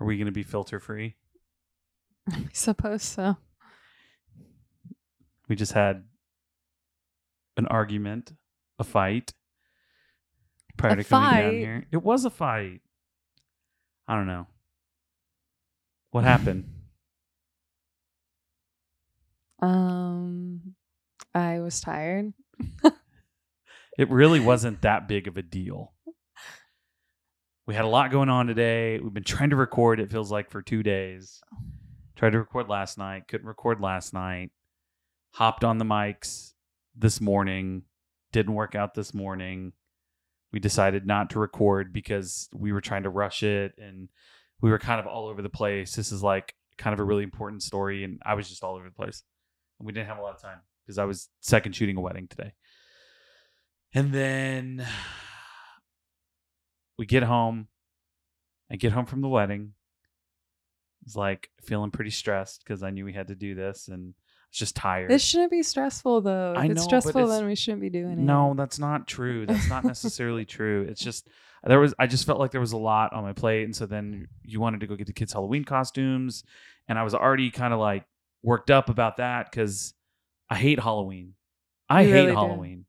Are 0.00 0.06
we 0.06 0.16
going 0.16 0.26
to 0.26 0.32
be 0.32 0.42
filter 0.42 0.80
free? 0.80 1.16
I 2.32 2.46
suppose 2.52 3.02
so. 3.02 3.36
We 5.48 5.56
just 5.56 5.72
had 5.72 6.04
an 7.56 7.66
argument, 7.66 8.32
a 8.78 8.84
fight 8.84 9.34
prior 10.76 10.92
A 10.92 10.96
to 10.96 11.04
coming 11.04 11.30
down 11.30 11.42
fight? 11.42 11.58
here. 11.58 11.86
It 11.92 12.02
was 12.02 12.24
a 12.24 12.30
fight. 12.30 12.80
I 14.08 14.16
don't 14.16 14.26
know. 14.26 14.46
What 16.10 16.24
happened? 16.24 16.64
Um, 19.62 20.74
I 21.34 21.60
was 21.60 21.82
tired. 21.82 22.32
it 23.98 24.08
really 24.08 24.40
wasn't 24.40 24.80
that 24.80 25.06
big 25.06 25.28
of 25.28 25.36
a 25.36 25.42
deal. 25.42 25.92
We 27.66 27.74
had 27.74 27.84
a 27.84 27.88
lot 27.88 28.10
going 28.10 28.28
on 28.28 28.46
today. 28.46 28.98
We've 28.98 29.14
been 29.14 29.22
trying 29.22 29.50
to 29.50 29.56
record, 29.56 30.00
it 30.00 30.10
feels 30.10 30.32
like, 30.32 30.50
for 30.50 30.62
two 30.62 30.82
days. 30.82 31.40
Tried 32.16 32.30
to 32.30 32.38
record 32.38 32.68
last 32.68 32.98
night, 32.98 33.28
couldn't 33.28 33.46
record 33.46 33.80
last 33.80 34.12
night. 34.12 34.50
Hopped 35.34 35.62
on 35.62 35.78
the 35.78 35.84
mics 35.84 36.52
this 36.96 37.20
morning, 37.20 37.82
didn't 38.32 38.54
work 38.54 38.74
out 38.74 38.94
this 38.94 39.14
morning. 39.14 39.72
We 40.52 40.58
decided 40.58 41.06
not 41.06 41.30
to 41.30 41.38
record 41.38 41.92
because 41.92 42.48
we 42.52 42.72
were 42.72 42.80
trying 42.80 43.04
to 43.04 43.10
rush 43.10 43.42
it 43.42 43.72
and 43.78 44.08
we 44.60 44.70
were 44.70 44.78
kind 44.78 45.00
of 45.00 45.06
all 45.06 45.28
over 45.28 45.42
the 45.42 45.48
place. 45.48 45.94
This 45.94 46.12
is 46.12 46.22
like 46.22 46.54
kind 46.76 46.92
of 46.92 47.00
a 47.00 47.04
really 47.04 47.22
important 47.22 47.62
story, 47.62 48.04
and 48.04 48.20
I 48.24 48.34
was 48.34 48.48
just 48.48 48.64
all 48.64 48.74
over 48.74 48.84
the 48.84 48.94
place. 48.94 49.22
And 49.78 49.86
we 49.86 49.92
didn't 49.92 50.08
have 50.08 50.18
a 50.18 50.22
lot 50.22 50.34
of 50.34 50.42
time 50.42 50.58
because 50.84 50.98
I 50.98 51.04
was 51.04 51.28
second 51.40 51.76
shooting 51.76 51.96
a 51.96 52.00
wedding 52.00 52.26
today. 52.26 52.52
And 53.94 54.12
then 54.12 54.86
we 57.00 57.06
get 57.06 57.22
home. 57.22 57.66
I 58.70 58.76
get 58.76 58.92
home 58.92 59.06
from 59.06 59.22
the 59.22 59.28
wedding. 59.28 59.72
I 59.72 61.04
was 61.06 61.16
like 61.16 61.48
feeling 61.62 61.90
pretty 61.90 62.10
stressed 62.10 62.62
because 62.62 62.82
I 62.82 62.90
knew 62.90 63.06
we 63.06 63.14
had 63.14 63.28
to 63.28 63.34
do 63.34 63.54
this 63.54 63.88
and 63.88 64.12
I 64.14 64.46
was 64.50 64.58
just 64.58 64.76
tired. 64.76 65.10
This 65.10 65.24
shouldn't 65.24 65.50
be 65.50 65.62
stressful 65.62 66.20
though. 66.20 66.52
If 66.52 66.58
I 66.58 66.66
it's 66.66 66.84
stressful, 66.84 67.18
it's- 67.22 67.38
then 67.38 67.46
we 67.46 67.54
shouldn't 67.54 67.80
be 67.80 67.88
doing 67.88 68.12
it. 68.12 68.18
no, 68.18 68.52
that's 68.54 68.78
not 68.78 69.08
true. 69.08 69.46
That's 69.46 69.68
not 69.70 69.82
necessarily 69.84 70.44
true. 70.44 70.86
It's 70.90 71.00
just 71.02 71.26
there 71.64 71.80
was 71.80 71.94
I 71.98 72.06
just 72.06 72.26
felt 72.26 72.38
like 72.38 72.50
there 72.50 72.60
was 72.60 72.72
a 72.72 72.76
lot 72.78 73.14
on 73.14 73.22
my 73.24 73.32
plate 73.32 73.64
and 73.64 73.74
so 73.74 73.86
then 73.86 74.28
you 74.44 74.60
wanted 74.60 74.80
to 74.80 74.86
go 74.86 74.94
get 74.94 75.06
the 75.06 75.14
kids 75.14 75.32
Halloween 75.32 75.64
costumes 75.64 76.44
and 76.86 76.98
I 76.98 77.02
was 77.02 77.14
already 77.14 77.50
kind 77.50 77.72
of 77.72 77.80
like 77.80 78.04
worked 78.42 78.70
up 78.70 78.90
about 78.90 79.16
that 79.16 79.50
cuz 79.52 79.94
I 80.50 80.56
hate 80.56 80.80
Halloween. 80.80 81.32
I 81.88 82.02
You 82.02 82.08
hate 82.08 82.14
really 82.14 82.32
do. 82.32 82.36
Halloween 82.36 82.84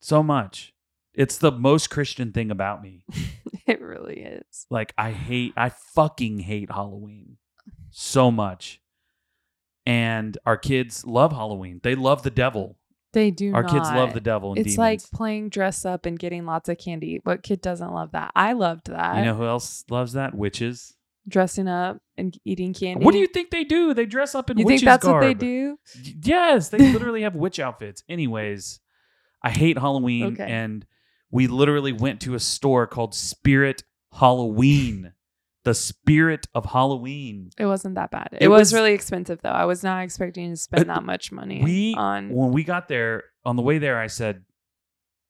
so 0.00 0.22
much. 0.22 0.74
It's 1.14 1.38
the 1.38 1.52
most 1.52 1.90
Christian 1.90 2.32
thing 2.32 2.50
about 2.50 2.82
me. 2.82 3.04
it 3.66 3.80
really 3.80 4.20
is. 4.20 4.66
Like 4.70 4.94
I 4.96 5.10
hate 5.12 5.52
I 5.56 5.68
fucking 5.70 6.40
hate 6.40 6.70
Halloween 6.70 7.36
so 7.90 8.30
much. 8.30 8.80
And 9.86 10.36
our 10.46 10.56
kids 10.56 11.04
love 11.06 11.32
Halloween. 11.32 11.80
They 11.82 11.94
love 11.94 12.22
the 12.22 12.30
devil. 12.30 12.76
They 13.12 13.30
do. 13.32 13.52
Our 13.54 13.64
kids 13.64 13.90
love 13.90 14.12
the 14.14 14.20
devil 14.20 14.50
and 14.50 14.58
It's 14.58 14.76
demons. 14.76 14.78
like 14.78 15.10
playing 15.10 15.48
dress 15.48 15.84
up 15.84 16.06
and 16.06 16.16
getting 16.18 16.46
lots 16.46 16.68
of 16.68 16.78
candy. 16.78 17.20
What 17.24 17.42
kid 17.42 17.60
doesn't 17.60 17.92
love 17.92 18.12
that? 18.12 18.30
I 18.36 18.52
loved 18.52 18.86
that. 18.88 19.16
you 19.18 19.24
know 19.24 19.34
who 19.34 19.46
else 19.46 19.84
loves 19.90 20.12
that? 20.12 20.32
Witches. 20.34 20.94
dressing 21.26 21.66
up 21.66 21.98
and 22.16 22.38
eating 22.44 22.72
candy. 22.72 23.04
What 23.04 23.12
do 23.12 23.18
you 23.18 23.26
think 23.26 23.50
they 23.50 23.64
do? 23.64 23.94
They 23.94 24.06
dress 24.06 24.34
up 24.36 24.48
in 24.50 24.58
You 24.58 24.64
witches 24.66 24.80
think 24.82 24.86
that's 24.90 25.06
what 25.06 25.20
they 25.22 25.34
do? 25.34 25.76
Yes, 26.22 26.68
they 26.68 26.78
literally 26.92 27.22
have 27.22 27.34
witch 27.34 27.58
outfits. 27.58 28.04
Anyways, 28.08 28.78
I 29.42 29.50
hate 29.50 29.76
Halloween 29.78 30.34
Okay. 30.34 30.44
and 30.48 30.86
we 31.30 31.46
literally 31.46 31.92
went 31.92 32.20
to 32.22 32.34
a 32.34 32.40
store 32.40 32.86
called 32.86 33.14
Spirit 33.14 33.82
Halloween. 34.12 35.12
the 35.64 35.74
spirit 35.74 36.46
of 36.54 36.64
Halloween. 36.64 37.50
It 37.58 37.66
wasn't 37.66 37.94
that 37.96 38.10
bad. 38.10 38.28
It, 38.32 38.44
It 38.44 38.48
was, 38.48 38.60
was- 38.60 38.74
really 38.74 38.92
expensive 38.94 39.40
though. 39.42 39.50
I 39.50 39.66
was 39.66 39.82
not 39.84 40.02
expecting 40.02 40.50
to 40.50 40.56
spend 40.56 40.88
Uh, 40.90 40.94
that 40.94 41.04
much 41.04 41.30
money 41.30 41.62
We 41.62 41.94
on. 41.98 42.30
when 42.30 42.52
we 42.52 42.64
got 42.64 42.88
there 42.88 43.24
on 43.44 43.56
the 43.56 43.62
way 43.62 43.76
there, 43.78 43.98
I 43.98 44.06
said, 44.06 44.44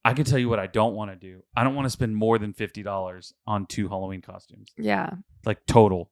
I 0.05 0.15
can 0.15 0.25
tell 0.25 0.39
you 0.39 0.49
what 0.49 0.61
I 0.61 0.69
don't 0.69 0.95
want 0.95 1.11
to 1.11 1.17
do. 1.17 1.43
I 1.57 1.65
don't 1.65 1.75
want 1.75 1.87
to 1.87 1.91
spend 1.91 2.15
more 2.17 2.39
than 2.39 2.53
fifty 2.55 2.83
dollars 2.85 3.35
on 3.47 3.67
two 3.67 3.89
Halloween 3.89 4.23
costumes, 4.23 4.69
Yeah, 4.79 5.11
like 5.45 5.67
total. 5.67 6.11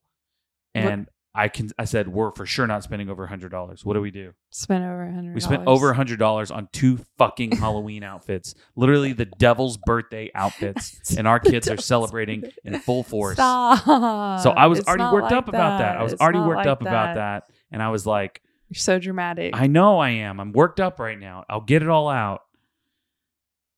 And 0.75 1.07
I 1.33 1.47
can, 1.47 1.69
I 1.77 1.85
said, 1.85 2.07
we're 2.07 2.31
for 2.31 2.45
sure 2.47 2.65
not 2.65 2.83
spending 2.83 3.07
over 3.09 3.23
a 3.23 3.27
hundred 3.27 3.49
dollars. 3.51 3.85
What 3.85 3.93
do 3.93 4.01
we 4.01 4.09
do? 4.11 4.33
spent 4.49 4.83
over 4.83 5.03
a 5.03 5.13
hundred. 5.13 5.35
We 5.35 5.41
spent 5.41 5.67
over 5.67 5.91
a 5.91 5.93
hundred 5.93 6.17
dollars 6.17 6.49
on 6.49 6.69
two 6.73 6.99
fucking 7.19 7.57
Halloween 7.57 8.03
outfits, 8.03 8.55
literally 8.75 9.13
the 9.13 9.25
devil's 9.25 9.77
birthday 9.77 10.31
outfits, 10.33 11.15
and 11.17 11.27
our 11.27 11.39
kids 11.39 11.69
are 11.69 11.77
celebrating 11.77 12.45
in 12.63 12.79
full 12.79 13.03
force. 13.03 13.35
Stop. 13.35 14.41
So 14.41 14.51
I 14.51 14.65
was 14.65 14.79
It's 14.79 14.87
already 14.87 15.03
worked 15.03 15.25
like 15.25 15.33
up 15.33 15.47
about 15.47 15.77
that. 15.79 15.97
I 15.97 16.03
was 16.03 16.13
It's 16.13 16.21
already 16.21 16.39
worked 16.39 16.57
like 16.57 16.67
up 16.67 16.81
about 16.81 17.15
that, 17.15 17.43
and 17.71 17.83
I 17.83 17.89
was 17.89 18.07
like, 18.07 18.41
You're 18.69 18.79
so 18.79 18.97
dramatic. 18.97 19.55
I 19.55 19.67
know 19.67 19.99
I 19.99 20.09
am. 20.09 20.39
I'm 20.39 20.51
worked 20.51 20.79
up 20.79 20.99
right 20.99 21.19
now. 21.19 21.45
I'll 21.47 21.61
get 21.61 21.83
it 21.83 21.89
all 21.89 22.09
out. 22.09 22.41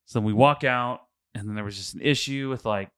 So 0.06 0.20
we 0.22 0.32
walk 0.34 0.64
out, 0.64 1.02
and 1.36 1.48
then 1.48 1.56
there 1.56 1.64
was 1.66 1.76
just 1.78 1.96
an 1.96 2.02
issue 2.02 2.50
with 2.50 2.66
like 2.66 2.90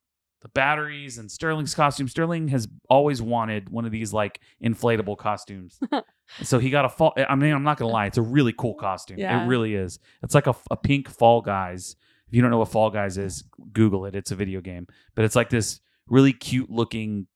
the 0.43 0.49
batteries 0.49 1.17
and 1.17 1.31
Sterling's 1.31 1.73
costume. 1.73 2.09
Sterling 2.09 2.49
has 2.49 2.67
always 2.89 3.21
wanted 3.21 3.69
one 3.69 3.85
of 3.85 3.91
these 3.91 4.11
like 4.13 4.41
inflatable 4.61 5.17
costumes. 5.17 5.79
so 6.43 6.59
he 6.59 6.69
got 6.69 6.83
a 6.83 6.89
fall. 6.89 7.13
I 7.17 7.33
mean, 7.35 7.53
I'm 7.53 7.63
not 7.63 7.77
gonna 7.77 7.91
lie, 7.91 8.05
it's 8.05 8.17
a 8.17 8.21
really 8.21 8.53
cool 8.53 8.75
costume. 8.75 9.17
Yeah. 9.17 9.43
It 9.43 9.47
really 9.47 9.73
is. 9.73 9.99
It's 10.21 10.35
like 10.35 10.47
a, 10.47 10.55
a 10.69 10.75
pink 10.75 11.09
Fall 11.09 11.41
Guys. 11.41 11.95
If 12.27 12.35
you 12.35 12.41
don't 12.41 12.51
know 12.51 12.57
what 12.57 12.67
Fall 12.67 12.89
Guys 12.89 13.17
is, 13.17 13.45
Google 13.71 14.05
it. 14.05 14.15
It's 14.15 14.31
a 14.31 14.35
video 14.35 14.59
game, 14.59 14.85
but 15.15 15.23
it's 15.23 15.35
like 15.35 15.49
this 15.49 15.79
really 16.07 16.33
cute 16.33 16.69
looking. 16.69 17.27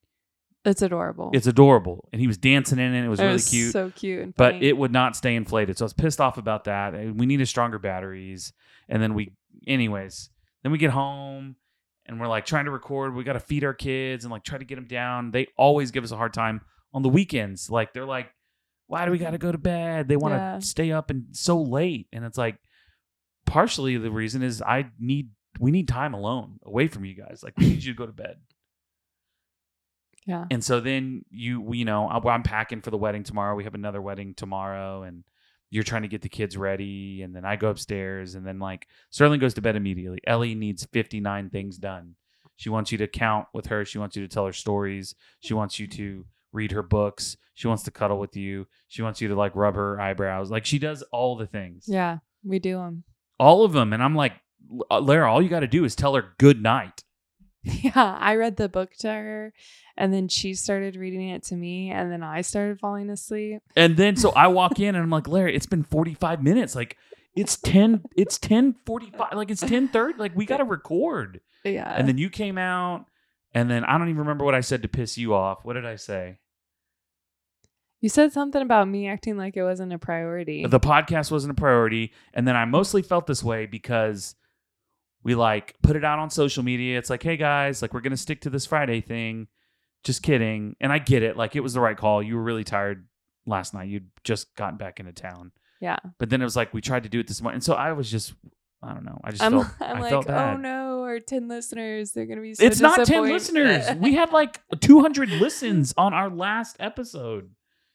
it's 0.65 0.81
adorable. 0.81 1.29
It's 1.33 1.47
adorable, 1.47 2.09
and 2.11 2.19
he 2.19 2.27
was 2.27 2.37
dancing 2.37 2.77
in 2.77 2.93
it. 2.93 3.05
It 3.05 3.07
was 3.07 3.21
It 3.21 3.23
really 3.23 3.33
was 3.33 3.49
cute 3.49 3.71
So 3.71 3.89
cute. 3.91 4.21
And 4.21 4.35
but 4.35 4.55
it 4.55 4.75
would 4.75 4.91
not 4.91 5.15
stay 5.15 5.35
inflated. 5.35 5.77
So 5.77 5.85
I 5.85 5.87
was 5.87 5.93
pissed 5.93 6.19
off 6.19 6.37
about 6.37 6.65
that. 6.65 6.93
We 6.93 7.25
needed 7.25 7.47
stronger 7.47 7.79
batteries. 7.79 8.51
And 8.89 9.01
then 9.01 9.13
we, 9.13 9.31
anyways, 9.65 10.29
then 10.63 10.71
we 10.71 10.77
get 10.77 10.91
home 10.91 11.55
and 12.07 12.19
we're 12.19 12.27
like 12.27 12.45
trying 12.45 12.65
to 12.65 12.71
record. 12.71 13.13
We 13.15 13.23
got 13.23 13.33
to 13.33 13.39
feed 13.39 13.63
our 13.63 13.73
kids 13.73 14.23
and 14.25 14.31
like 14.31 14.43
try 14.43 14.57
to 14.57 14.65
get 14.65 14.75
them 14.75 14.87
down. 14.87 15.31
They 15.31 15.47
always 15.57 15.91
give 15.91 16.03
us 16.03 16.11
a 16.11 16.17
hard 16.17 16.33
time 16.33 16.61
on 16.93 17.01
the 17.03 17.09
weekends. 17.09 17.69
Like 17.69 17.93
they're 17.93 18.05
like, 18.05 18.29
why 18.87 19.05
do 19.05 19.11
we 19.11 19.17
got 19.17 19.31
to 19.31 19.37
go 19.37 19.51
to 19.51 19.57
bed? 19.57 20.07
They 20.07 20.15
want 20.17 20.33
to 20.33 20.37
Yeah. 20.37 20.59
stay 20.59 20.91
up 20.91 21.09
and 21.09 21.25
so 21.33 21.61
late. 21.61 22.07
And 22.13 22.23
it's 22.23 22.37
like, 22.37 22.57
partially 23.45 23.97
the 23.97 24.11
reason 24.11 24.41
is 24.43 24.61
I 24.61 24.85
need, 24.99 25.29
we 25.59 25.71
need 25.71 25.87
time 25.87 26.13
alone 26.13 26.59
away 26.63 26.87
from 26.87 27.03
you 27.05 27.13
guys. 27.13 27.41
Like 27.43 27.57
we 27.57 27.67
need 27.67 27.83
you 27.83 27.93
to 27.93 27.97
go 27.97 28.05
to 28.05 28.13
bed. 28.13 28.37
yeah. 30.25 30.45
And 30.51 30.63
so 30.63 30.79
then 30.79 31.23
you, 31.29 31.73
you 31.73 31.85
know, 31.85 32.07
I- 32.07 32.29
I'm 32.29 32.43
packing 32.43 32.81
for 32.81 32.91
the 32.91 32.97
wedding 32.97 33.23
tomorrow. 33.23 33.55
We 33.55 33.63
have 33.63 33.75
another 33.75 34.01
wedding 34.01 34.33
tomorrow, 34.33 35.03
and 35.03 35.23
you're 35.69 35.83
trying 35.83 36.03
to 36.03 36.07
get 36.07 36.21
the 36.21 36.29
kids 36.29 36.55
ready. 36.57 37.21
And 37.23 37.35
then 37.35 37.45
I 37.45 37.55
go 37.55 37.69
upstairs, 37.69 38.35
and 38.35 38.45
then 38.45 38.59
like 38.59 38.87
Sterling 39.09 39.39
goes 39.39 39.53
to 39.55 39.61
bed 39.61 39.75
immediately. 39.75 40.19
Ellie 40.25 40.55
needs 40.55 40.85
59 40.85 41.49
things 41.49 41.77
done. 41.77 42.15
She 42.55 42.69
wants 42.69 42.91
you 42.91 42.97
to 42.99 43.07
count 43.07 43.47
with 43.53 43.67
her. 43.67 43.85
She 43.85 43.97
wants 43.99 44.15
you 44.15 44.21
to 44.25 44.33
tell 44.33 44.45
her 44.45 44.53
stories. 44.53 45.13
She 45.41 45.53
wants 45.53 45.79
you 45.79 45.87
to 45.87 46.25
read 46.53 46.71
her 46.71 46.81
books. 46.81 47.37
She 47.53 47.67
wants 47.67 47.83
to 47.83 47.91
cuddle 47.91 48.17
with 48.19 48.35
you. 48.35 48.65
She 48.87 49.01
wants 49.01 49.21
you 49.21 49.27
to 49.27 49.35
like 49.35 49.55
rub 49.55 49.75
her 49.75 49.99
eyebrows. 49.99 50.49
Like 50.49 50.65
she 50.65 50.79
does 50.79 51.03
all 51.11 51.35
the 51.35 51.45
things, 51.47 51.85
Yeah. 51.87 52.19
We 52.43 52.59
do 52.59 52.77
them. 52.77 53.03
all 53.39 53.63
of 53.65 53.73
them. 53.73 53.93
And 53.93 54.01
I'm 54.01 54.15
like, 54.15 54.33
uh, 54.89 55.01
Lara, 55.01 55.31
all 55.31 55.41
you 55.41 55.49
got 55.49 55.59
to 55.61 55.67
do 55.67 55.83
is 55.85 55.95
tell 55.95 56.15
her 56.15 56.33
good 56.39 56.61
night. 56.63 57.03
Yeah, 57.83 58.17
I 58.19 58.35
read 58.35 58.57
the 58.57 58.69
book 58.69 58.93
to 58.99 59.09
her 59.09 59.53
and 59.95 60.13
then 60.13 60.27
she 60.27 60.53
started 60.53 60.95
reading 60.95 61.29
it 61.29 61.43
to 61.43 61.55
me 61.55 61.91
and 61.91 62.11
then 62.11 62.23
I 62.23 62.41
started 62.41 62.79
falling 62.79 63.09
asleep. 63.09 63.61
And 63.75 63.97
then 63.97 64.15
so 64.15 64.31
I 64.31 64.47
walk 64.47 64.79
in 64.79 64.95
and 64.95 65.03
I'm 65.03 65.09
like, 65.09 65.27
Larry, 65.27 65.55
it's 65.55 65.65
been 65.65 65.83
45 65.83 66.41
minutes. 66.43 66.75
Like 66.75 66.97
it's 67.35 67.57
10, 67.57 68.03
it's 68.15 68.37
10 68.37 68.75
45, 68.85 69.33
like 69.33 69.51
it's 69.51 69.61
10 69.61 69.89
30. 69.89 70.17
Like 70.17 70.35
we 70.35 70.45
gotta 70.45 70.63
record. 70.63 71.41
Yeah. 71.63 71.93
And 71.93 72.07
then 72.07 72.17
you 72.17 72.29
came 72.29 72.57
out, 72.57 73.05
and 73.53 73.69
then 73.69 73.83
I 73.83 73.97
don't 73.97 74.09
even 74.09 74.19
remember 74.19 74.45
what 74.45 74.55
I 74.55 74.61
said 74.61 74.81
to 74.83 74.87
piss 74.87 75.17
you 75.17 75.33
off. 75.33 75.65
What 75.65 75.73
did 75.73 75.85
I 75.85 75.95
say? 75.97 76.37
you 77.99 78.09
said 78.09 78.31
something 78.31 78.61
about 78.61 78.87
me 78.87 79.07
acting 79.07 79.37
like 79.37 79.57
it 79.57 79.63
wasn't 79.63 79.91
a 79.91 79.97
priority. 79.97 80.65
The 80.65 80.79
podcast 80.79 81.31
wasn't 81.31 81.51
a 81.51 81.55
priority. 81.55 82.13
And 82.33 82.47
then 82.47 82.55
I 82.55 82.65
mostly 82.65 83.01
felt 83.01 83.27
this 83.27 83.43
way 83.43 83.65
because 83.65 84.35
we 85.23 85.35
like 85.35 85.75
put 85.83 85.95
it 85.95 86.03
out 86.05 86.19
on 86.19 86.29
social 86.29 86.63
media. 86.63 86.97
It's 86.97 87.09
like, 87.09 87.23
hey 87.23 87.37
guys, 87.37 87.81
like 87.81 87.93
we're 87.93 88.01
gonna 88.01 88.17
stick 88.17 88.41
to 88.41 88.49
this 88.49 88.65
Friday 88.65 89.01
thing. 89.01 89.47
Just 90.03 90.23
kidding. 90.23 90.75
And 90.79 90.91
I 90.93 90.99
get 90.99 91.23
it. 91.23 91.35
Like 91.35 91.55
it 91.55 91.61
was 91.61 91.73
the 91.73 91.81
right 91.81 91.97
call. 91.97 92.21
You 92.23 92.35
were 92.35 92.43
really 92.43 92.63
tired 92.63 93.07
last 93.45 93.73
night. 93.73 93.89
You'd 93.89 94.09
just 94.23 94.55
gotten 94.55 94.77
back 94.77 94.99
into 94.99 95.11
town. 95.11 95.51
yeah. 95.81 95.97
But 96.19 96.29
then 96.29 96.41
it 96.41 96.45
was 96.45 96.55
like 96.55 96.73
we 96.73 96.81
tried 96.81 97.03
to 97.03 97.09
do 97.09 97.19
it 97.19 97.27
this 97.27 97.41
morning, 97.41 97.55
and 97.57 97.63
so 97.63 97.73
I 97.73 97.91
was 97.93 98.09
just, 98.09 98.33
I 98.81 98.93
don't 98.93 99.03
know, 99.05 99.19
I 99.23 99.31
just 99.31 99.43
I'm, 99.43 99.51
felt, 99.53 99.67
I'm 99.81 99.97
I 99.97 99.99
like, 100.01 100.09
felt 100.11 100.27
bad. 100.27 100.53
oh 100.53 100.57
no, 100.57 101.03
our 101.03 101.19
10 101.19 101.47
listeners, 101.47 102.11
they're 102.11 102.25
going 102.25 102.37
to 102.37 102.41
be 102.43 102.53
so 102.53 102.63
it's 102.63 102.79
not 102.79 103.05
ten 103.05 103.23
listeners. 103.23 103.85
We 103.97 104.13
had 104.15 104.31
like 104.31 104.61
two 104.79 105.01
hundred 105.01 105.29
listens 105.29 105.93
on 105.97 106.13
our 106.13 106.29
last 106.29 106.77
episode. 106.79 107.51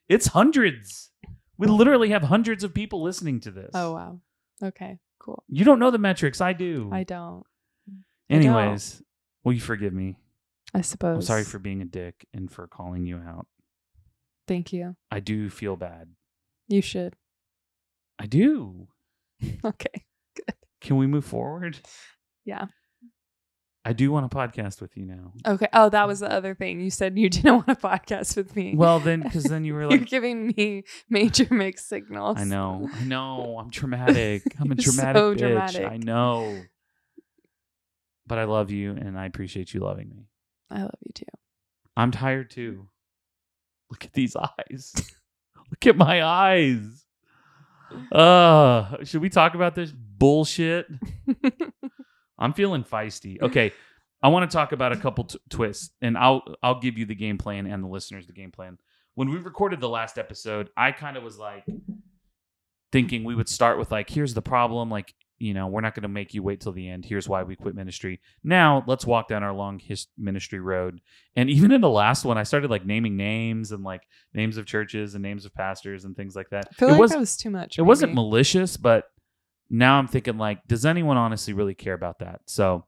It's 0.09 0.29
hundreds. 0.29 1.11
We 1.57 1.67
literally 1.69 2.11
have 2.11 2.25
hundreds 2.25 2.65
of 2.65 2.75
people 2.75 3.03
listening 3.03 3.41
to 3.41 3.51
this. 3.51 3.71
oh, 3.75 3.93
wow. 3.93 4.21
Okay, 4.63 4.99
cool. 5.23 5.43
you 5.49 5.65
don't 5.65 5.79
know 5.79 5.91
the 5.91 5.99
metrics. 5.99 6.41
I 6.41 6.53
do. 6.53 6.89
I 6.93 7.05
don't. 7.05 7.45
I 7.89 7.91
don't. 7.91 8.05
Anyways, 8.31 9.03
will 9.45 9.53
you 9.53 9.61
forgive 9.61 9.93
me? 9.93 10.17
I 10.75 10.81
suppose. 10.81 11.17
I'm 11.17 11.23
sorry 11.23 11.45
for 11.45 11.59
being 11.59 11.83
a 11.83 11.85
dick 11.85 12.27
and 12.33 12.51
for 12.51 12.67
calling 12.67 13.05
you 13.07 13.19
out. 13.19 13.47
Thank 14.49 14.73
you. 14.73 14.97
I 15.11 15.21
do 15.21 15.49
feel 15.51 15.77
bad. 15.77 16.09
You 16.69 16.83
should. 16.83 17.15
I 18.19 18.27
do. 18.27 18.89
Okay. 19.65 20.05
Good. 20.37 20.55
Can 20.81 20.97
we 20.99 21.07
move 21.09 21.25
forward? 21.25 21.79
Yeah. 22.45 22.67
I 23.85 23.93
do 23.93 24.13
want 24.13 24.27
a 24.27 24.29
podcast 24.29 24.81
with 24.81 24.97
you 24.97 25.05
now. 25.05 25.33
Okay. 25.47 25.67
Oh, 25.73 25.89
that 25.89 26.07
was 26.07 26.21
the 26.21 26.31
other 26.31 26.55
thing. 26.55 26.81
You 26.81 26.91
said 26.91 27.19
you 27.19 27.29
didn't 27.31 27.55
want 27.55 27.69
a 27.69 27.75
podcast 27.75 28.37
with 28.37 28.55
me. 28.55 28.75
Well, 28.77 29.01
then, 29.01 29.23
because 29.23 29.45
then 29.45 29.65
you 29.67 29.75
were 29.75 29.87
like, 29.87 29.97
You're 29.97 30.05
giving 30.05 30.49
me 30.57 30.85
major 31.11 31.53
mixed 31.53 31.89
signals. 31.89 32.39
I 32.39 32.45
know, 32.45 32.89
I 32.95 33.05
know, 33.05 33.59
I'm 33.59 33.71
dramatic. 33.71 34.43
I'm 34.61 34.71
a 34.71 34.77
dramatic 34.77 35.21
so 35.21 35.35
bitch. 35.35 35.39
dramatic. 35.39 35.87
I 35.87 35.97
know. 35.97 36.63
But 38.27 38.39
I 38.39 38.45
love 38.45 38.71
you 38.71 38.93
and 38.93 39.19
I 39.19 39.27
appreciate 39.27 39.75
you 39.75 39.81
loving 39.81 40.11
me. 40.11 40.29
I 40.71 40.83
love 40.83 40.95
you 41.05 41.13
too. 41.13 41.25
I'm 41.97 42.13
tired 42.13 42.51
too. 42.51 42.89
Look 43.91 44.05
at 44.05 44.13
these 44.13 44.37
eyes. 44.37 44.95
Look 45.71 45.87
at 45.87 45.97
my 45.97 46.23
eyes. 46.23 47.05
Uh, 48.11 49.05
should 49.05 49.21
we 49.21 49.29
talk 49.29 49.55
about 49.55 49.75
this 49.75 49.93
bullshit? 49.93 50.87
I'm 52.43 52.53
feeling 52.53 52.85
feisty. 52.85 53.39
Okay, 53.43 53.73
I 54.23 54.29
want 54.29 54.49
to 54.51 54.55
talk 54.55 54.73
about 54.73 54.93
a 54.93 54.97
couple 54.97 55.25
t- 55.25 55.39
twists, 55.49 55.91
and 56.01 56.17
I'll 56.17 56.43
I'll 56.63 56.81
give 56.81 56.97
you 56.99 57.07
the 57.07 57.15
game 57.15 57.39
plan 57.39 57.67
and 57.67 57.83
the 57.83 57.89
listeners 57.89 58.27
the 58.27 58.33
game 58.33 58.51
plan. 58.51 58.79
When 59.15 59.29
we 59.29 59.37
recorded 59.37 59.81
the 59.81 59.89
last 59.89 60.19
episode, 60.19 60.71
I 60.77 60.93
kind 60.93 61.17
of 61.17 61.23
was 61.23 61.39
like 61.39 61.65
thinking 62.93 63.25
we 63.25 63.35
would 63.35 63.49
start 63.49 63.79
with 63.79 63.91
like, 63.91 64.09
here's 64.11 64.35
the 64.35 64.43
problem, 64.43 64.91
like 64.91 65.15
you 65.39 65.55
know, 65.55 65.67
we're 65.67 65.81
not 65.81 65.93
going 65.97 66.05
to 66.05 66.09
make 66.09 66.35
you 66.35 66.43
wait 66.43 66.61
till 66.61 66.71
the 66.71 66.89
end. 66.89 67.05
Here's 67.05 67.29
why 67.29 67.43
we 67.43 67.57
quit 67.57 67.75
ministry. 67.75 68.21
Now 68.45 68.85
let's 68.87 69.05
walk 69.05 69.27
down 69.27 69.43
our 69.43 69.53
long 69.53 69.81
his- 69.81 70.07
ministry 70.17 70.61
road. 70.61 71.01
And 71.35 71.51
even 71.51 71.73
in 71.73 71.81
the 71.81 71.91
last 71.91 72.25
one, 72.25 72.39
I 72.39 72.45
started 72.45 72.71
like 72.71 72.87
naming 72.87 73.17
names 73.17 73.73
and 73.73 73.83
like 73.83 74.03
names 74.35 74.57
of 74.57 74.67
churches 74.67 75.17
and 75.17 75.23
names 75.23 75.45
of 75.45 75.53
pastors 75.53 76.05
and 76.05 76.17
things 76.17 76.37
like 76.37 76.51
that. 76.51 76.69
I 76.71 76.75
feel 76.75 76.89
it 76.91 76.93
like 76.93 77.01
was 77.01 77.11
that 77.11 77.19
was 77.19 77.37
too 77.37 77.51
much. 77.51 77.77
it 77.77 77.83
wasn't 77.83 78.15
malicious, 78.15 78.77
but 78.77 79.11
now 79.73 79.99
I'm 79.99 80.07
thinking 80.07 80.37
like, 80.37 80.67
does 80.69 80.85
anyone 80.85 81.17
honestly 81.17 81.55
really 81.55 81.75
care 81.75 81.95
about 81.95 82.19
that? 82.19 82.43
So 82.47 82.85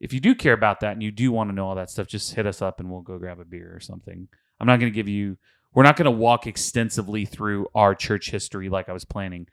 if 0.00 0.12
you 0.12 0.20
do 0.20 0.34
care 0.34 0.52
about 0.52 0.80
that 0.80 0.92
and 0.92 1.02
you 1.02 1.10
do 1.10 1.32
want 1.32 1.50
to 1.50 1.54
know 1.54 1.66
all 1.66 1.74
that 1.74 1.90
stuff, 1.90 2.06
just 2.06 2.34
hit 2.34 2.46
us 2.46 2.62
up 2.62 2.78
and 2.78 2.90
we'll 2.90 3.00
go 3.00 3.18
grab 3.18 3.40
a 3.40 3.44
beer 3.44 3.72
or 3.74 3.80
something. 3.80 4.28
I'm 4.60 4.66
not 4.66 4.78
going 4.78 4.92
to 4.92 4.94
give 4.94 5.08
you, 5.08 5.36
we're 5.74 5.82
not 5.82 5.96
going 5.96 6.04
to 6.04 6.10
walk 6.12 6.46
extensively 6.46 7.24
through 7.24 7.66
our 7.74 7.94
church 7.94 8.30
history 8.30 8.68
like 8.68 8.88
I 8.88 8.92
was 8.92 9.04
planning. 9.04 9.48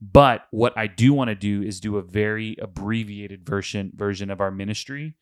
But 0.00 0.46
what 0.50 0.72
I 0.78 0.86
do 0.86 1.12
want 1.12 1.28
to 1.28 1.34
do 1.34 1.62
is 1.62 1.78
do 1.78 1.98
a 1.98 2.02
very 2.02 2.56
abbreviated 2.60 3.44
version 3.44 3.92
version 3.94 4.30
of 4.30 4.40
our 4.40 4.50
ministry 4.50 5.14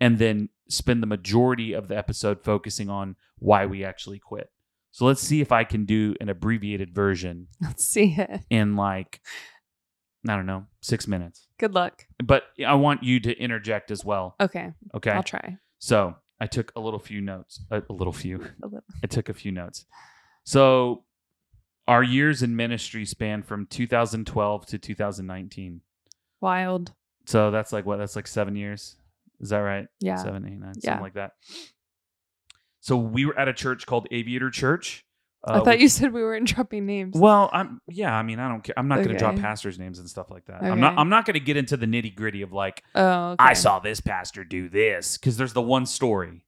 and 0.00 0.18
then 0.18 0.50
spend 0.68 1.02
the 1.02 1.06
majority 1.06 1.72
of 1.72 1.88
the 1.88 1.96
episode 1.96 2.44
focusing 2.44 2.88
on 2.88 3.16
why 3.38 3.66
we 3.66 3.84
actually 3.84 4.20
quit. 4.20 4.50
So 4.92 5.04
let's 5.04 5.22
see 5.22 5.40
if 5.40 5.50
I 5.50 5.64
can 5.64 5.84
do 5.84 6.14
an 6.20 6.28
abbreviated 6.28 6.94
version 6.94 7.48
Let's 7.60 7.84
see 7.84 8.14
it. 8.16 8.42
in 8.50 8.76
like 8.76 9.20
I 10.26 10.34
don't 10.36 10.46
know, 10.46 10.66
six 10.80 11.06
minutes. 11.06 11.46
Good 11.58 11.74
luck. 11.74 12.06
But 12.22 12.44
I 12.66 12.74
want 12.74 13.02
you 13.02 13.20
to 13.20 13.36
interject 13.38 13.90
as 13.90 14.04
well. 14.04 14.34
Okay. 14.40 14.72
Okay. 14.94 15.10
I'll 15.10 15.22
try. 15.22 15.58
So 15.78 16.16
I 16.40 16.46
took 16.46 16.72
a 16.74 16.80
little 16.80 16.98
few 16.98 17.20
notes. 17.20 17.60
A, 17.70 17.82
a 17.88 17.92
little 17.92 18.12
few. 18.12 18.36
A 18.62 18.66
little. 18.66 18.84
I 19.02 19.06
took 19.06 19.28
a 19.28 19.34
few 19.34 19.52
notes. 19.52 19.84
So 20.44 21.04
our 21.86 22.02
years 22.02 22.42
in 22.42 22.56
ministry 22.56 23.04
span 23.04 23.42
from 23.42 23.66
2012 23.66 24.66
to 24.66 24.78
2019. 24.78 25.80
Wild. 26.40 26.92
So 27.26 27.50
that's 27.50 27.72
like 27.72 27.86
what? 27.86 27.98
That's 27.98 28.16
like 28.16 28.26
seven 28.26 28.56
years. 28.56 28.96
Is 29.40 29.50
that 29.50 29.58
right? 29.58 29.86
Yeah. 30.00 30.16
Seven, 30.16 30.44
eight, 30.46 30.58
nine, 30.58 30.80
something 30.80 31.02
like 31.02 31.14
that. 31.14 31.32
So 32.80 32.96
we 32.96 33.24
were 33.26 33.38
at 33.38 33.48
a 33.48 33.52
church 33.52 33.86
called 33.86 34.06
Aviator 34.10 34.50
Church. 34.50 35.04
I 35.48 35.58
uh, 35.58 35.64
thought 35.64 35.80
you 35.80 35.88
said 35.88 36.12
we 36.12 36.22
weren't 36.22 36.46
dropping 36.48 36.86
names. 36.86 37.14
Well, 37.16 37.48
I'm 37.52 37.80
yeah. 37.88 38.14
I 38.14 38.22
mean, 38.22 38.38
I 38.38 38.48
don't 38.48 38.62
care. 38.62 38.74
I'm 38.76 38.88
not 38.88 38.96
going 38.96 39.08
to 39.10 39.16
drop 39.18 39.36
pastors' 39.36 39.78
names 39.78 39.98
and 39.98 40.08
stuff 40.08 40.30
like 40.30 40.44
that. 40.46 40.62
I'm 40.62 40.80
not. 40.80 40.98
I'm 40.98 41.08
not 41.08 41.24
going 41.26 41.34
to 41.34 41.40
get 41.40 41.56
into 41.56 41.76
the 41.76 41.86
nitty 41.86 42.14
gritty 42.14 42.42
of 42.42 42.52
like 42.52 42.82
oh, 42.94 43.30
okay. 43.30 43.36
I 43.44 43.52
saw 43.54 43.78
this 43.78 44.00
pastor 44.00 44.44
do 44.44 44.68
this 44.68 45.16
because 45.18 45.36
there's 45.36 45.52
the 45.52 45.62
one 45.62 45.86
story, 45.86 46.44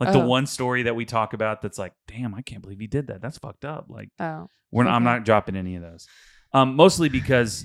like 0.00 0.12
the 0.12 0.20
Oh. 0.22 0.26
one 0.26 0.46
story 0.46 0.84
that 0.84 0.94
we 0.96 1.04
talk 1.04 1.32
about 1.32 1.62
that's 1.62 1.78
like, 1.78 1.92
damn, 2.06 2.34
I 2.34 2.42
can't 2.42 2.62
believe 2.62 2.80
he 2.80 2.86
did 2.86 3.08
that. 3.08 3.20
That's 3.20 3.38
fucked 3.38 3.64
up. 3.64 3.86
Like 3.88 4.08
Oh. 4.20 4.48
we're 4.70 4.84
not, 4.84 4.94
I'm 4.94 5.04
not 5.04 5.24
dropping 5.24 5.56
any 5.56 5.76
of 5.76 5.82
those. 5.82 6.06
Um, 6.52 6.76
mostly 6.76 7.08
because 7.08 7.64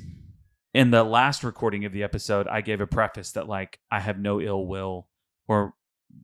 in 0.74 0.90
the 0.92 1.04
last 1.04 1.44
recording 1.44 1.86
of 1.86 1.92
the 1.94 2.04
episode, 2.04 2.48
I 2.48 2.62
gave 2.62 2.82
a 2.82 2.88
preface 2.88 3.32
that 3.34 3.48
like 3.48 3.80
I 3.92 4.00
have 4.00 4.20
no 4.20 4.42
ill 4.42 4.66
will 4.66 5.08
or 5.48 5.74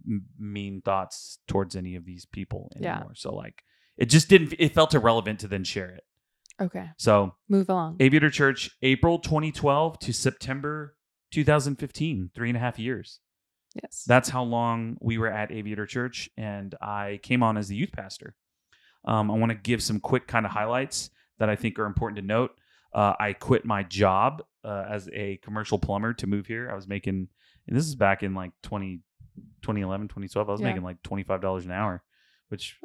m- 0.08 0.26
mean 0.40 0.82
thoughts 0.82 1.40
towards 1.48 1.76
any 1.76 1.96
of 1.96 2.06
these 2.06 2.26
people 2.26 2.72
Yeah. 2.80 2.96
anymore. 2.96 3.14
So 3.16 3.34
like 3.34 3.64
it 4.00 4.06
just 4.08 4.28
didn't. 4.30 4.54
It 4.58 4.74
felt 4.74 4.94
irrelevant 4.96 5.40
to 5.42 5.48
then 5.48 5.64
share 5.64 5.90
it. 5.90 6.04
Okay. 6.60 6.90
So 6.98 7.36
Move 7.48 7.70
along. 7.70 7.98
Aviator 8.00 8.30
Church, 8.32 8.72
April 8.82 9.20
2012 9.20 10.00
to 10.00 10.12
September 10.14 10.96
2015, 11.32 12.32
three 12.34 12.50
and 12.50 12.58
a 12.58 12.60
half 12.60 12.80
years. 12.80 13.20
yes. 13.82 14.04
That's 14.08 14.30
how 14.30 14.44
long 14.44 14.98
we 15.00 15.18
were 15.18 15.30
at 15.32 15.52
Aviator 15.52 15.86
Church, 15.86 16.30
and 16.38 16.74
I 16.82 17.20
came 17.24 17.44
on 17.44 17.56
as 17.58 17.68
the 17.68 17.76
youth 17.76 17.92
pastor. 17.92 18.36
Um, 19.06 19.32
I 19.32 19.36
want 19.38 19.52
to 19.52 19.58
give 19.58 19.82
some 19.82 20.00
quick 20.00 20.28
kind 20.28 20.46
of 20.46 20.52
highlights 20.52 21.10
that 21.38 21.50
I 21.50 21.56
think 21.56 21.80
are 21.80 21.86
important 21.86 22.18
to 22.18 22.26
note. 22.26 22.52
Uh, 22.94 23.14
I 23.20 23.34
quit 23.34 23.64
my 23.66 23.84
job 23.84 24.44
uh, 24.66 24.86
as 24.90 25.08
a 25.14 25.38
commercial 25.38 25.78
plumber 25.80 26.14
to 26.16 26.28
move 26.28 26.48
here. 26.48 26.70
I 26.70 26.76
was 26.76 26.88
making, 26.88 27.28
and 27.68 27.78
this 27.78 27.86
is 27.88 27.96
back 27.96 28.24
in 28.24 28.34
like 28.34 28.52
20, 28.64 29.00
2011, 29.62 30.08
2012. 30.10 30.50
I 30.50 30.52
was 30.52 30.60
Yeah. 30.62 30.68
making 30.68 30.84
like 30.84 31.02
$25 31.04 31.64
an 31.66 31.72
hour, 31.72 32.04
which 32.50 32.78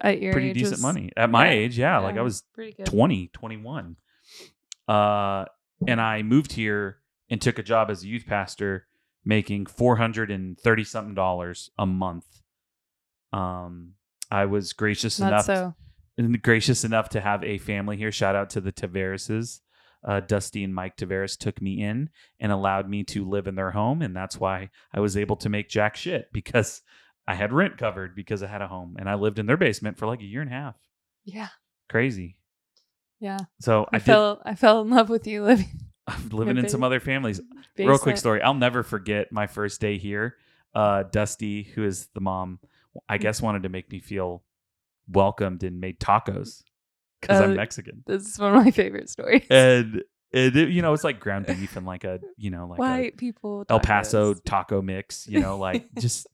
At 0.00 0.20
your 0.20 0.32
pretty 0.32 0.52
decent 0.52 0.72
was 0.72 0.82
money. 0.82 1.10
At 1.16 1.30
my 1.30 1.46
yeah, 1.46 1.52
age, 1.52 1.78
yeah, 1.78 1.98
like 1.98 2.16
I 2.16 2.22
was 2.22 2.42
pretty 2.54 2.82
20, 2.84 3.28
21. 3.28 3.96
Uh, 4.88 5.44
and 5.86 6.00
I 6.00 6.22
moved 6.22 6.52
here 6.52 6.98
and 7.28 7.40
took 7.40 7.58
a 7.58 7.62
job 7.62 7.90
as 7.90 8.02
a 8.02 8.06
youth 8.06 8.26
pastor, 8.26 8.86
making 9.24 9.66
four 9.66 9.96
hundred 9.96 10.30
and 10.30 10.58
thirty 10.58 10.84
something 10.84 11.14
dollars 11.14 11.70
a 11.78 11.86
month. 11.86 12.26
Um, 13.32 13.92
I 14.30 14.46
was 14.46 14.72
gracious 14.72 15.18
Not 15.20 15.28
enough, 15.28 15.44
so. 15.44 15.74
and 16.16 16.42
gracious 16.42 16.84
enough 16.84 17.08
to 17.10 17.20
have 17.20 17.42
a 17.44 17.58
family 17.58 17.96
here. 17.96 18.12
Shout 18.12 18.36
out 18.36 18.50
to 18.50 18.60
the 18.60 18.72
Tavareses. 18.72 19.60
Uh, 20.04 20.20
Dusty 20.20 20.62
and 20.62 20.74
Mike 20.74 20.96
Tavares 20.96 21.36
took 21.36 21.60
me 21.60 21.82
in 21.82 22.10
and 22.38 22.52
allowed 22.52 22.88
me 22.88 23.02
to 23.04 23.28
live 23.28 23.48
in 23.48 23.56
their 23.56 23.72
home, 23.72 24.02
and 24.02 24.14
that's 24.14 24.38
why 24.38 24.70
I 24.94 25.00
was 25.00 25.16
able 25.16 25.36
to 25.36 25.48
make 25.48 25.68
jack 25.68 25.96
shit 25.96 26.28
because 26.32 26.82
I 27.28 27.34
had 27.34 27.52
rent 27.52 27.76
covered 27.78 28.14
because 28.14 28.42
I 28.42 28.46
had 28.46 28.62
a 28.62 28.68
home, 28.68 28.96
and 28.98 29.08
I 29.08 29.14
lived 29.14 29.38
in 29.38 29.46
their 29.46 29.56
basement 29.56 29.98
for 29.98 30.06
like 30.06 30.20
a 30.20 30.24
year 30.24 30.40
and 30.40 30.50
a 30.50 30.54
half. 30.54 30.76
Yeah. 31.24 31.48
Crazy. 31.88 32.36
Yeah. 33.20 33.38
So 33.60 33.86
I, 33.92 33.96
I, 33.96 33.98
did 33.98 34.04
fell 34.04 34.42
I 34.44 34.54
fell 34.54 34.82
in 34.82 34.90
love 34.90 35.08
with 35.08 35.26
you 35.26 35.42
living 35.42 35.80
I'm 36.06 36.28
living 36.28 36.56
in 36.56 36.68
some 36.68 36.84
other 36.84 37.00
families. 37.00 37.40
Real 37.76 37.98
quick 37.98 38.16
story. 38.16 38.40
I'll 38.40 38.54
never 38.54 38.82
forget 38.82 39.32
my 39.32 39.46
first 39.46 39.80
day 39.80 39.98
here. 39.98 40.36
Uh, 40.74 41.02
Dusty, 41.02 41.64
who 41.64 41.84
is 41.84 42.08
the 42.14 42.20
mom, 42.20 42.60
I 43.08 43.18
guess 43.18 43.42
wanted 43.42 43.64
to 43.64 43.68
make 43.68 43.90
me 43.90 43.98
feel 43.98 44.44
welcomed 45.08 45.62
and 45.64 45.80
made 45.80 45.98
tacos 45.98 46.62
because 47.20 47.40
I'm 47.40 47.52
Uh, 47.52 47.54
Mexican. 47.54 48.04
This 48.06 48.28
is 48.28 48.38
one 48.38 48.54
of 48.54 48.64
my 48.64 48.70
favorite 48.70 49.08
stories. 49.08 49.46
And, 49.50 50.04
it, 50.30 50.54
you 50.54 50.82
know, 50.82 50.92
it's 50.92 51.02
like 51.04 51.18
ground 51.18 51.46
beef 51.46 51.76
and 51.76 51.86
like 51.86 52.04
a, 52.04 52.20
you 52.36 52.50
know, 52.50 52.66
like 52.66 52.78
White 52.78 53.16
people. 53.16 53.64
El 53.68 53.80
Paso 53.80 54.34
taco 54.34 54.82
mix, 54.82 55.26
you 55.26 55.40
know, 55.40 55.56
like 55.58 55.86
just 55.98 56.26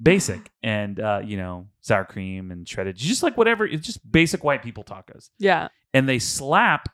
basic 0.00 0.50
and, 0.62 0.98
uh, 1.00 1.20
you 1.24 1.36
know, 1.36 1.66
sour 1.80 2.04
cream 2.04 2.50
and 2.50 2.68
shredded, 2.68 2.96
just 2.96 3.22
like 3.22 3.36
whatever. 3.36 3.64
It's 3.66 3.86
just 3.86 4.00
basic 4.10 4.42
white 4.44 4.62
people 4.62 4.84
tacos. 4.84 5.30
Yeah. 5.38 5.68
and 5.92 6.08
they 6.08 6.18
slap 6.18 6.88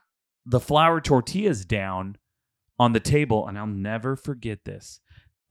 the 0.45 0.59
flour 0.59 0.99
tortillas 1.01 1.65
down 1.65 2.17
on 2.79 2.93
the 2.93 2.99
table 2.99 3.47
and 3.47 3.59
i'll 3.59 3.67
never 3.67 4.15
forget 4.15 4.65
this 4.65 4.99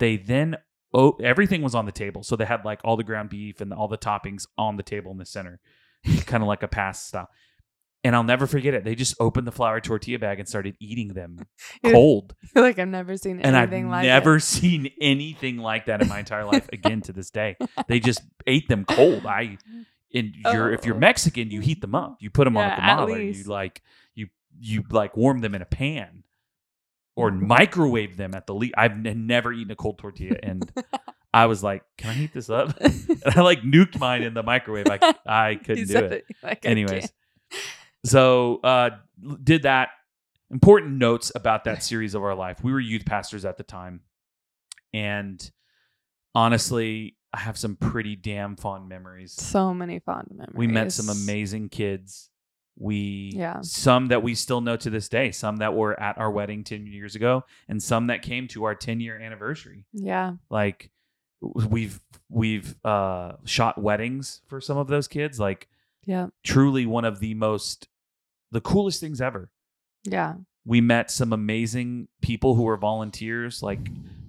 they 0.01 0.17
then 0.17 0.57
oh 0.93 1.17
everything 1.23 1.63
was 1.63 1.77
on 1.77 1.87
the 1.87 1.93
table 1.93 2.25
so 2.25 2.35
they 2.35 2.45
had 2.45 2.65
like 2.65 2.81
all 2.83 2.97
the 2.97 3.05
ground 3.05 3.31
beef 3.31 3.61
and 3.61 3.73
all 3.73 3.87
the 3.87 3.97
toppings 3.97 4.47
on 4.59 4.77
the 4.77 4.83
table 4.83 5.13
in 5.13 5.17
the 5.19 5.25
center 5.25 5.61
kind 6.27 6.43
of 6.43 6.49
like 6.49 6.65
a 6.65 6.69
pass 6.69 7.05
style 7.07 7.29
and 8.05 8.17
i'll 8.17 8.23
never 8.25 8.47
forget 8.47 8.75
it 8.75 8.85
they 8.85 8.95
just 8.95 9.15
opened 9.21 9.47
the 9.47 9.53
flour 9.53 9.81
tortilla 9.81 10.19
bag 10.19 10.39
and 10.39 10.49
started 10.49 10.77
eating 10.81 11.09
them 11.15 11.39
cold 11.85 12.35
like 12.55 12.79
I've 12.79 12.89
never 12.89 13.17
seen 13.17 13.41
anything 13.41 13.53
like. 13.53 13.71
and 13.71 13.87
i've 13.87 13.91
like 13.91 14.05
never 14.05 14.37
it. 14.37 14.41
seen 14.43 14.91
anything 15.01 15.59
like 15.59 15.87
that 15.87 16.03
in 16.03 16.09
my 16.09 16.19
entire 16.21 16.45
life 16.45 16.69
again 16.73 17.01
to 17.03 17.13
this 17.13 17.31
day 17.31 17.57
they 17.89 18.01
just 18.01 18.23
ate 18.47 18.69
them 18.69 18.85
cold 18.85 19.27
i 19.27 19.59
and 20.15 20.35
you're 20.53 20.73
if 20.73 20.85
you're 20.85 20.97
Oh. 20.97 21.01
Mexican, 21.01 21.51
you 21.51 21.61
heat 21.61 21.81
them 21.81 21.95
up. 21.95 22.17
You 22.21 22.31
put 22.31 22.45
them 22.45 22.57
on 22.57 22.71
a 22.71 22.75
comal. 22.75 23.35
You 23.37 23.45
like 23.45 23.83
you 24.15 24.29
you 24.59 24.85
like 24.91 25.17
warm 25.17 25.41
them 25.41 25.55
in 25.55 25.63
a 25.63 25.67
pan 25.67 26.25
or 27.17 27.31
mm. 27.31 27.41
microwave 27.41 28.17
them 28.17 28.35
at 28.35 28.47
the 28.47 28.55
least. 28.55 28.75
I've 28.77 28.93
n- 28.93 29.27
never 29.27 29.53
eaten 29.53 29.71
a 29.71 29.77
cold 29.77 29.99
tortilla, 29.99 30.37
and 30.43 30.71
I 31.33 31.47
was 31.47 31.63
like, 31.63 31.83
"Can 31.97 32.11
I 32.11 32.15
heat 32.15 32.33
this 32.33 32.51
up?" 32.51 32.79
and 32.81 33.23
I 33.27 33.41
like 33.41 33.63
nuked 33.63 33.99
mine 33.99 34.23
in 34.23 34.35
the 34.35 34.43
microwave. 34.43 34.87
I 34.89 35.15
I 35.27 35.55
couldn't 35.57 35.89
do 35.89 35.99
it. 35.99 36.25
like, 36.43 36.65
Anyways. 36.65 37.13
So 38.05 38.61
uh, 38.65 38.91
did 39.43 39.63
that. 39.63 39.91
Important 40.53 40.99
notes 40.99 41.31
about 41.35 41.63
that 41.65 41.85
series 41.85 42.15
of 42.17 42.25
our 42.25 42.35
life. 42.35 42.63
We 42.65 42.73
were 42.73 42.81
youth 42.81 43.07
pastors 43.07 43.45
at 43.45 43.57
the 43.57 43.63
time, 43.63 44.01
and 44.93 45.49
honestly, 46.35 47.17
I 47.33 47.39
have 47.41 47.57
some 47.57 47.77
pretty 47.77 48.17
damn 48.17 48.57
fond 48.57 48.89
memories. 48.89 49.33
So 49.33 49.73
many 49.73 50.01
fond 50.01 50.29
memories. 50.33 50.55
We 50.57 50.67
met 50.67 50.93
some 50.93 51.09
amazing 51.09 51.69
kids. 51.69 52.31
We 52.77 53.33
Yeah. 53.37 53.61
some 53.61 54.09
that 54.09 54.23
we 54.23 54.35
still 54.35 54.61
know 54.61 54.77
to 54.79 54.91
this 54.91 55.09
day, 55.09 55.31
some 55.33 55.59
that 55.59 55.75
were 55.75 55.99
at 56.01 56.19
our 56.19 56.31
wedding 56.31 56.65
10 56.65 56.87
years 56.87 57.15
ago 57.15 57.45
and 57.69 57.83
some 57.83 58.07
that 58.07 58.23
came 58.23 58.49
to 58.49 58.65
our 58.65 58.75
10 58.75 59.01
year 59.01 59.21
anniversary. 59.21 59.85
Yeah. 59.93 60.35
Like 60.49 60.91
we've 61.43 62.01
we've 62.29 62.75
uh 62.85 63.33
shot 63.45 63.77
weddings 63.81 64.41
for 64.49 64.61
some 64.61 64.79
of 64.79 64.89
those 64.89 65.09
kids 65.09 65.39
like 65.39 65.69
Yeah. 66.07 66.29
truly 66.43 66.87
one 66.87 67.05
of 67.05 67.21
the 67.21 67.35
most 67.35 67.87
the 68.51 68.61
coolest 68.61 69.01
things 69.01 69.21
ever. 69.21 69.51
Yeah. 70.05 70.35
We 70.65 70.81
met 70.81 71.11
some 71.11 71.33
amazing 71.33 72.09
people 72.21 72.55
who 72.55 72.65
were 72.65 72.77
volunteers, 72.77 73.63
like 73.63 73.81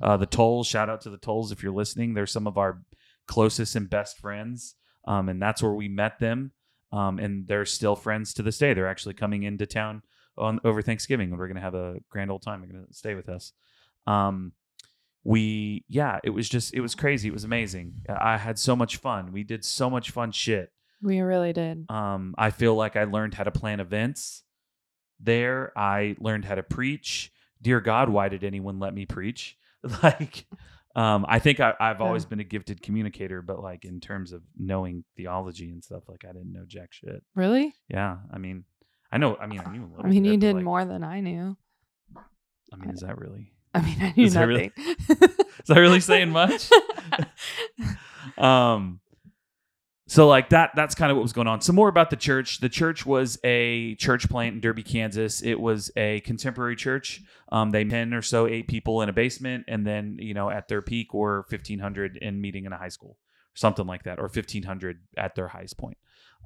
uh, 0.02 0.18
the 0.18 0.26
Tolls. 0.26 0.68
Shout 0.68 0.90
out 0.90 1.02
to 1.02 1.10
the 1.10 1.18
Tolls 1.18 1.52
if 1.52 1.62
you're 1.62 1.74
listening. 1.74 2.14
They're 2.14 2.26
some 2.26 2.48
of 2.48 2.58
our 2.58 2.82
closest 3.28 3.76
and 3.76 3.90
best 3.90 4.18
friends, 4.18 4.76
um, 5.06 5.30
and 5.30 5.42
that's 5.42 5.62
where 5.62 5.74
we 5.74 5.88
met 5.88 6.20
them. 6.20 6.52
Um, 6.94 7.20
and 7.20 7.48
they're 7.48 7.66
still 7.66 7.96
friends 7.96 8.34
to 8.34 8.44
this 8.44 8.58
day. 8.58 8.74
They're 8.74 8.88
actually 8.88 9.14
coming 9.14 9.44
into 9.44 9.66
town 9.66 10.04
on 10.38 10.60
over 10.64 10.82
Thanksgiving, 10.82 11.30
and 11.30 11.40
we're 11.40 11.48
gonna 11.48 11.62
have 11.62 11.76
a 11.76 12.00
grand 12.10 12.32
old 12.32 12.42
time. 12.42 12.62
They're 12.62 12.72
gonna 12.72 12.92
stay 12.92 13.16
with 13.16 13.30
us. 13.30 13.54
Um, 14.08 14.54
we, 15.24 15.86
yeah, 15.88 16.20
it 16.24 16.32
was 16.32 16.50
just, 16.50 16.74
it 16.74 16.82
was 16.82 16.96
crazy. 16.96 17.30
It 17.30 17.34
was 17.34 17.44
amazing. 17.44 17.94
I 18.10 18.38
had 18.38 18.58
so 18.58 18.76
much 18.76 18.98
fun. 18.98 19.32
We 19.32 19.44
did 19.44 19.64
so 19.64 19.90
much 19.90 20.12
fun 20.12 20.32
shit. 20.32 20.72
We 21.02 21.20
really 21.22 21.54
did. 21.54 21.86
Um, 21.90 22.36
I 22.38 22.52
feel 22.52 22.76
like 22.76 22.96
I 22.96 23.06
learned 23.06 23.34
how 23.34 23.44
to 23.44 23.52
plan 23.52 23.80
events 23.80 24.44
there. 25.20 25.72
I 25.78 26.16
learned 26.20 26.46
how 26.46 26.56
to 26.56 26.64
preach. 26.64 27.32
Dear 27.62 27.80
God, 27.82 28.10
why 28.10 28.30
did 28.30 28.44
anyone 28.44 28.80
let 28.80 28.94
me 28.94 29.06
preach? 29.06 29.58
like, 30.04 30.46
um, 30.96 31.26
I 31.28 31.40
think 31.40 31.60
I, 31.60 31.74
I've 31.80 32.00
Yeah. 32.00 32.06
always 32.06 32.26
been 32.26 32.40
a 32.40 32.44
gifted 32.44 32.82
communicator, 32.82 33.42
but 33.42 33.62
like 33.62 33.86
in 33.86 34.00
terms 34.00 34.32
of 34.32 34.42
knowing 34.58 35.04
theology 35.18 35.72
and 35.72 35.84
stuff, 35.84 36.04
like 36.08 36.24
I 36.24 36.34
didn't 36.34 36.54
know 36.54 36.66
jack 36.68 36.92
shit. 36.92 37.24
Really? 37.36 37.74
Yeah, 37.88 38.18
I 38.34 38.38
mean, 38.38 38.66
I 39.12 39.18
know. 39.18 39.36
I 39.38 39.48
mean, 39.48 39.62
I 39.66 39.72
knew 39.72 39.84
a 39.84 39.88
little. 39.88 40.06
I 40.06 40.10
mean, 40.10 40.24
bit, 40.24 40.32
you 40.34 40.38
did 40.38 40.56
like, 40.56 40.64
more 40.64 40.86
than 40.86 41.04
I 41.04 41.20
knew. 41.22 41.58
I 42.74 42.76
mean, 42.78 42.90
is 42.92 43.02
that 43.02 43.18
really? 43.18 43.52
I 43.74 43.82
mean, 43.82 43.98
I 44.02 44.14
knew 44.18 44.26
Is 44.26 44.34
that 44.36 44.48
really- 44.48 44.72
nothing. 44.78 44.96
Is 45.62 45.68
that 45.68 45.80
really 45.80 46.00
saying 46.00 46.30
much? 46.32 46.70
um 48.38 49.00
so 50.12 50.28
like 50.28 50.50
that 50.50 50.72
that's 50.76 50.94
kind 50.94 51.10
of 51.10 51.16
what 51.16 51.22
was 51.22 51.32
going 51.32 51.48
on. 51.48 51.62
Some 51.62 51.74
more 51.78 51.88
about 51.88 52.10
the 52.10 52.18
church. 52.18 52.60
The 52.60 52.68
church 52.68 53.06
was 53.06 53.40
a 53.46 53.96
church 53.96 54.28
plant 54.28 54.56
in 54.56 54.60
derby 54.60 54.84
kansas. 54.84 55.42
It 55.42 55.58
was 55.58 55.90
a 55.96 56.20
contemporary 56.20 56.76
church. 56.76 57.22
Um 57.50 57.72
they 57.72 57.86
10 57.86 58.14
or 58.14 58.22
so 58.22 58.46
eight 58.46 58.68
people 58.68 59.02
in 59.04 59.08
a 59.08 59.14
basement 59.14 59.64
and 59.70 59.88
then 59.88 60.18
you 60.20 60.34
know 60.34 60.50
at 60.50 60.68
their 60.68 60.82
peak 60.82 61.14
were 61.14 61.46
1500 61.50 62.18
in 62.18 62.42
meeting 62.42 62.66
in 62.66 62.74
a 62.74 62.78
high 62.78 62.90
school 62.90 63.16
something 63.54 63.88
like 63.88 64.04
that 64.04 64.20
or 64.20 64.24
1500 64.24 65.00
at 65.16 65.36
their 65.36 65.48
highest 65.48 65.78
point. 65.78 65.98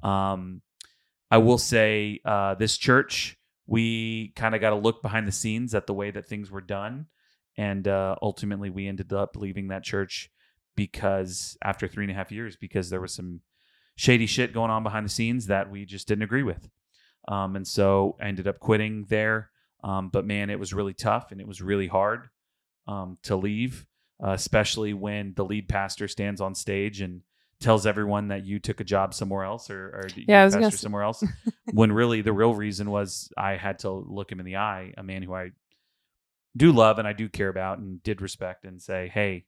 Um 0.04 0.62
i 1.28 1.38
will 1.38 1.58
say 1.58 2.20
uh 2.24 2.54
this 2.54 2.76
church 2.76 3.36
we 3.66 4.32
kind 4.36 4.54
of 4.54 4.60
got 4.60 4.74
a 4.74 4.76
look 4.76 5.02
behind 5.02 5.26
the 5.26 5.32
scenes 5.32 5.74
at 5.74 5.88
the 5.88 5.94
way 5.94 6.12
that 6.12 6.28
things 6.28 6.52
were 6.52 6.60
done 6.60 7.06
and 7.58 7.88
uh, 7.88 8.14
ultimately 8.22 8.70
we 8.70 8.86
ended 8.86 9.12
up 9.12 9.34
leaving 9.34 9.68
that 9.68 9.82
church 9.82 10.30
because 10.76 11.56
after 11.64 11.88
three 11.88 12.04
and 12.04 12.12
a 12.12 12.14
half 12.14 12.30
years 12.30 12.56
because 12.56 12.90
there 12.90 13.00
was 13.00 13.12
some 13.12 13.40
shady 13.96 14.26
shit 14.26 14.52
going 14.52 14.70
on 14.70 14.82
behind 14.82 15.04
the 15.04 15.10
scenes 15.10 15.46
that 15.46 15.70
we 15.70 15.84
just 15.84 16.08
didn't 16.08 16.22
agree 16.22 16.42
with 16.42 16.68
um, 17.28 17.56
and 17.56 17.66
so 17.66 18.16
i 18.20 18.26
ended 18.26 18.46
up 18.46 18.58
quitting 18.58 19.04
there 19.08 19.50
um, 19.84 20.08
but 20.08 20.24
man 20.24 20.50
it 20.50 20.58
was 20.58 20.72
really 20.72 20.94
tough 20.94 21.32
and 21.32 21.40
it 21.40 21.46
was 21.46 21.60
really 21.62 21.86
hard 21.86 22.28
um, 22.88 23.18
to 23.22 23.36
leave 23.36 23.86
uh, 24.22 24.30
especially 24.30 24.94
when 24.94 25.34
the 25.34 25.44
lead 25.44 25.68
pastor 25.68 26.08
stands 26.08 26.40
on 26.40 26.54
stage 26.54 27.00
and 27.00 27.20
tells 27.58 27.86
everyone 27.86 28.28
that 28.28 28.44
you 28.44 28.58
took 28.58 28.80
a 28.80 28.84
job 28.84 29.14
somewhere 29.14 29.44
else 29.44 29.70
or, 29.70 29.86
or 29.88 30.08
you 30.14 30.24
Yeah, 30.28 30.44
was 30.44 30.54
pastor 30.54 30.76
somewhere 30.76 31.02
else 31.02 31.24
when 31.72 31.90
really 31.90 32.20
the 32.20 32.32
real 32.32 32.54
reason 32.54 32.90
was 32.90 33.32
i 33.36 33.56
had 33.56 33.78
to 33.78 33.90
look 33.90 34.30
him 34.30 34.40
in 34.40 34.46
the 34.46 34.56
eye 34.56 34.92
a 34.98 35.02
man 35.02 35.22
who 35.22 35.34
i 35.34 35.50
do 36.56 36.72
love 36.72 36.98
and 36.98 37.06
I 37.06 37.12
do 37.12 37.28
care 37.28 37.48
about 37.48 37.78
and 37.78 38.02
did 38.02 38.22
respect 38.22 38.64
and 38.64 38.80
say, 38.80 39.10
hey, 39.12 39.44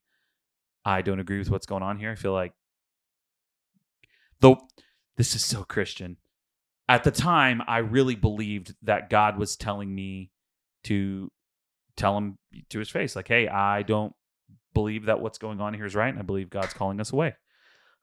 I 0.85 1.03
don't 1.03 1.21
agree 1.21 1.39
with 1.39 1.51
what's 1.51 1.67
going 1.67 1.83
on 1.83 1.99
here. 1.99 2.11
I 2.11 2.17
feel 2.17 2.33
like, 2.33 2.53
though 4.41 4.59
this 5.17 5.35
is 5.35 5.45
so 5.45 5.65
Christian. 5.65 6.17
At 6.89 7.05
the 7.05 7.11
time, 7.11 7.63
I 7.67 7.79
really 7.79 8.15
believed 8.15 8.75
that 8.83 9.11
God 9.11 9.39
was 9.39 9.57
telling 9.57 9.95
me 9.95 10.31
to 10.85 11.31
tell 11.97 12.17
him 12.17 12.39
to 12.71 12.79
his 12.79 12.89
face, 12.89 13.15
like, 13.15 13.29
hey, 13.29 13.49
I 13.49 13.83
don't 13.83 14.15
believe 14.73 15.07
that 15.07 15.21
what's 15.21 15.39
going 15.39 15.61
on 15.61 15.75
here 15.75 15.85
is 15.85 15.95
right. 15.95 16.09
And 16.09 16.19
I 16.19 16.23
believe 16.23 16.49
God's 16.49 16.73
calling 16.73 17.01
us 17.01 17.13
away. 17.13 17.35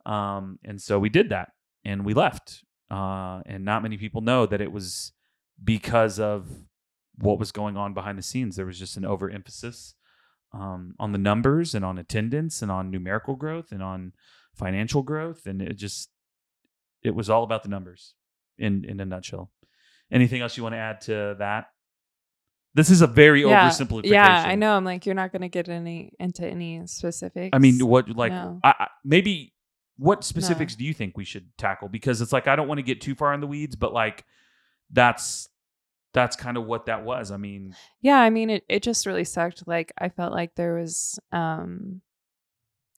Um, 0.06 0.60
and 0.64 0.80
so 0.80 1.00
we 1.00 1.10
did 1.10 1.30
that 1.30 1.50
and 1.84 2.06
we 2.06 2.14
left. 2.14 2.64
Uh, 2.92 3.42
and 3.46 3.66
not 3.66 3.82
many 3.82 3.98
people 3.98 4.22
know 4.22 4.46
that 4.46 4.62
it 4.62 4.72
was 4.72 5.14
because 5.64 6.20
of 6.20 6.48
what 7.18 7.40
was 7.40 7.52
going 7.52 7.78
on 7.78 7.94
behind 7.94 8.18
the 8.18 8.24
scenes. 8.24 8.56
There 8.56 8.66
was 8.66 8.78
just 8.78 8.98
an 8.98 9.06
overemphasis 9.06 9.96
um, 10.54 10.96
on 11.00 11.12
the 11.12 11.18
numbers 11.18 11.74
and 11.74 11.84
on 11.84 11.98
attendance 11.98 12.62
and 12.62 12.72
on 12.72 12.92
numerical 12.92 13.36
growth 13.36 13.72
and 13.72 13.82
on 13.82 14.14
financial 14.54 15.02
growth, 15.02 15.46
and 15.46 15.62
it 15.62 15.76
just 15.76 16.10
it 17.06 17.16
was 17.16 17.30
all 17.30 17.44
about 17.44 17.64
the 17.64 17.70
numbers 17.70 18.14
in 18.58 18.86
in 18.86 19.00
a 19.00 19.06
nutshell. 19.06 19.52
Anything 20.12 20.42
else 20.42 20.56
you 20.58 20.64
want 20.64 20.74
to 20.74 20.80
add 20.80 21.02
to 21.02 21.36
that? 21.40 21.68
This 22.74 22.90
is 22.90 23.02
a 23.02 23.08
very 23.08 23.42
yeah. 23.42 23.70
oversimplification. 23.70 24.12
Yeah, 24.12 24.44
I 24.46 24.56
know. 24.56 24.76
I'm 24.76 24.84
like, 24.84 25.06
you're 25.06 25.16
not 25.16 25.32
going 25.32 25.42
to 25.44 25.50
get 25.50 25.70
any 25.70 26.12
into 26.20 26.46
any 26.46 26.86
specifics. 26.88 27.52
I 27.54 27.60
mean, 27.60 27.80
what 27.88 28.10
like 28.10 28.32
No. 28.32 28.60
I, 28.64 28.74
I, 28.80 28.88
maybe 29.04 29.54
what 29.98 30.24
specifics 30.26 30.76
do 30.76 30.84
you 30.84 30.94
think 30.94 31.16
we 31.16 31.24
should 31.24 31.58
tackle? 31.58 31.88
Because 31.88 32.22
it's 32.22 32.34
like 32.34 32.48
I 32.48 32.56
don't 32.56 32.68
want 32.68 32.80
to 32.80 32.84
get 32.84 33.00
too 33.02 33.16
far 33.16 33.34
in 33.34 33.40
the 33.40 33.48
weeds, 33.48 33.76
but 33.76 33.94
like 33.94 34.26
that's 34.92 35.48
that's 36.14 36.36
kind 36.36 36.58
of 36.58 36.66
what 36.66 36.88
that 36.88 37.04
was. 37.04 37.32
I 37.32 37.38
mean, 37.38 37.76
yeah 38.02 38.20
i 38.20 38.30
mean 38.30 38.50
it, 38.50 38.64
it 38.70 38.84
just 38.84 39.06
really 39.06 39.26
sucked 39.26 39.68
like 39.68 39.92
i 39.98 40.10
felt 40.10 40.32
like 40.34 40.56
there 40.56 40.76
was 40.76 41.20
um 41.32 42.02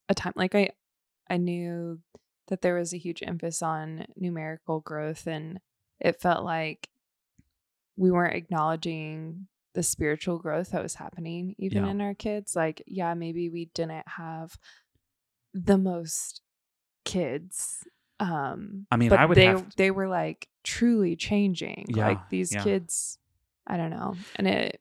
a 0.09 0.13
time 0.13 0.33
like 0.35 0.53
i 0.53 0.69
i 1.29 1.37
knew 1.37 1.99
that 2.47 2.61
there 2.61 2.75
was 2.75 2.93
a 2.93 2.97
huge 2.97 3.21
emphasis 3.25 3.61
on 3.61 4.05
numerical 4.15 4.79
growth 4.79 5.27
and 5.27 5.59
it 5.99 6.19
felt 6.21 6.43
like 6.43 6.89
we 7.95 8.11
weren't 8.11 8.35
acknowledging 8.35 9.47
the 9.73 9.83
spiritual 9.83 10.37
growth 10.39 10.71
that 10.71 10.81
was 10.83 10.95
happening 10.95 11.55
even 11.57 11.83
Yeah. 11.85 11.91
in 11.91 12.01
our 12.01 12.13
kids 12.13 12.55
like 12.55 12.81
yeah 12.87 13.13
maybe 13.13 13.49
we 13.49 13.65
didn't 13.73 14.07
have 14.07 14.57
the 15.53 15.77
most 15.77 16.41
kids 17.05 17.83
um 18.19 18.87
I 18.91 18.97
mean, 18.97 19.09
but 19.09 19.19
I 19.19 19.25
would 19.25 19.37
they 19.37 19.45
have- 19.45 19.75
they 19.75 19.91
were 19.91 20.07
like 20.07 20.47
truly 20.63 21.15
changing 21.15 21.85
Yeah, 21.89 22.07
like 22.07 22.29
these 22.29 22.53
yeah. 22.53 22.63
kids 22.63 23.19
i 23.67 23.77
don't 23.77 23.91
know 23.91 24.15
and 24.35 24.47
it 24.47 24.79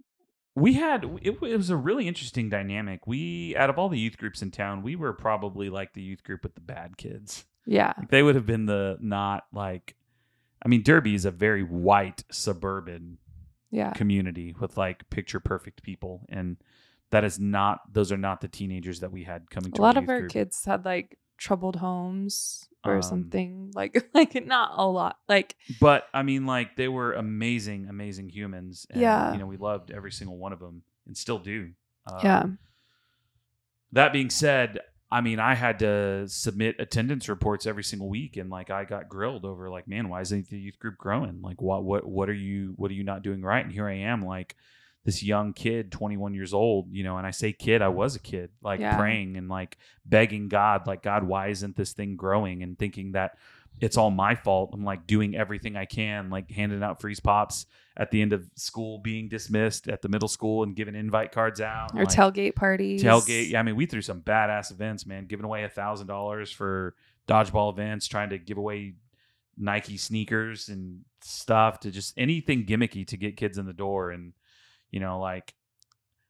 we 0.54 0.72
had 0.72 1.04
it, 1.22 1.36
it 1.42 1.56
was 1.56 1.68
a 1.68 1.76
really 1.76 2.08
interesting 2.08 2.48
dynamic. 2.48 3.06
We 3.06 3.54
out 3.56 3.68
of 3.68 3.78
all 3.78 3.90
the 3.90 3.98
youth 3.98 4.16
groups 4.16 4.40
in 4.40 4.50
town, 4.50 4.80
we 4.82 4.96
were 4.96 5.12
probably 5.12 5.68
like 5.68 5.92
the 5.92 6.00
youth 6.00 6.24
group 6.24 6.42
with 6.44 6.54
the 6.54 6.62
bad 6.62 6.96
kids. 6.96 7.44
Yeah 7.66 7.92
Like 7.98 8.10
they 8.10 8.22
would 8.22 8.34
have 8.34 8.46
been 8.46 8.66
the 8.66 8.96
not 9.00 9.44
like 9.52 9.94
I 10.64 10.68
mean, 10.68 10.82
Derby 10.82 11.14
is 11.14 11.24
a 11.24 11.30
very 11.30 11.62
white 11.62 12.24
suburban 12.30 13.18
yeah 13.70 13.92
community 13.92 14.54
with 14.58 14.76
like 14.76 15.08
picture 15.10 15.40
perfect 15.40 15.82
people 15.82 16.24
and 16.28 16.56
that 17.10 17.24
is 17.24 17.38
not 17.38 17.80
those 17.92 18.10
are 18.10 18.16
not 18.16 18.40
the 18.40 18.48
teenagers 18.48 19.00
that 19.00 19.12
we 19.12 19.24
had 19.24 19.50
coming 19.50 19.70
to 19.72 19.80
a 19.80 19.82
lot 19.82 19.96
of 19.96 20.08
our 20.08 20.20
group. 20.20 20.32
kids 20.32 20.64
had 20.64 20.84
like 20.84 21.18
troubled 21.38 21.76
homes 21.76 22.68
or 22.84 22.96
Um, 22.96 23.02
something 23.02 23.70
like 23.76 24.08
like 24.14 24.34
not 24.46 24.70
a 24.76 24.86
lot 24.86 25.18
like 25.28 25.54
But 25.80 26.08
I 26.14 26.22
mean, 26.22 26.46
like 26.46 26.76
they 26.76 26.88
were 26.88 27.12
amazing, 27.12 27.88
amazing 27.88 28.30
humans. 28.30 28.86
And, 28.90 29.02
Yeah. 29.02 29.32
you 29.32 29.38
know, 29.38 29.46
we 29.46 29.56
loved 29.56 29.90
every 29.90 30.12
single 30.12 30.38
one 30.38 30.52
of 30.52 30.60
them 30.60 30.82
and 31.06 31.16
still 31.16 31.38
do. 31.38 31.72
Um, 32.06 32.20
yeah 32.22 32.46
That 33.92 34.12
being 34.12 34.30
said, 34.30 34.80
I 35.10 35.20
mean, 35.20 35.38
I 35.38 35.54
had 35.54 35.78
to 35.80 36.26
submit 36.28 36.76
attendance 36.80 37.28
reports 37.28 37.64
every 37.66 37.84
single 37.84 38.08
week, 38.08 38.36
and 38.36 38.50
like 38.50 38.70
I 38.70 38.84
got 38.84 39.08
grilled 39.08 39.44
over, 39.44 39.70
like, 39.70 39.86
man, 39.86 40.08
why 40.08 40.20
isn't 40.20 40.48
the 40.50 40.58
youth 40.58 40.78
group 40.80 40.98
growing? 40.98 41.40
Like, 41.42 41.62
what, 41.62 41.84
what, 41.84 42.06
what 42.06 42.28
are 42.28 42.34
you, 42.34 42.74
what 42.76 42.90
are 42.90 42.94
you 42.94 43.04
not 43.04 43.22
doing 43.22 43.42
right? 43.42 43.64
And 43.64 43.72
here 43.72 43.88
I 43.88 43.94
am, 43.94 44.24
like 44.24 44.56
this 45.04 45.22
young 45.22 45.52
kid, 45.52 45.92
21 45.92 46.34
years 46.34 46.52
old, 46.52 46.88
you 46.90 47.04
know, 47.04 47.16
and 47.16 47.26
I 47.26 47.30
say 47.30 47.52
kid, 47.52 47.82
I 47.82 47.88
was 47.88 48.16
a 48.16 48.20
kid, 48.20 48.50
like 48.60 48.80
Yeah. 48.80 48.96
praying 48.96 49.36
and 49.36 49.48
like 49.48 49.78
begging 50.04 50.48
God, 50.48 50.88
like, 50.88 51.02
God, 51.04 51.22
why 51.22 51.48
isn't 51.48 51.76
this 51.76 51.92
thing 51.92 52.16
growing? 52.16 52.64
And 52.64 52.76
thinking 52.76 53.12
that 53.12 53.38
it's 53.80 53.96
all 53.96 54.10
my 54.10 54.34
fault. 54.34 54.70
I'm 54.72 54.84
like 54.84 55.06
doing 55.06 55.36
everything 55.36 55.76
I 55.76 55.84
can, 55.84 56.30
like 56.30 56.50
handing 56.50 56.82
out 56.82 57.00
freeze 57.00 57.20
pops 57.20 57.66
at 57.96 58.10
the 58.10 58.20
end 58.22 58.32
of 58.32 58.48
school, 58.56 58.98
being 58.98 59.28
dismissed 59.28 59.88
at 59.88 60.02
the 60.02 60.08
middle 60.08 60.28
school 60.28 60.62
and 60.62 60.74
giving 60.76 60.94
invite 60.94 61.32
cards 61.32 61.60
out. 61.60 61.92
or 61.94 62.00
like, 62.04 62.08
tailgate 62.08 62.54
parties 62.54 63.02
tailgate. 63.02 63.50
Yeah, 63.50 63.60
I 63.60 63.62
mean, 63.62 63.76
we 63.76 63.86
threw 63.86 64.02
some 64.02 64.20
badass 64.22 64.70
events, 64.70 65.06
man. 65.06 65.26
Giving 65.26 65.44
away 65.44 65.64
a 65.64 65.68
thousand 65.68 66.06
dollars 66.06 66.50
for 66.50 66.94
dodgeball 67.28 67.72
events, 67.72 68.06
trying 68.06 68.30
to 68.30 68.38
give 68.38 68.58
away 68.58 68.94
Nike 69.58 69.96
sneakers 69.96 70.68
and 70.68 71.00
stuff 71.22 71.80
to 71.80 71.90
just 71.90 72.14
anything 72.18 72.66
gimmicky 72.66 73.06
to 73.08 73.16
get 73.16 73.36
kids 73.36 73.56
in 73.58 73.66
the 73.66 73.72
door. 73.72 74.10
And 74.10 74.32
you 74.90 75.00
know, 75.00 75.18
like 75.18 75.54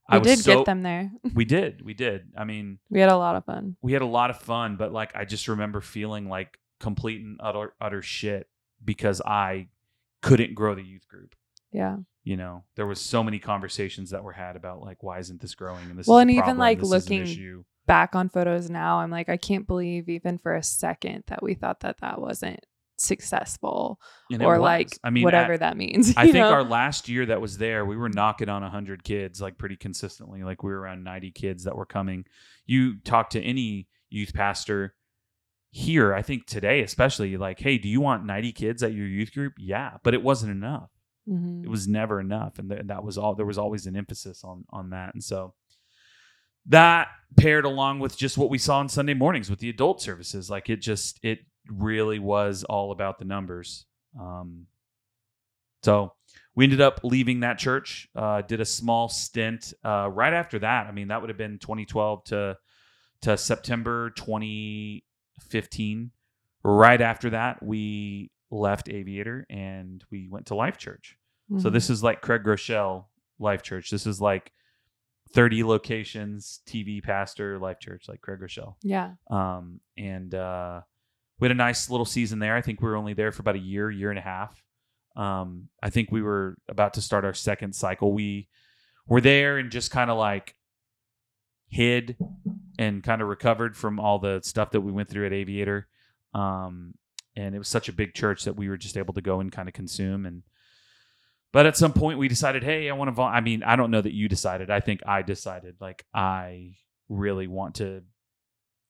I 0.09 0.17
We 0.19 0.21
was 0.21 0.37
did 0.37 0.45
so- 0.45 0.57
get 0.59 0.67
them 0.67 0.83
there. 0.83 1.11
We 1.35 1.45
did. 1.45 1.83
We 1.83 1.95
did. 1.95 2.29
I 2.37 2.45
mean, 2.45 2.79
We 2.91 3.00
had 3.00 3.11
a 3.11 3.17
lot 3.17 3.35
of 3.37 3.45
fun. 3.45 3.76
we 3.83 3.93
had 3.93 4.03
a 4.03 4.07
lot 4.07 4.31
of 4.31 4.38
fun, 4.38 4.76
but 4.76 4.93
like 4.93 5.15
I 5.17 5.25
just 5.25 5.49
remember 5.49 5.81
feeling 5.81 6.29
like 6.29 6.59
complete 6.80 7.21
and 7.21 7.38
utter 7.42 7.75
utter 7.80 8.02
shit 8.02 8.49
because 8.85 9.21
I 9.23 9.68
couldn't 10.23 10.54
grow 10.54 10.75
the 10.75 10.83
youth 10.83 11.06
group. 11.09 11.35
Yeah. 11.73 11.99
You 12.25 12.37
know, 12.37 12.64
there 12.75 12.87
was 12.87 13.00
so 13.00 13.23
many 13.23 13.38
conversations 13.38 14.11
that 14.11 14.25
were 14.25 14.33
had 14.33 14.56
about 14.56 14.80
like 14.80 15.02
why 15.02 15.18
isn't 15.18 15.40
this 15.40 15.54
growing 15.54 15.88
and 15.90 15.99
this 15.99 16.06
Well, 16.06 16.18
and 16.18 16.30
even, 16.30 16.42
problem, 16.42 16.59
like, 16.59 16.80
this 16.80 16.92
is 16.92 17.06
an 17.11 17.18
looking. 17.18 17.64
Back 17.87 18.16
on 18.16 18.28
photos 18.28 18.68
now, 18.68 18.99
I'm 18.99 19.12
like, 19.12 19.28
I 19.28 19.37
can't 19.37 19.64
believe 19.64 20.09
even 20.09 20.38
for 20.38 20.56
a 20.56 20.62
second 20.62 21.23
that 21.28 21.40
we 21.40 21.54
thought 21.54 21.80
that 21.80 22.00
that 22.00 22.21
wasn't 22.21 22.66
successful 22.99 24.00
or 24.40 24.59
like 24.59 24.88
I 25.04 25.11
mean 25.11 25.23
whatever 25.23 25.52
at- 25.52 25.61
that 25.61 25.76
means. 25.76 26.14
I 26.16 26.25
think 26.25 26.37
know? 26.37 26.50
our 26.50 26.64
last 26.64 27.09
year 27.09 27.26
that 27.26 27.40
was 27.40 27.59
there, 27.59 27.85
we 27.85 27.97
were 27.97 28.09
knocking 28.09 28.49
on 28.49 28.62
100 28.62 29.04
kids 29.04 29.40
like 29.40 29.56
pretty 29.56 29.76
consistently. 29.76 30.42
Like 30.42 30.64
we 30.64 30.73
were 30.73 30.80
around 30.80 31.04
90 31.04 31.30
kids 31.30 31.62
that 31.64 31.76
were 31.76 31.87
coming. 31.87 32.25
You 32.64 32.97
talk 33.04 33.30
to 33.30 33.40
any 33.40 33.87
youth 34.11 34.35
pastor 34.35 34.96
here, 35.76 36.14
I 36.14 36.23
think 36.23 36.47
today 36.47 36.80
especially, 36.83 37.37
like, 37.37 37.59
hey, 37.61 37.76
do 37.78 37.88
you 37.88 38.00
want 38.00 38.25
90 38.25 38.52
kids 38.52 38.83
at 38.83 38.95
your 38.95 39.06
youth 39.06 39.33
group? 39.35 39.52
Yeah, 39.59 39.99
but 40.02 40.14
it 40.14 40.23
wasn't 40.23 40.52
enough. 40.52 40.90
Mhm. 41.28 41.64
It 41.64 41.68
was 41.68 41.87
never 41.87 42.18
enough, 42.21 42.59
and 42.59 42.71
th- 42.71 42.87
that 42.87 43.04
was 43.04 43.18
all. 43.18 43.35
There 43.35 43.45
was 43.47 43.59
always 43.59 43.87
an 43.87 43.97
emphasis 43.97 44.42
on 44.45 44.64
on 44.71 44.90
that, 44.90 45.12
and 45.14 45.23
so 45.23 45.54
that 46.66 47.09
paired 47.37 47.64
along 47.64 47.99
with 48.00 48.16
just 48.16 48.38
what 48.38 48.50
we 48.50 48.59
saw 48.59 48.78
on 48.78 48.88
Sunday 48.88 49.14
mornings 49.14 49.50
with 49.50 49.59
the 49.61 49.68
adult 49.68 50.00
services, 50.00 50.49
like 50.50 50.68
it 50.71 50.80
just 50.80 51.18
it 51.23 51.40
really 51.68 52.18
was 52.18 52.64
all 52.64 52.92
about 52.92 53.18
the 53.18 53.25
numbers. 53.25 53.87
Um, 54.18 54.66
so 55.83 56.12
we 56.54 56.64
ended 56.64 56.80
up 56.80 57.00
leaving 57.02 57.40
that 57.40 57.59
church. 57.59 58.09
Uh, 58.16 58.42
did 58.42 58.61
a 58.61 58.64
small 58.64 59.09
stint 59.09 59.75
uh, 59.85 60.09
right 60.11 60.33
after 60.33 60.59
that. 60.61 60.87
I 60.87 60.92
mean, 60.92 61.09
that 61.09 61.21
would 61.21 61.28
have 61.30 61.38
been 61.38 61.59
2012 61.59 62.25
to 62.25 62.56
to 63.23 63.37
September 63.37 64.11
2015. 65.40 66.11
Right 66.62 67.00
after 67.00 67.31
that, 67.31 67.62
we 67.62 68.31
left 68.50 68.88
Aviator 68.88 69.47
and 69.50 70.02
we 70.11 70.28
went 70.28 70.47
to 70.47 70.55
Life 70.55 70.78
Church. 70.78 71.16
So 71.59 71.69
Mhm. 71.69 71.73
this 71.73 71.90
is 71.90 72.02
like 72.02 72.23
Craig 72.23 72.43
Groeschel 72.43 73.07
Life 73.38 73.62
Church. 73.62 73.90
This 73.90 74.07
is 74.07 74.21
like 74.21 74.52
30 75.31 75.62
locations, 75.62 76.61
TV 76.66 77.00
pastor, 77.00 77.59
Life 77.59 77.78
Church, 77.78 78.09
like 78.09 78.21
Craig 78.21 78.40
Groeschel. 78.40 78.76
yeah. 78.83 79.14
Um, 79.31 79.81
and 79.97 80.35
uh, 80.35 80.83
we 81.38 81.45
had 81.47 81.52
a 81.52 81.55
nice 81.55 81.88
little 81.90 82.07
season 82.07 82.38
there. 82.40 82.57
I 82.57 82.62
think 82.62 82.81
we 82.81 82.88
were 82.88 82.97
only 82.97 83.14
there 83.14 83.31
for 83.33 83.43
about 83.43 83.55
a 83.57 83.61
year, 83.61 83.90
year 83.90 84.11
and 84.11 84.19
a 84.19 84.23
half. 84.23 84.61
Um, 85.14 85.69
I 85.83 85.90
think 85.90 86.11
we 86.11 86.21
were 86.23 86.57
about 86.69 86.95
to 86.95 87.02
start 87.02 87.25
our 87.25 87.33
second 87.35 87.75
cycle. 87.75 88.12
We 88.12 88.49
were 89.07 89.21
there 89.21 89.59
and 89.59 89.71
just 89.71 89.90
kind 89.90 90.11
of 90.11 90.19
like 90.19 90.57
hid 91.69 92.16
and 92.78 93.02
kind 93.02 93.23
of 93.23 93.28
recovered 93.28 93.76
from 93.76 93.99
all 93.99 94.18
the 94.18 94.40
stuff 94.42 94.71
that 94.73 94.80
we 94.80 94.92
went 94.92 95.09
through 95.09 95.26
at 95.26 95.33
Aviator. 95.33 95.87
Um, 96.35 96.95
and 97.37 97.54
it 97.54 97.59
was 97.59 97.68
such 97.68 97.88
a 97.88 97.92
big 97.92 98.14
church 98.14 98.45
that 98.45 98.56
we 98.56 98.68
were 98.68 98.76
just 98.76 98.97
able 98.97 99.14
to 99.14 99.21
go 99.21 99.40
and 99.40 99.52
kind 99.52 99.68
of 99.68 99.75
consume. 99.75 100.26
And 100.26 100.42
but 101.52 101.66
at 101.66 101.76
some 101.76 101.92
point 101.92 102.18
we 102.18 102.28
decided, 102.28 102.62
hey, 102.62 102.90
I 102.90 102.92
want 102.95 103.09
to. 103.09 103.12
Vol-. 103.12 103.26
I 103.26 103.40
mean, 103.40 103.62
I 103.62 103.76
don't 103.76 103.90
know 103.90 104.00
that 104.00 104.14
you 104.14 104.28
decided. 104.28 104.71
I 104.71 104.80
think 104.80 105.00
I 105.06 105.23
decided. 105.23 105.76
Like 105.80 106.04
I 106.14 106.76
really 107.09 107.47
want 107.47 107.76
to 107.76 108.02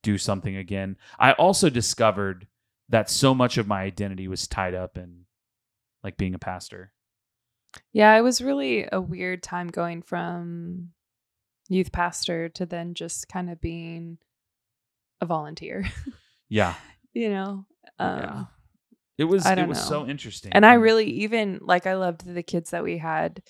do 0.02 0.18
something 0.18 0.56
again. 0.56 0.96
I 1.18 1.32
also 1.32 1.70
discovered 1.70 2.46
that 2.88 3.10
so 3.10 3.34
much 3.34 3.58
of 3.58 3.66
my 3.66 3.82
identity 3.82 4.28
was 4.28 4.46
tied 4.46 4.74
up 4.74 4.96
in 4.96 5.26
like 6.04 6.16
being 6.16 6.34
a 6.34 6.38
pastor. 6.38 6.92
Yeah, 7.92 8.16
it 8.16 8.22
was 8.22 8.40
really 8.40 8.88
a 8.90 9.00
weird 9.00 9.42
time 9.42 9.68
going 9.68 10.02
from 10.02 10.90
youth 11.68 11.92
pastor 11.92 12.48
to 12.50 12.66
then 12.66 12.94
just 12.94 13.28
kind 13.28 13.50
of 13.50 13.60
being 13.60 14.18
a 15.20 15.26
volunteer, 15.26 15.84
Yeah. 16.48 16.74
you 17.12 17.30
know? 17.30 17.64
Um, 17.98 18.18
Yeah. 18.18 18.44
It 19.18 19.24
was 19.24 19.46
I 19.46 19.54
it 19.54 19.66
was 19.66 19.78
know. 19.78 19.84
so 19.84 20.06
interesting. 20.06 20.52
And 20.52 20.66
I 20.66 20.74
really 20.74 21.06
even 21.06 21.58
like 21.62 21.86
I 21.86 21.94
loved 21.94 22.26
the 22.26 22.42
kids 22.42 22.70
that 22.70 22.84
we 22.84 22.98
had 22.98 23.42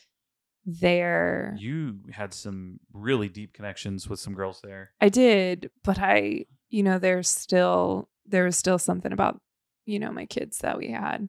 there. 0.64 1.57
you 1.59 1.99
had 2.12 2.33
some 2.33 2.79
really 2.93 3.29
deep 3.29 3.53
connections 3.53 4.09
with 4.09 4.21
some 4.21 4.35
girls 4.35 4.61
there. 4.62 4.90
I 5.01 5.09
did, 5.09 5.71
but 5.83 5.99
I, 5.99 6.45
you 6.71 6.83
know, 6.85 6.99
there's 7.01 7.29
still 7.29 8.09
there 8.27 8.45
was 8.45 8.57
still 8.57 8.79
something 8.79 9.12
about, 9.12 9.40
you 9.87 9.99
know, 9.99 10.12
my 10.12 10.27
kids 10.27 10.59
that 10.59 10.79
we 10.79 10.90
had. 10.93 11.29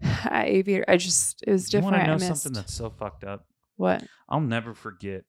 Aviator. 0.30 0.84
I 0.88 0.96
just 0.96 1.42
it 1.46 1.50
was 1.52 1.72
You 1.72 1.80
want 1.80 1.94
different. 1.94 2.20
to 2.20 2.26
know 2.26 2.32
I 2.32 2.36
something 2.36 2.52
that's 2.52 2.74
so 2.74 2.90
fucked 2.90 3.24
up? 3.24 3.46
what? 3.76 4.04
I'll 4.28 4.40
never 4.40 4.74
forget 4.74 5.24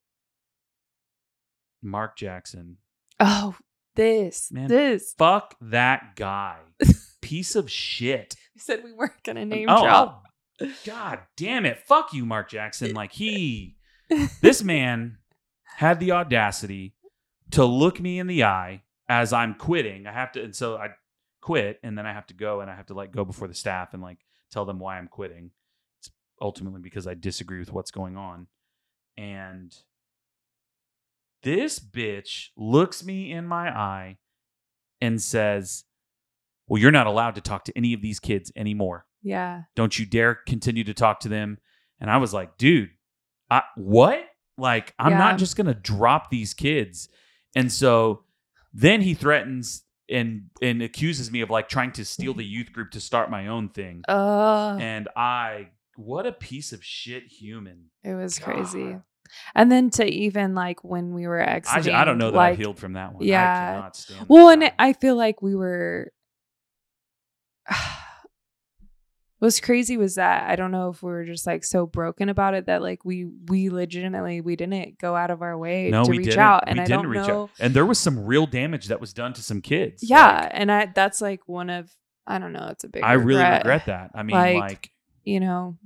Mark 1.82 2.18
Jackson. 2.18 2.78
Oh, 3.20 3.56
this, 3.96 4.52
Man, 4.52 4.68
this. 4.68 5.14
Fuck 5.18 5.56
that 5.62 6.16
guy. 6.16 6.58
Piece 7.22 7.56
of 7.56 7.70
shit. 7.70 8.36
We 8.56 8.62
said 8.62 8.84
we 8.84 8.94
weren't 8.94 9.24
gonna 9.24 9.42
um, 9.42 9.50
name 9.50 9.70
oh, 9.70 9.78
oh 9.78 9.84
drop. 9.84 10.24
oh, 10.62 10.74
God 10.86 11.20
damn 11.38 11.66
it. 11.66 11.80
Fuck 11.80 12.14
you, 12.14 12.26
Mark 12.26 12.50
Jackson. 12.50 12.94
Like 12.96 13.12
he 13.12 13.78
this 14.42 14.62
man 14.62 15.18
had 15.78 16.00
the 16.00 16.12
audacity 16.12 16.96
to 17.52 17.64
look 17.64 18.00
me 18.00 18.20
in 18.20 18.28
the 18.28 18.44
eye 18.44 18.84
as 19.08 19.34
I'm 19.34 19.56
quitting. 19.56 20.08
I 20.08 20.12
have 20.12 20.32
to 20.34 20.44
and 20.44 20.56
so 20.56 20.76
I 20.76 20.90
quit 21.42 21.80
and 21.84 21.98
then 21.98 22.06
I 22.06 22.14
have 22.14 22.28
to 22.28 22.34
go 22.34 22.62
and 22.62 22.70
I 22.70 22.76
have 22.76 22.88
to 22.88 22.94
like 22.94 23.12
go 23.12 23.26
before 23.26 23.48
the 23.48 23.54
staff 23.54 23.94
and 23.94 24.02
like 24.02 24.20
tell 24.52 24.66
them 24.66 24.80
why 24.80 24.98
I'm 24.98 25.08
quitting. 25.08 25.52
It's 26.00 26.12
ultimately 26.42 26.82
because 26.82 27.08
I 27.08 27.14
disagree 27.14 27.60
with 27.60 27.72
what's 27.72 27.92
going 27.92 28.18
on. 28.18 28.48
And 29.18 29.76
this 31.44 31.80
bitch 31.80 32.50
looks 32.56 33.04
me 33.04 33.32
in 33.32 33.46
my 33.48 33.70
eye 33.70 34.18
and 35.00 35.22
says, 35.22 35.84
"Well, 36.68 36.82
you're 36.82 36.92
not 36.92 37.08
allowed 37.08 37.36
to 37.36 37.42
talk 37.42 37.66
to 37.66 37.78
any 37.78 37.94
of 37.94 38.02
these 38.02 38.20
kids 38.20 38.52
anymore." 38.56 39.06
Yeah. 39.24 39.64
don't 39.76 40.00
you 40.00 40.06
dare 40.08 40.34
continue 40.34 40.84
to 40.84 40.96
talk 40.96 41.20
to 41.20 41.30
them 41.30 41.60
and 42.00 42.10
i 42.10 42.18
was 42.18 42.34
like 42.34 42.58
dude 42.58 42.90
I, 43.52 43.62
what 43.76 44.20
like 44.58 44.96
i'm 44.98 45.12
Yeah. 45.12 45.20
not 45.20 45.38
just 45.38 45.56
gonna 45.56 45.76
drop 45.76 46.32
these 46.32 46.56
kids 46.56 47.08
and 47.56 47.72
so 47.72 48.24
then 48.74 49.02
he 49.02 49.14
threatens 49.14 49.84
and 50.10 50.46
and 50.60 50.82
accuses 50.82 51.30
me 51.32 51.42
of 51.42 51.52
like 51.52 51.70
trying 51.70 51.92
to 51.92 52.04
steal 52.04 52.34
the 52.34 52.44
youth 52.44 52.74
group 52.74 52.90
to 52.94 53.00
start 53.00 53.30
my 53.30 53.46
own 53.46 53.70
thing 53.70 54.02
Uh 54.10 54.76
and 54.82 55.08
i 55.16 55.68
what 55.98 56.26
a 56.26 56.32
piece 56.32 56.74
of 56.74 56.84
shit 56.84 57.26
human 57.28 57.92
it 58.04 58.16
was 58.16 58.40
crazy. 58.40 58.98
And 59.56 59.72
then 59.72 59.90
to 59.92 60.06
even 60.06 60.54
like 60.56 60.84
when 60.84 61.14
we 61.14 61.28
were 61.28 61.40
ex- 61.42 61.70
I, 61.70 61.78
exiting, 61.78 61.94
j- 61.96 62.02
I 62.02 62.06
don't 62.06 62.18
know 62.18 62.32
that 62.32 62.38
like, 62.38 62.52
i've 62.54 62.58
healed 62.58 62.78
from 62.80 62.94
that 62.94 63.14
one 63.14 63.24
yeah. 63.26 63.90
I 63.94 64.24
Well, 64.28 64.50
and 64.50 64.62
guy. 64.62 64.74
I 64.80 64.94
feel 64.94 65.16
like 65.16 65.42
we 65.42 65.56
were. 65.56 66.12
What's 69.40 69.60
crazy 69.60 69.98
was 69.98 70.16
that 70.16 70.48
I 70.52 70.56
don't 70.56 70.70
know 70.72 70.90
if 70.90 71.02
we 71.02 71.10
were 71.10 71.26
just 71.26 71.48
like 71.48 71.64
so 71.64 71.88
broken 71.88 72.30
about 72.30 72.54
it 72.54 72.68
that 72.68 72.84
like 72.84 73.04
we 73.04 73.26
we 73.48 73.72
legitimately 73.72 74.40
we 74.42 74.56
didn't 74.56 75.00
go 75.00 75.16
out 75.16 75.32
of 75.32 75.42
our 75.42 75.58
way 75.58 75.90
no 75.90 76.04
to 76.04 76.12
we 76.12 76.20
reach 76.20 76.26
didn't 76.28 76.40
out, 76.42 76.66
and 76.68 76.78
we 76.78 76.84
I 76.84 76.86
didn't 76.86 77.02
don't 77.04 77.12
reach 77.12 77.28
know. 77.28 77.44
out 77.44 77.50
and 77.60 77.74
there 77.74 77.86
was 77.88 77.98
some 77.98 78.24
real 78.26 78.46
damage 78.46 78.86
that 78.90 79.02
was 79.02 79.14
done 79.14 79.34
to 79.34 79.42
some 79.42 79.60
kids 79.60 80.04
Yeah, 80.08 80.42
Like, 80.44 80.52
and 80.54 80.72
I 80.72 80.86
that's 80.94 81.22
like 81.22 81.48
one 81.48 81.72
of 81.72 81.90
I 82.28 82.38
don't 82.38 82.54
know. 82.54 82.68
It's 82.70 82.84
a 82.84 82.88
big. 82.88 83.02
i 83.04 83.14
really 83.14 83.40
regret, 83.42 83.64
regret 83.64 83.86
that 83.88 84.12
i 84.14 84.22
mean 84.22 84.36
Like, 84.36 84.58
like 84.60 84.92
You 85.24 85.40
know. 85.40 85.78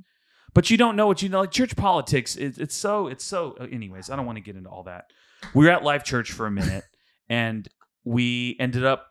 But 0.55 0.71
you 0.71 0.77
don't 0.77 0.95
know 0.95 1.05
what 1.05 1.21
you 1.21 1.29
know. 1.29 1.41
Like 1.41 1.51
church 1.51 1.75
politics 1.75 2.35
it, 2.35 2.57
it's 2.57 2.75
so 2.75 3.07
it's 3.07 3.23
so 3.23 3.55
uh, 3.59 3.67
anyways 3.71 4.09
i 4.09 4.15
don't 4.15 4.25
want 4.25 4.37
to 4.37 4.41
get 4.41 4.55
into 4.55 4.69
all 4.69 4.83
that. 4.83 5.11
We 5.53 5.65
were 5.65 5.71
at 5.71 5.83
life 5.83 6.03
church 6.03 6.31
for 6.31 6.47
a 6.47 6.51
minute 6.51 6.83
and 7.29 7.67
we 8.03 8.57
ended 8.59 8.83
up 8.83 9.07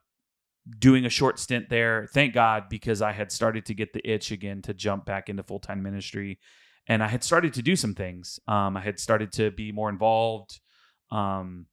doing 0.79 1.05
a 1.05 1.11
short 1.11 1.39
stint 1.39 1.69
there 1.69 2.09
thank 2.15 2.33
god 2.33 2.65
because 2.71 3.03
i 3.03 3.13
had 3.13 3.31
started 3.31 3.67
to 3.67 3.75
get 3.75 3.93
the 3.93 4.11
itch 4.11 4.31
again 4.31 4.63
to 4.63 4.73
jump 4.73 5.05
back 5.05 5.29
into 5.29 5.45
full-time 5.45 5.83
ministry. 5.83 6.41
And 6.89 7.03
i 7.03 7.09
had 7.09 7.23
started 7.23 7.55
to 7.55 7.63
do 7.63 7.77
some 7.77 7.95
things. 7.95 8.41
Um, 8.49 8.77
i 8.77 8.81
had 8.81 8.99
started 8.99 9.31
to 9.33 9.53
be 9.53 9.71
more 9.71 9.91
involved 9.91 10.59
um, 11.11 11.67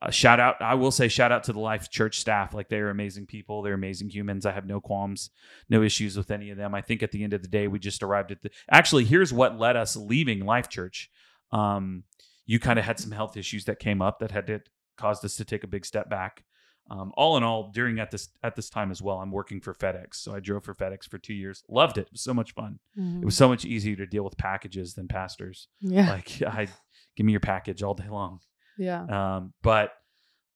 uh, 0.00 0.10
shout 0.10 0.38
out 0.38 0.60
i 0.62 0.74
will 0.74 0.90
say 0.90 1.08
shout 1.08 1.32
out 1.32 1.44
to 1.44 1.52
the 1.52 1.58
life 1.58 1.90
church 1.90 2.20
staff. 2.20 2.54
Like 2.54 2.68
they're 2.68 2.90
amazing 2.90 3.26
people. 3.26 3.62
They're 3.62 3.74
amazing 3.74 4.10
humans. 4.10 4.46
I 4.46 4.52
have 4.52 4.66
no 4.66 4.80
qualms 4.80 5.30
no 5.68 5.82
issues 5.82 6.16
with 6.16 6.30
any 6.30 6.50
of 6.50 6.56
them. 6.56 6.74
I 6.74 6.80
think 6.80 7.02
at 7.02 7.10
the 7.12 7.24
end 7.24 7.32
of 7.32 7.42
the 7.42 7.48
day 7.48 7.68
we 7.68 7.78
just 7.78 8.02
arrived 8.02 8.30
at 8.30 8.42
the 8.42 8.50
actually 8.70 9.04
here's 9.04 9.32
what 9.32 9.58
led 9.58 9.76
us 9.76 9.96
leaving 9.96 10.44
life 10.44 10.68
church. 10.68 11.10
Um, 11.52 12.04
you 12.46 12.58
kind 12.58 12.78
of 12.78 12.84
had 12.84 12.98
some 12.98 13.10
health 13.10 13.36
issues 13.36 13.64
that 13.66 13.78
came 13.78 14.00
up 14.00 14.20
that 14.20 14.30
had 14.30 14.46
to, 14.46 14.60
caused 14.96 15.24
us 15.24 15.36
to 15.36 15.44
take 15.44 15.64
a 15.64 15.68
big 15.68 15.84
step 15.84 16.08
back. 16.08 16.44
Um, 16.90 17.12
all 17.18 17.36
in 17.36 17.42
all 17.42 17.70
during 17.70 17.98
at 17.98 18.10
this 18.10 18.30
at 18.42 18.56
this 18.56 18.70
time 18.70 18.90
as 18.90 19.02
well 19.02 19.18
i'm 19.18 19.30
working 19.30 19.60
for 19.60 19.74
fedex. 19.74 20.14
So 20.14 20.34
i 20.34 20.40
drove 20.40 20.64
for 20.64 20.74
fedex 20.74 21.04
for 21.08 21.18
two 21.18 21.34
years. 21.34 21.62
Loved 21.68 21.98
it. 21.98 22.02
It 22.06 22.12
was 22.12 22.22
so 22.22 22.32
much 22.32 22.52
fun. 22.54 22.78
It 23.22 23.24
was 23.26 23.36
so 23.36 23.48
much 23.48 23.64
easier 23.64 23.96
to 23.96 24.06
deal 24.06 24.24
with 24.24 24.38
packages 24.38 24.94
than 24.94 25.08
pastors. 25.08 25.68
Yeah. 25.80 26.08
like 26.10 26.40
i 26.42 26.68
give 27.16 27.26
me 27.26 27.32
your 27.32 27.40
package 27.40 27.82
all 27.82 27.94
day 27.94 28.08
long 28.08 28.40
yeah. 28.78 29.36
um, 29.36 29.52
but 29.62 29.92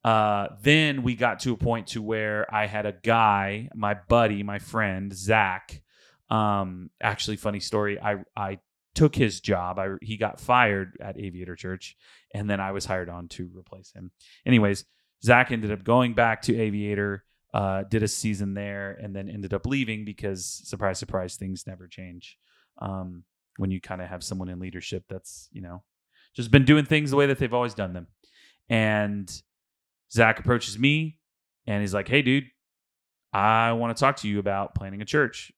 uh, 0.05 0.49
then 0.63 1.03
we 1.03 1.15
got 1.15 1.41
to 1.41 1.53
a 1.53 1.57
point 1.57 1.89
to 1.89 2.03
where 2.03 2.53
I 2.53 2.67
had 2.67 2.87
a 2.87 2.93
guy, 2.93 3.69
my 3.75 3.95
buddy, 4.09 4.43
my 4.43 4.59
friend 4.59 5.15
Zach. 5.15 5.83
Um, 6.29 6.91
actually, 7.01 7.37
funny 7.37 7.61
story. 7.61 8.01
I 8.01 8.17
I 8.37 8.59
took 8.95 9.15
his 9.15 9.41
job. 9.41 9.79
I 9.79 9.91
he 10.01 10.17
got 10.17 10.41
fired 10.41 10.97
at 11.01 11.19
Aviator 11.19 11.57
Church, 11.57 11.97
and 12.35 12.51
then 12.51 12.61
I 12.61 12.73
was 12.73 12.85
hired 12.85 13.09
on 13.09 13.29
to 13.29 13.51
replace 13.55 13.93
him. 13.93 14.11
Anyways, 14.45 14.85
Zach 15.25 15.53
ended 15.53 15.71
up 15.71 15.85
going 15.85 16.15
back 16.15 16.43
to 16.43 16.59
Aviator, 16.59 17.25
uh, 17.55 17.85
did 17.85 18.03
a 18.03 18.09
season 18.09 18.55
there, 18.55 18.99
and 19.01 19.15
then 19.15 19.29
ended 19.29 19.55
up 19.55 19.67
leaving 19.67 20.05
because 20.05 20.45
surprise, 20.65 20.99
surprise, 20.99 21.37
things 21.37 21.65
never 21.67 21.87
change. 21.87 22.39
Um, 22.79 23.25
when 23.59 23.71
you 23.71 23.81
kind 23.81 24.01
of 24.01 24.09
have 24.09 24.25
someone 24.25 24.49
in 24.49 24.59
leadership 24.59 25.05
that's 25.09 25.49
you 25.53 25.61
know 25.61 25.83
just 26.35 26.51
been 26.51 26.64
doing 26.64 26.85
things 26.85 27.11
the 27.11 27.16
way 27.16 27.27
that 27.27 27.38
they've 27.38 27.53
always 27.53 27.75
done 27.75 27.92
them, 27.92 28.07
and 28.68 29.31
Zach 30.11 30.38
approaches 30.40 30.79
me 30.79 31.18
and 31.66 31.81
he's 31.81 31.95
like, 31.95 32.09
"Hey, 32.09 32.23
dude, 32.23 32.45
I 33.33 33.73
want 33.73 33.97
to 33.97 34.01
talk 34.01 34.16
to 34.18 34.29
you 34.29 34.38
about 34.38 34.75
planning 34.75 35.01
a 35.03 35.05
church." 35.07 35.53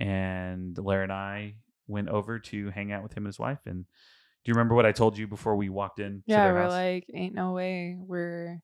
And 0.00 0.76
Larry 0.78 1.04
and 1.04 1.12
I 1.12 1.54
went 1.86 2.08
over 2.08 2.38
to 2.38 2.70
hang 2.70 2.92
out 2.92 3.02
with 3.02 3.12
him 3.12 3.24
and 3.24 3.28
his 3.28 3.38
wife. 3.38 3.58
And 3.66 3.84
do 3.84 4.50
you 4.50 4.54
remember 4.54 4.74
what 4.74 4.86
I 4.86 4.92
told 4.92 5.18
you 5.18 5.26
before 5.26 5.56
we 5.56 5.68
walked 5.68 5.98
in? 6.00 6.22
Yeah, 6.26 6.44
their 6.44 6.54
we're 6.54 6.62
house? 6.62 6.70
like, 6.72 7.06
ain't 7.12 7.34
no 7.34 7.52
way 7.52 7.96
we're 7.98 8.60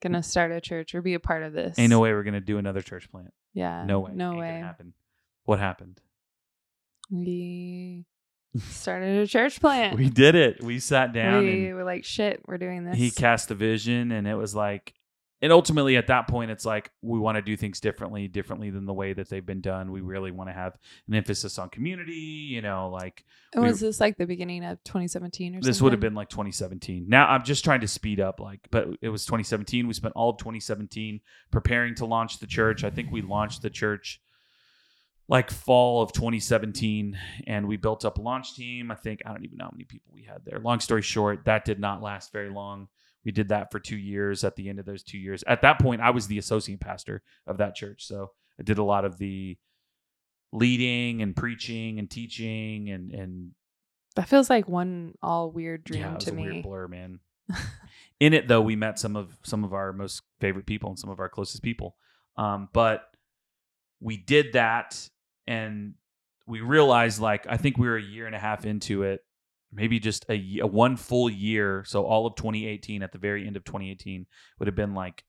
gonna 0.00 0.22
start 0.22 0.52
a 0.52 0.60
church 0.60 0.94
or 0.94 1.02
be 1.02 1.14
a 1.14 1.20
part 1.20 1.42
of 1.42 1.52
this. 1.52 1.76
ain't 1.78 1.90
no 1.90 1.98
way 2.00 2.12
we're 2.12 2.22
gonna 2.22 2.40
do 2.40 2.58
another 2.58 2.80
church 2.82 3.10
plant. 3.10 3.32
Yeah. 3.52 3.84
No 3.84 3.98
way. 4.00 4.12
No 4.14 4.30
Ain't 4.30 4.38
way. 4.40 4.60
happen. 4.60 4.94
What 5.44 5.58
happened? 5.58 6.00
We 7.10 8.04
started 8.56 9.18
a 9.18 9.26
church 9.26 9.60
plant. 9.60 9.96
We 9.98 10.08
did 10.08 10.34
it. 10.34 10.62
We 10.62 10.78
sat 10.78 11.12
down 11.12 11.44
we 11.44 11.72
were 11.72 11.84
like, 11.84 12.04
shit, 12.04 12.42
we're 12.46 12.58
doing 12.58 12.84
this. 12.84 12.96
he 12.96 13.10
cast 13.10 13.50
a 13.50 13.54
vision, 13.54 14.12
and 14.12 14.26
it 14.26 14.34
was 14.34 14.54
like, 14.54 14.94
and 15.40 15.52
ultimately 15.52 15.96
at 15.96 16.08
that 16.08 16.26
point, 16.26 16.50
it's 16.50 16.64
like 16.64 16.90
we 17.00 17.16
want 17.18 17.36
to 17.36 17.42
do 17.42 17.56
things 17.56 17.78
differently, 17.78 18.26
differently 18.26 18.70
than 18.70 18.86
the 18.86 18.92
way 18.92 19.12
that 19.12 19.28
they've 19.28 19.44
been 19.46 19.60
done. 19.60 19.92
We 19.92 20.00
really 20.00 20.32
want 20.32 20.48
to 20.50 20.54
have 20.54 20.76
an 21.06 21.14
emphasis 21.14 21.58
on 21.60 21.68
community. 21.68 22.12
You 22.12 22.60
know, 22.60 22.88
like 22.92 23.24
And 23.54 23.62
we- 23.62 23.68
was 23.70 23.78
this 23.78 24.00
like 24.00 24.16
the 24.16 24.26
beginning 24.26 24.64
of 24.64 24.82
2017 24.82 25.52
or 25.52 25.56
something? 25.58 25.68
this 25.70 25.80
would 25.80 25.92
have 25.92 26.00
been 26.00 26.14
like 26.14 26.28
2017. 26.28 27.04
Now 27.08 27.28
I'm 27.28 27.44
just 27.44 27.62
trying 27.62 27.82
to 27.82 27.88
speed 27.88 28.18
up, 28.18 28.40
like, 28.40 28.66
but 28.72 28.88
it 29.00 29.10
was 29.10 29.24
2017. 29.26 29.86
We 29.86 29.94
spent 29.94 30.14
all 30.16 30.30
of 30.30 30.38
2017 30.38 31.20
preparing 31.52 31.94
to 31.96 32.06
launch 32.06 32.40
the 32.40 32.46
church. 32.48 32.82
I 32.82 32.90
think 32.90 33.12
we 33.12 33.22
launched 33.22 33.62
the 33.62 33.70
church 33.70 34.20
like 35.28 35.50
fall 35.50 36.00
of 36.02 36.12
2017, 36.12 37.18
and 37.46 37.68
we 37.68 37.76
built 37.76 38.04
up 38.04 38.18
a 38.18 38.22
launch 38.22 38.54
team. 38.54 38.90
I 38.90 38.94
think 38.94 39.22
I 39.26 39.30
don't 39.30 39.44
even 39.44 39.58
know 39.58 39.66
how 39.66 39.70
many 39.72 39.84
people 39.84 40.10
we 40.14 40.22
had 40.22 40.44
there. 40.44 40.58
Long 40.58 40.80
story 40.80 41.02
short, 41.02 41.44
that 41.44 41.64
did 41.64 41.78
not 41.78 42.02
last 42.02 42.32
very 42.32 42.48
long. 42.50 42.88
We 43.24 43.32
did 43.32 43.50
that 43.50 43.70
for 43.70 43.78
two 43.78 43.96
years. 43.98 44.42
At 44.42 44.56
the 44.56 44.68
end 44.70 44.78
of 44.78 44.86
those 44.86 45.02
two 45.02 45.18
years, 45.18 45.44
at 45.46 45.60
that 45.62 45.78
point, 45.80 46.00
I 46.00 46.10
was 46.10 46.28
the 46.28 46.38
associate 46.38 46.80
pastor 46.80 47.22
of 47.46 47.58
that 47.58 47.74
church, 47.74 48.06
so 48.06 48.30
I 48.58 48.62
did 48.62 48.78
a 48.78 48.82
lot 48.84 49.04
of 49.04 49.18
the 49.18 49.58
leading 50.52 51.20
and 51.20 51.36
preaching 51.36 51.98
and 51.98 52.10
teaching 52.10 52.88
and 52.88 53.12
and 53.12 53.50
That 54.16 54.28
feels 54.28 54.48
like 54.48 54.66
one 54.66 55.14
all 55.22 55.50
weird 55.50 55.84
dream 55.84 56.00
yeah, 56.00 56.12
it 56.12 56.14
was 56.14 56.24
to 56.24 56.30
a 56.30 56.34
me. 56.34 56.42
weird 56.44 56.62
blur, 56.62 56.88
man. 56.88 57.20
In 58.20 58.32
it 58.32 58.48
though, 58.48 58.62
we 58.62 58.76
met 58.76 58.98
some 58.98 59.14
of 59.14 59.36
some 59.42 59.62
of 59.62 59.74
our 59.74 59.92
most 59.92 60.22
favorite 60.40 60.66
people 60.66 60.88
and 60.88 60.98
some 60.98 61.10
of 61.10 61.20
our 61.20 61.28
closest 61.28 61.62
people. 61.62 61.96
Um, 62.36 62.68
but 62.72 63.02
we 64.00 64.16
did 64.16 64.54
that 64.54 65.08
and 65.48 65.94
we 66.46 66.60
realized 66.60 67.20
like 67.20 67.46
I 67.48 67.56
think 67.56 67.78
we 67.78 67.88
were 67.88 67.96
a 67.96 68.02
year 68.02 68.26
and 68.26 68.34
a 68.34 68.38
half 68.38 68.64
into 68.64 69.02
it, 69.02 69.24
maybe 69.72 69.98
just 69.98 70.24
a, 70.28 70.60
a 70.60 70.66
one 70.66 70.96
full 70.96 71.28
year. 71.28 71.84
So 71.86 72.04
all 72.04 72.26
of 72.26 72.36
2018 72.36 73.02
at 73.02 73.12
the 73.12 73.18
very 73.18 73.46
end 73.46 73.56
of 73.56 73.64
2018 73.64 74.26
would 74.58 74.68
have 74.68 74.76
been 74.76 74.94
like 74.94 75.24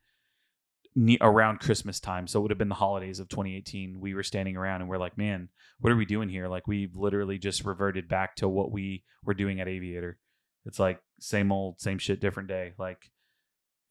around 1.22 1.62
Christmas 1.62 2.02
time. 2.02 2.28
So 2.28 2.40
it 2.40 2.42
would 2.44 2.52
have 2.52 2.58
been 2.58 2.70
the 2.70 2.76
holidays 2.76 3.20
of 3.20 3.30
2018. 3.30 4.00
We 4.00 4.14
were 4.14 4.24
standing 4.24 4.58
around 4.58 4.82
and 4.82 4.90
we're 4.90 4.98
like, 4.98 5.18
man, 5.18 5.48
what 5.80 5.94
are 5.94 5.96
we 5.96 6.06
doing 6.06 6.28
here? 6.28 6.50
Like 6.50 6.68
we've 6.68 6.96
literally 6.96 7.38
just 7.38 7.64
reverted 7.64 8.10
back 8.10 8.36
to 8.38 8.50
what 8.50 8.72
we 8.72 9.04
were 9.24 9.34
doing 9.34 9.62
at 9.62 9.70
Aviator. 9.70 10.20
It's 10.66 10.80
like 10.80 11.00
same 11.22 11.54
old, 11.54 11.80
same 11.80 11.98
shit, 11.98 12.20
different 12.20 12.50
day. 12.50 12.74
Like 12.78 13.10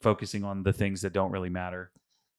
focusing 0.02 0.44
on 0.44 0.62
the 0.62 0.74
things 0.74 1.00
that 1.02 1.14
don't 1.14 1.32
really 1.32 1.48
matter. 1.48 1.90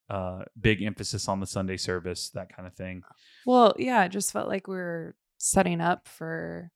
Uh, 0.10 0.44
big 0.60 0.82
emphasis 0.82 1.28
on 1.28 1.40
the 1.40 1.46
Sunday 1.46 1.78
service, 1.78 2.30
that 2.32 2.56
kind 2.56 2.68
of 2.68 2.74
thing. 2.74 3.04
Well, 3.46 3.76
yeah, 3.78 4.04
it 4.06 4.10
just 4.10 4.32
felt 4.32 4.48
like 4.48 4.68
we 4.68 4.76
were 4.76 5.16
setting 5.38 5.82
up 5.82 6.08
for 6.08 6.72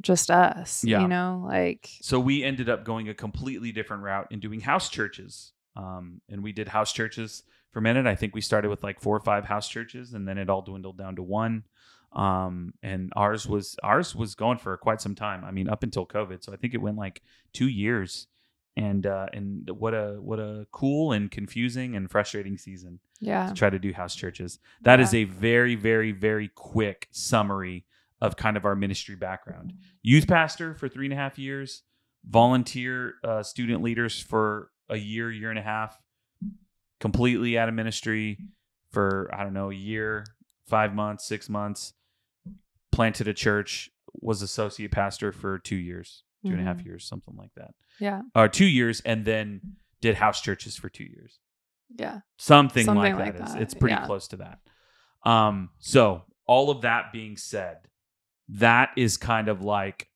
just 0.00 0.30
us. 0.30 0.82
Yeah. 0.84 1.02
You 1.02 1.08
know, 1.08 1.44
like 1.46 1.88
So 2.00 2.18
we 2.18 2.42
ended 2.42 2.68
up 2.68 2.84
going 2.84 3.08
a 3.08 3.14
completely 3.14 3.72
different 3.72 4.02
route 4.02 4.28
and 4.30 4.40
doing 4.40 4.60
house 4.60 4.88
churches. 4.88 5.52
Um, 5.76 6.20
and 6.28 6.42
we 6.42 6.52
did 6.52 6.68
house 6.68 6.92
churches 6.92 7.42
for 7.72 7.78
a 7.78 7.82
minute. 7.82 8.06
I 8.06 8.14
think 8.14 8.34
we 8.34 8.40
started 8.40 8.68
with 8.68 8.82
like 8.82 9.00
four 9.00 9.16
or 9.16 9.20
five 9.20 9.44
house 9.44 9.68
churches, 9.68 10.12
and 10.12 10.28
then 10.28 10.38
it 10.38 10.50
all 10.50 10.62
dwindled 10.62 10.98
down 10.98 11.16
to 11.16 11.22
one. 11.22 11.64
Um, 12.12 12.74
and 12.82 13.10
ours 13.16 13.48
was 13.48 13.76
ours 13.82 14.14
was 14.14 14.34
going 14.34 14.58
for 14.58 14.76
quite 14.76 15.00
some 15.00 15.14
time. 15.14 15.44
I 15.44 15.50
mean, 15.50 15.68
up 15.68 15.82
until 15.82 16.06
COVID. 16.06 16.44
So 16.44 16.52
I 16.52 16.56
think 16.56 16.74
it 16.74 16.82
went 16.82 16.98
like 16.98 17.22
two 17.54 17.68
years. 17.68 18.26
And 18.76 19.06
uh, 19.06 19.26
and 19.34 19.68
what 19.70 19.92
a 19.92 20.16
what 20.18 20.38
a 20.38 20.66
cool 20.72 21.12
and 21.12 21.30
confusing 21.30 21.94
and 21.94 22.10
frustrating 22.10 22.56
season 22.56 23.00
yeah. 23.20 23.48
to 23.48 23.54
try 23.54 23.68
to 23.68 23.78
do 23.78 23.92
house 23.92 24.14
churches. 24.14 24.58
That 24.80 24.98
is 24.98 25.12
Yeah. 25.12 25.20
a 25.20 25.24
very, 25.24 25.74
very, 25.74 26.12
very 26.12 26.48
quick 26.48 27.08
summary 27.10 27.84
of 28.22 28.36
kind 28.36 28.56
of 28.56 28.64
our 28.64 28.74
ministry 28.74 29.14
background. 29.14 29.74
Youth 30.02 30.26
pastor 30.26 30.74
for 30.74 30.88
three 30.88 31.04
and 31.06 31.12
a 31.12 31.16
half 31.16 31.38
years, 31.38 31.82
volunteer 32.24 33.14
uh, 33.24 33.42
student 33.42 33.82
leaders 33.82 34.18
for 34.20 34.70
a 34.88 34.96
year, 34.96 35.30
year 35.30 35.50
and 35.50 35.58
a 35.58 35.62
half, 35.62 36.00
completely 37.00 37.58
out 37.58 37.68
of 37.68 37.74
ministry 37.74 38.38
for, 38.90 39.28
I 39.34 39.42
don't 39.42 39.52
know, 39.54 39.70
a 39.70 39.74
year, 39.74 40.24
five 40.66 40.94
months, 40.94 41.26
six 41.26 41.48
months, 41.48 41.94
planted 42.90 43.28
a 43.28 43.34
church, 43.34 43.90
was 44.14 44.40
associate 44.42 44.92
pastor 44.92 45.32
for 45.32 45.58
two 45.58 45.76
years, 45.76 46.22
two 46.44 46.52
and 46.52 46.60
a 46.60 46.64
half 46.64 46.78
Mhm. 46.78 46.84
years, 46.86 47.04
something 47.06 47.36
like 47.36 47.52
that. 47.56 47.74
Yeah. 48.00 48.22
Or 48.34 48.48
two 48.48 48.64
years, 48.66 49.00
and 49.02 49.24
then 49.24 49.76
did 50.00 50.16
house 50.16 50.40
churches 50.40 50.76
for 50.76 50.88
two 50.88 51.04
years 51.04 51.38
Yeah. 51.96 52.20
something, 52.36 52.84
Something 52.84 53.14
like, 53.16 53.26
like 53.26 53.38
that. 53.38 53.48
Is, 53.48 53.54
that, 53.54 53.62
it's 53.62 53.74
pretty 53.74 53.94
yeah. 53.94 54.06
close 54.06 54.26
to 54.28 54.36
that. 54.38 54.58
Um, 55.24 55.70
so 55.78 56.24
all 56.46 56.70
of 56.70 56.82
that 56.82 57.12
being 57.12 57.36
said, 57.36 57.78
that 58.48 58.90
is 58.96 59.16
kind 59.16 59.48
of 59.48 59.62
like 59.62 60.10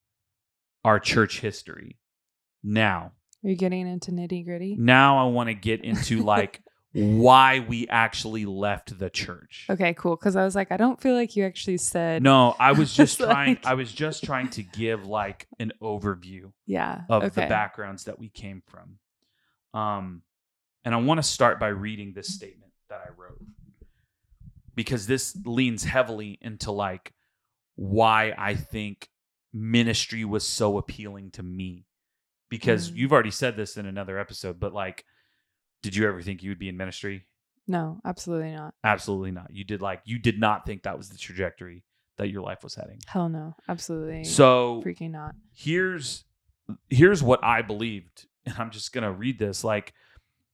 our 0.84 0.98
church 0.98 1.40
history. 1.40 1.98
Now, 2.62 3.12
Are 3.44 3.50
you 3.50 3.56
getting 3.56 3.86
into 3.86 4.10
nitty 4.10 4.44
gritty? 4.44 4.74
now 4.76 5.18
I 5.24 5.30
want 5.30 5.48
to 5.48 5.54
get 5.54 5.84
into 5.84 6.22
like 6.24 6.62
why 6.96 7.58
we 7.60 7.86
actually 7.88 8.46
left 8.46 8.98
the 8.98 9.10
church. 9.10 9.66
Okay, 9.68 9.92
cool. 9.94 10.16
Because 10.16 10.34
I 10.36 10.44
was 10.44 10.54
like, 10.54 10.72
I 10.72 10.76
don't 10.76 11.00
feel 11.00 11.14
like 11.14 11.36
you 11.36 11.44
actually 11.44 11.76
said. 11.76 12.22
No, 12.22 12.56
I 12.58 12.72
was 12.72 12.94
just 13.00 13.18
trying. 13.18 13.56
like- 13.56 13.66
I 13.66 13.74
was 13.74 13.92
just 13.92 14.24
trying 14.24 14.48
to 14.50 14.62
give 14.62 15.06
like 15.06 15.46
an 15.58 15.72
overview 15.82 16.52
Yeah. 16.66 17.02
of 17.08 17.24
okay. 17.24 17.42
the 17.42 17.48
backgrounds 17.48 18.04
that 18.04 18.18
we 18.18 18.28
came 18.28 18.62
from. 18.66 18.98
Um, 19.78 20.22
and 20.84 20.94
I 20.94 20.98
want 20.98 21.18
to 21.18 21.22
start 21.22 21.60
by 21.60 21.68
reading 21.68 22.12
this 22.14 22.28
statement 22.28 22.72
that 22.88 23.00
I 23.04 23.10
wrote 23.20 23.42
because 24.74 25.06
this 25.06 25.36
leans 25.44 25.84
heavily 25.84 26.38
into 26.40 26.70
like 26.70 27.12
why 27.74 28.34
I 28.36 28.54
think 28.54 29.08
ministry 29.52 30.24
was 30.24 30.46
so 30.46 30.78
appealing 30.78 31.30
to 31.32 31.42
me. 31.42 31.84
Because 32.48 32.90
Mm. 32.90 32.96
you've 32.96 33.12
already 33.12 33.30
said 33.32 33.56
this 33.56 33.76
in 33.76 33.86
another 33.86 34.18
episode, 34.18 34.60
but 34.60 34.72
like, 34.72 35.04
did 35.82 35.94
you 35.96 36.06
ever 36.08 36.22
think 36.22 36.42
you 36.42 36.50
would 36.50 36.58
be 36.58 36.68
in 36.68 36.76
ministry? 36.76 37.26
No, 37.68 38.00
absolutely 38.04 38.52
not. 38.52 38.74
Absolutely 38.84 39.32
not. 39.32 39.48
You 39.52 39.64
did 39.64 39.82
like 39.82 40.02
you 40.04 40.18
did 40.18 40.38
not 40.38 40.64
think 40.66 40.82
that 40.84 40.96
was 40.96 41.08
the 41.08 41.18
trajectory 41.18 41.84
that 42.18 42.28
your 42.28 42.42
life 42.42 42.62
was 42.62 42.74
heading. 42.74 42.98
Hell 43.06 43.28
no. 43.28 43.54
Absolutely. 43.68 44.24
So 44.24 44.82
freaking 44.84 45.10
not. 45.10 45.34
here's 45.54 46.24
here's 46.88 47.22
what 47.22 47.42
I 47.44 47.62
believed, 47.62 48.26
and 48.46 48.54
I'm 48.58 48.70
just 48.70 48.92
gonna 48.92 49.12
read 49.12 49.38
this. 49.38 49.64
Like 49.64 49.92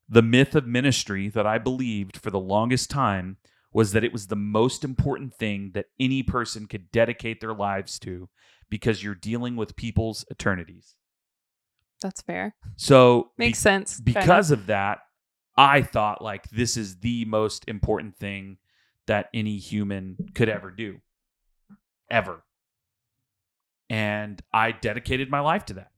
the 0.09 0.23
myth 0.23 0.55
of 0.55 0.67
ministry 0.67 1.29
that 1.29 1.47
I 1.47 1.59
believed 1.59 2.17
for 2.17 2.31
the 2.31 2.41
longest 2.41 2.91
time 2.91 3.37
was 3.73 3.93
that 3.93 4.05
it 4.05 4.13
was 4.13 4.27
the 4.27 4.37
most 4.37 4.85
important 4.85 5.35
thing 5.35 5.71
that 5.75 5.87
any 5.99 6.23
person 6.23 6.67
could 6.67 6.91
dedicate 6.93 7.41
their 7.41 7.55
lives 7.55 7.99
to 8.01 8.29
because 8.69 9.03
you're 9.03 9.15
dealing 9.15 9.57
with 9.57 9.77
people's 9.77 10.25
eternities. 10.31 10.97
That's 12.03 12.21
fair. 12.21 12.55
So 12.77 13.31
be- 13.39 13.47
Makes 13.47 13.61
sense. 13.61 14.01
because 14.01 14.51
of 14.51 14.67
that, 14.67 14.99
I 15.57 15.83
thought 15.83 16.23
like 16.23 16.49
this 16.51 16.77
is 16.77 17.01
the 17.01 17.25
most 17.27 17.65
important 17.69 18.17
thing 18.17 18.59
that 19.07 19.29
any 19.35 19.59
human 19.59 20.17
could 20.35 20.49
ever 20.49 20.71
do. 20.71 21.01
Ever. 22.11 22.43
And 23.91 24.41
I 24.53 24.73
dedicated 24.73 25.31
my 25.31 25.41
life 25.41 25.67
to 25.67 25.75
that. 25.75 25.91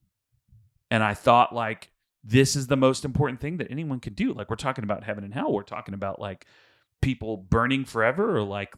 And 0.91 1.03
I 1.03 1.15
thought 1.15 1.55
like 1.55 1.91
this 2.25 2.57
is 2.57 2.67
the 2.67 2.77
most 2.77 3.05
important 3.05 3.41
thing 3.41 3.59
that 3.59 3.71
anyone 3.71 4.01
could 4.01 4.17
do. 4.17 4.33
Like 4.33 4.51
we're 4.51 4.57
talking 4.57 4.85
about 4.85 5.05
heaven 5.05 5.25
and 5.25 5.35
hell. 5.35 5.53
We're 5.53 5.63
talking 5.63 5.95
about 5.95 6.19
like 6.19 6.47
people 7.03 7.37
burning 7.37 7.85
forever 7.85 8.37
or 8.37 8.43
like 8.43 8.75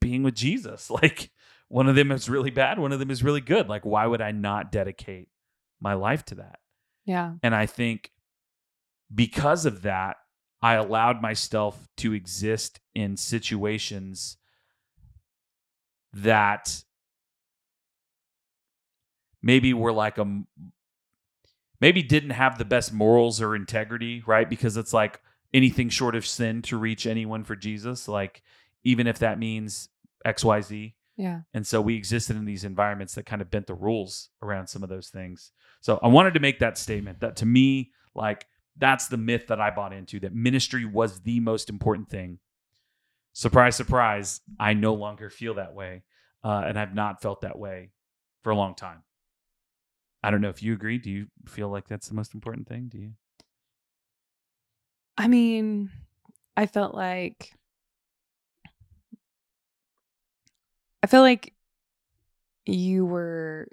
being 0.00 0.22
with 0.22 0.34
Jesus. 0.34 0.90
Like 1.02 1.30
one 1.68 1.88
of 1.88 1.96
them 1.96 2.12
is 2.12 2.28
really 2.28 2.50
bad, 2.50 2.78
one 2.78 2.92
of 2.92 2.98
them 2.98 3.10
is 3.10 3.24
really 3.24 3.40
good. 3.40 3.66
Like 3.68 3.84
why 3.86 4.06
would 4.06 4.20
I 4.20 4.30
not 4.30 4.70
dedicate 4.70 5.28
my 5.80 5.94
life 5.94 6.24
to 6.26 6.34
that? 6.36 6.58
yeah. 7.04 7.32
And 7.42 7.54
I 7.54 7.66
think 7.66 8.12
because 9.14 9.66
of 9.66 9.82
that, 9.82 10.16
I 10.60 10.74
allowed 10.74 11.20
myself 11.20 11.88
to 11.98 12.12
exist 12.12 12.80
in 12.94 13.16
situations 13.16 14.36
that 16.12 16.84
maybe 19.42 19.74
were 19.74 19.92
like 19.92 20.18
a 20.18 20.42
maybe 21.80 22.02
didn't 22.02 22.30
have 22.30 22.58
the 22.58 22.64
best 22.64 22.92
morals 22.92 23.40
or 23.40 23.56
integrity, 23.56 24.22
right? 24.24 24.48
Because 24.48 24.76
it's 24.76 24.92
like 24.92 25.20
anything 25.52 25.88
short 25.88 26.14
of 26.14 26.24
sin 26.24 26.62
to 26.62 26.76
reach 26.76 27.06
anyone 27.06 27.42
for 27.42 27.56
Jesus, 27.56 28.06
like 28.06 28.42
even 28.84 29.06
if 29.06 29.18
that 29.18 29.38
means 29.38 29.88
XYZ. 30.24 30.94
Yeah. 31.16 31.40
And 31.52 31.66
so 31.66 31.80
we 31.80 31.96
existed 31.96 32.36
in 32.36 32.44
these 32.44 32.64
environments 32.64 33.14
that 33.16 33.26
kind 33.26 33.42
of 33.42 33.50
bent 33.50 33.66
the 33.66 33.74
rules 33.74 34.30
around 34.42 34.68
some 34.68 34.82
of 34.82 34.88
those 34.88 35.08
things. 35.08 35.50
So 35.80 35.98
I 36.02 36.08
wanted 36.08 36.34
to 36.34 36.40
make 36.40 36.60
that 36.60 36.78
statement 36.78 37.20
that 37.20 37.36
to 37.36 37.46
me, 37.46 37.90
like, 38.14 38.46
that's 38.76 39.08
the 39.08 39.16
myth 39.16 39.46
that 39.48 39.60
I 39.60 39.70
bought 39.70 39.92
into 39.92 40.20
that 40.20 40.34
ministry 40.34 40.84
was 40.84 41.20
the 41.20 41.40
most 41.40 41.68
important 41.68 42.08
thing. 42.08 42.38
Surprise, 43.32 43.76
surprise, 43.76 44.40
I 44.58 44.74
no 44.74 44.94
longer 44.94 45.30
feel 45.30 45.54
that 45.54 45.74
way. 45.74 46.02
Uh, 46.44 46.62
and 46.66 46.78
I've 46.78 46.94
not 46.94 47.22
felt 47.22 47.42
that 47.42 47.58
way 47.58 47.90
for 48.42 48.50
a 48.50 48.56
long 48.56 48.74
time. 48.74 49.02
I 50.22 50.30
don't 50.30 50.40
know 50.40 50.48
if 50.48 50.62
you 50.62 50.72
agree. 50.72 50.98
Do 50.98 51.10
you 51.10 51.26
feel 51.46 51.68
like 51.68 51.88
that's 51.88 52.08
the 52.08 52.14
most 52.14 52.34
important 52.34 52.68
thing? 52.68 52.88
Do 52.88 52.98
you? 52.98 53.12
I 55.18 55.28
mean, 55.28 55.90
I 56.56 56.66
felt 56.66 56.94
like 56.94 57.52
I 61.02 61.06
feel 61.06 61.22
like 61.22 61.54
you 62.66 63.04
were 63.04 63.68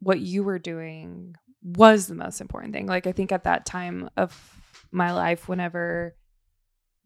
what 0.00 0.20
you 0.20 0.44
were 0.44 0.58
doing 0.58 1.36
was 1.64 2.06
the 2.06 2.14
most 2.14 2.40
important 2.40 2.72
thing. 2.74 2.86
Like 2.86 3.06
I 3.06 3.12
think 3.12 3.32
at 3.32 3.44
that 3.44 3.64
time 3.66 4.10
of 4.16 4.60
my 4.92 5.12
life 5.12 5.48
whenever 5.48 6.14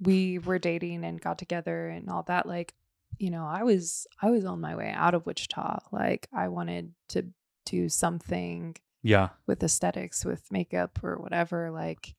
we 0.01 0.39
were 0.39 0.59
dating 0.59 1.05
and 1.05 1.21
got 1.21 1.39
together 1.39 1.89
and 1.89 2.09
all 2.11 2.23
that 2.25 2.47
like 2.47 2.75
you 3.19 3.31
know, 3.31 3.47
I 3.47 3.63
was 3.65 4.07
I 4.21 4.31
was 4.31 4.45
on 4.45 4.61
my 4.61 4.77
way 4.77 4.93
out 4.95 5.15
of 5.15 5.25
Wichita. 5.27 5.79
Like 5.91 6.29
I 6.33 6.49
wanted 6.49 6.93
to 7.09 7.27
do 7.65 7.89
something 7.89 8.77
Yeah. 9.03 9.31
with 9.47 9.63
aesthetics, 9.63 10.25
with 10.25 10.53
makeup 10.53 11.03
or 11.03 11.17
whatever. 11.19 11.71
Like, 11.71 12.15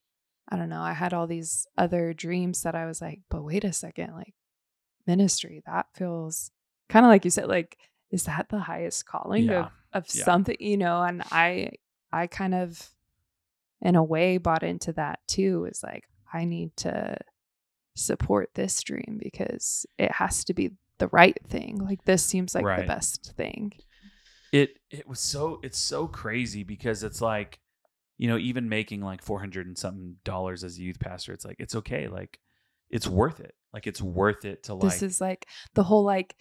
I 0.48 0.56
don't 0.56 0.68
know. 0.68 0.82
I 0.82 0.92
had 0.92 1.14
all 1.14 1.26
these 1.28 1.66
other 1.78 2.12
dreams 2.12 2.62
that 2.62 2.74
I 2.74 2.86
was 2.86 3.00
like, 3.00 3.20
but 3.30 3.44
wait 3.44 3.64
a 3.64 3.72
second, 3.72 4.14
like 4.14 4.34
ministry, 5.06 5.62
that 5.66 5.86
feels 5.94 6.50
kind 6.88 7.06
of 7.06 7.10
like 7.10 7.24
you 7.24 7.30
said, 7.30 7.46
like, 7.48 7.78
is 8.10 8.24
that 8.24 8.48
the 8.48 8.58
highest 8.60 9.06
calling 9.06 9.44
Yeah. 9.44 9.66
of, 9.66 9.72
of 10.04 10.14
Yeah. 10.14 10.24
something, 10.24 10.56
you 10.60 10.76
know? 10.76 11.02
And 11.02 11.22
I, 11.30 11.70
I 12.12 12.26
kind 12.26 12.54
of, 12.54 12.90
in 13.80 13.96
a 13.96 14.04
way, 14.04 14.38
bought 14.38 14.62
into 14.62 14.92
that 14.94 15.20
too. 15.26 15.66
Is 15.70 15.82
like, 15.82 16.04
I 16.32 16.44
need 16.44 16.76
to 16.78 17.16
support 17.96 18.50
this 18.54 18.80
dream 18.82 19.18
because 19.22 19.86
it 19.98 20.12
has 20.12 20.44
to 20.44 20.54
be 20.54 20.72
the 20.98 21.08
right 21.08 21.38
thing. 21.48 21.78
Like, 21.78 22.04
this 22.04 22.24
seems 22.24 22.54
like 22.54 22.64
Right. 22.64 22.80
the 22.80 22.86
best 22.86 23.32
thing. 23.36 23.72
it 24.52 24.78
it 24.90 25.06
was 25.08 25.20
so 25.20 25.60
it's 25.62 25.78
so 25.78 26.06
crazy 26.08 26.64
because 26.64 27.04
it's 27.04 27.20
like 27.20 27.60
you 28.18 28.26
know 28.28 28.36
even 28.36 28.68
making 28.68 29.00
like 29.00 29.22
400 29.22 29.66
and 29.66 29.78
something 29.78 30.16
dollars 30.24 30.64
as 30.64 30.76
a 30.76 30.80
youth 30.82 30.98
pastor 30.98 31.32
it's 31.32 31.44
like 31.44 31.54
it's 31.60 31.76
okay 31.76 32.08
like 32.08 32.40
it's 32.90 33.06
worth 33.06 33.38
it 33.38 33.54
like 33.72 33.86
it's 33.86 34.02
worth 34.02 34.44
it 34.44 34.64
to 34.64 34.74
like 34.74 34.90
this 34.90 35.02
is 35.04 35.20
like 35.20 35.46
the 35.74 35.84
whole 35.84 36.02
like 36.02 36.34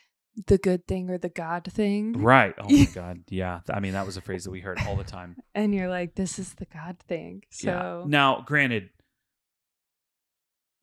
the 0.48 0.58
good 0.58 0.88
thing 0.88 1.10
or 1.10 1.18
the 1.18 1.30
God 1.30 1.68
thing. 1.72 2.14
right. 2.22 2.54
Oh 2.58 2.70
my 2.70 2.88
god. 2.94 3.24
Yeah. 3.30 3.60
I 3.70 3.80
mean 3.80 3.94
that 3.94 4.06
was 4.06 4.18
a 4.18 4.22
phrase 4.22 4.44
that 4.46 4.52
we 4.52 4.62
heard 4.62 4.80
all 4.88 4.96
the 4.96 5.04
time. 5.04 5.36
And 5.56 5.76
you're 5.76 5.90
like, 5.90 6.16
this 6.16 6.40
is 6.40 6.54
the 6.54 6.66
God 6.66 6.98
thing. 7.08 7.44
So 7.50 8.06
now 8.08 8.42
granted 8.46 8.90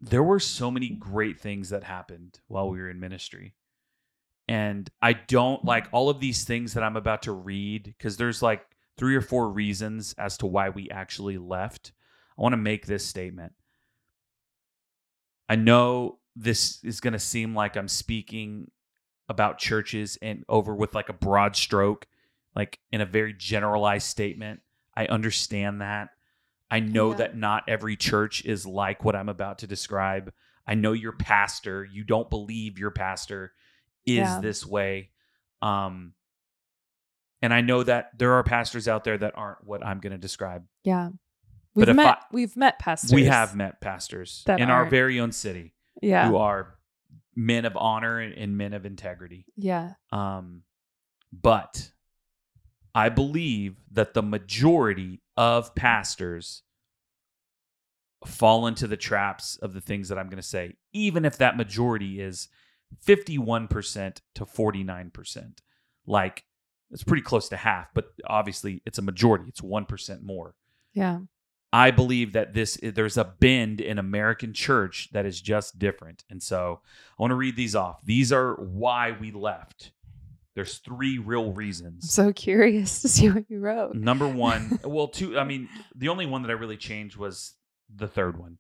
there 0.00 0.22
were 0.22 0.40
so 0.40 0.70
many 0.70 0.90
great 0.90 1.40
things 1.40 1.70
that 1.70 1.82
happened 1.85 2.38
while 2.48 2.68
we 2.68 2.78
were 2.78 2.90
in 2.90 3.00
ministry. 3.00 3.54
And 4.48 4.88
i 5.00 5.12
don't 5.14 5.64
like 5.64 5.88
all 5.92 6.09
of 6.11 6.20
these 6.20 6.44
things 6.44 6.74
that 6.74 6.85
i'm 6.85 6.96
about 6.96 7.22
to 7.22 7.32
read 7.32 7.85
because 7.85 8.16
there's 8.16 8.42
like 8.42 8.64
three 8.98 9.16
or 9.16 9.20
four 9.22 9.48
reasons 9.48 10.14
as 10.18 10.37
to 10.38 10.46
why 10.46 10.68
we 10.70 10.88
actually 10.90 11.38
left. 11.38 11.92
I 12.38 12.42
want 12.42 12.52
to 12.52 12.59
make 12.59 12.87
this 12.87 13.04
statement. 13.06 13.52
I 15.48 15.56
know 15.56 16.18
this 16.35 16.82
is 16.85 17.00
going 17.00 17.14
to 17.14 17.18
seem 17.18 17.54
like 17.54 17.76
i'm 17.76 17.88
speaking 17.88 18.70
about 19.28 19.58
churches 19.58 20.18
and 20.22 20.44
over 20.48 20.74
with 20.74 20.94
like 20.94 21.08
a 21.08 21.12
broad 21.12 21.56
stroke 21.56 22.06
like 22.54 22.78
in 22.92 23.00
a 23.00 23.06
very 23.06 23.32
generalized 23.34 24.06
statement 24.06 24.60
i 24.96 25.06
understand 25.06 25.80
that 25.80 26.10
i 26.70 26.78
know 26.80 27.10
Yeah. 27.10 27.16
that 27.16 27.36
not 27.36 27.64
every 27.68 27.96
church 27.96 28.44
is 28.44 28.66
like 28.66 29.04
what 29.04 29.16
i'm 29.16 29.28
about 29.28 29.58
to 29.58 29.66
describe 29.66 30.32
i 30.66 30.74
know 30.74 30.92
your 30.92 31.12
pastor 31.12 31.84
you 31.84 32.04
don't 32.04 32.30
believe 32.30 32.78
your 32.78 32.90
pastor 32.92 33.52
is 34.06 34.18
Yeah. 34.18 34.40
this 34.40 34.64
way 34.64 35.10
um 35.60 36.12
and 37.42 37.52
i 37.52 37.60
know 37.60 37.82
that 37.82 38.16
there 38.18 38.34
are 38.34 38.42
pastors 38.44 38.86
out 38.88 39.02
there 39.04 39.18
that 39.18 39.32
aren't 39.36 39.64
what 39.64 39.84
i'm 39.84 39.98
going 40.00 40.12
to 40.12 40.18
describe 40.18 40.64
yeah. 40.84 41.08
We've 41.74 41.88
if 41.90 41.96
met 41.96 42.06
I- 42.06 42.24
we've 42.32 42.56
met 42.56 42.78
pastors. 42.78 43.12
we 43.12 43.24
have 43.24 43.54
met 43.54 43.80
pastors 43.82 44.42
that 44.46 44.60
in 44.60 44.70
our 44.70 44.78
aren't- 44.78 44.90
very 44.90 45.20
own 45.20 45.32
city 45.32 45.74
Yeah. 46.00 46.28
who 46.28 46.36
are 46.36 46.75
men 47.37 47.64
of 47.66 47.77
honor 47.77 48.18
and, 48.18 48.57
men 48.57 48.72
of 48.72 48.87
integrity 48.87 49.44
Yeah. 49.57 49.92
um, 50.11 50.62
but 51.33 51.90
I 52.94 53.11
believe 53.11 53.77
that 53.92 54.14
the 54.14 54.22
majority 54.22 55.20
of 55.37 55.75
pastors 55.75 56.62
fall 58.25 58.66
into 58.66 58.87
the 58.87 58.96
traps 58.96 59.57
of 59.57 59.75
the 59.75 59.81
things 59.83 60.09
that 60.09 60.18
I'm 60.18 60.29
going 60.29 60.38
to 60.38 60.42
say, 60.42 60.77
even 60.94 61.27
if 61.27 61.37
that 61.38 61.57
majority 61.59 62.20
is 62.20 62.49
51% 63.07 64.20
to 64.37 64.44
49%. 64.46 65.59
Like, 66.07 66.44
it's 66.90 67.05
pretty 67.05 67.22
close 67.22 67.49
to 67.51 67.57
half, 67.57 67.88
but 67.94 68.07
obviously 68.27 68.81
it's 68.87 68.99
a 68.99 69.03
majority. 69.03 69.44
It's 69.49 69.61
1% 69.61 70.22
more. 70.22 70.55
Yeah. 70.94 71.18
I 71.72 71.90
believe 71.90 72.33
that 72.33 72.55
this 72.55 72.79
there's 72.83 73.16
a 73.16 73.24
bend 73.24 73.81
in 73.81 73.98
American 73.98 74.52
church 74.52 75.09
that 75.12 75.26
is 75.26 75.40
just 75.40 75.79
different. 75.79 76.24
And 76.31 76.42
so 76.42 76.81
I 77.18 77.22
want 77.22 77.33
to 77.33 77.35
read 77.37 77.57
these 77.57 77.74
off. 77.74 77.98
These 78.05 78.33
are 78.33 78.55
why 78.55 79.16
we 79.18 79.31
left. 79.33 79.92
There's 80.55 80.79
three 80.79 81.18
real 81.18 81.52
reasons. 81.52 82.05
I'm 82.05 82.09
so 82.09 82.33
curious 82.33 83.02
to 83.02 83.09
see 83.09 83.29
what 83.29 83.44
you 83.50 83.59
wrote. 83.61 83.94
Number 83.94 84.26
one, 84.46 84.79
well, 84.85 85.09
two. 85.09 85.38
I 85.38 85.44
mean, 85.44 85.68
the 85.94 86.09
only 86.09 86.24
one 86.24 86.42
that 86.42 86.50
I 86.50 86.55
really 86.55 86.79
changed 86.79 87.16
was 87.18 87.52
the 87.94 88.09
third 88.09 88.38
one, 88.38 88.57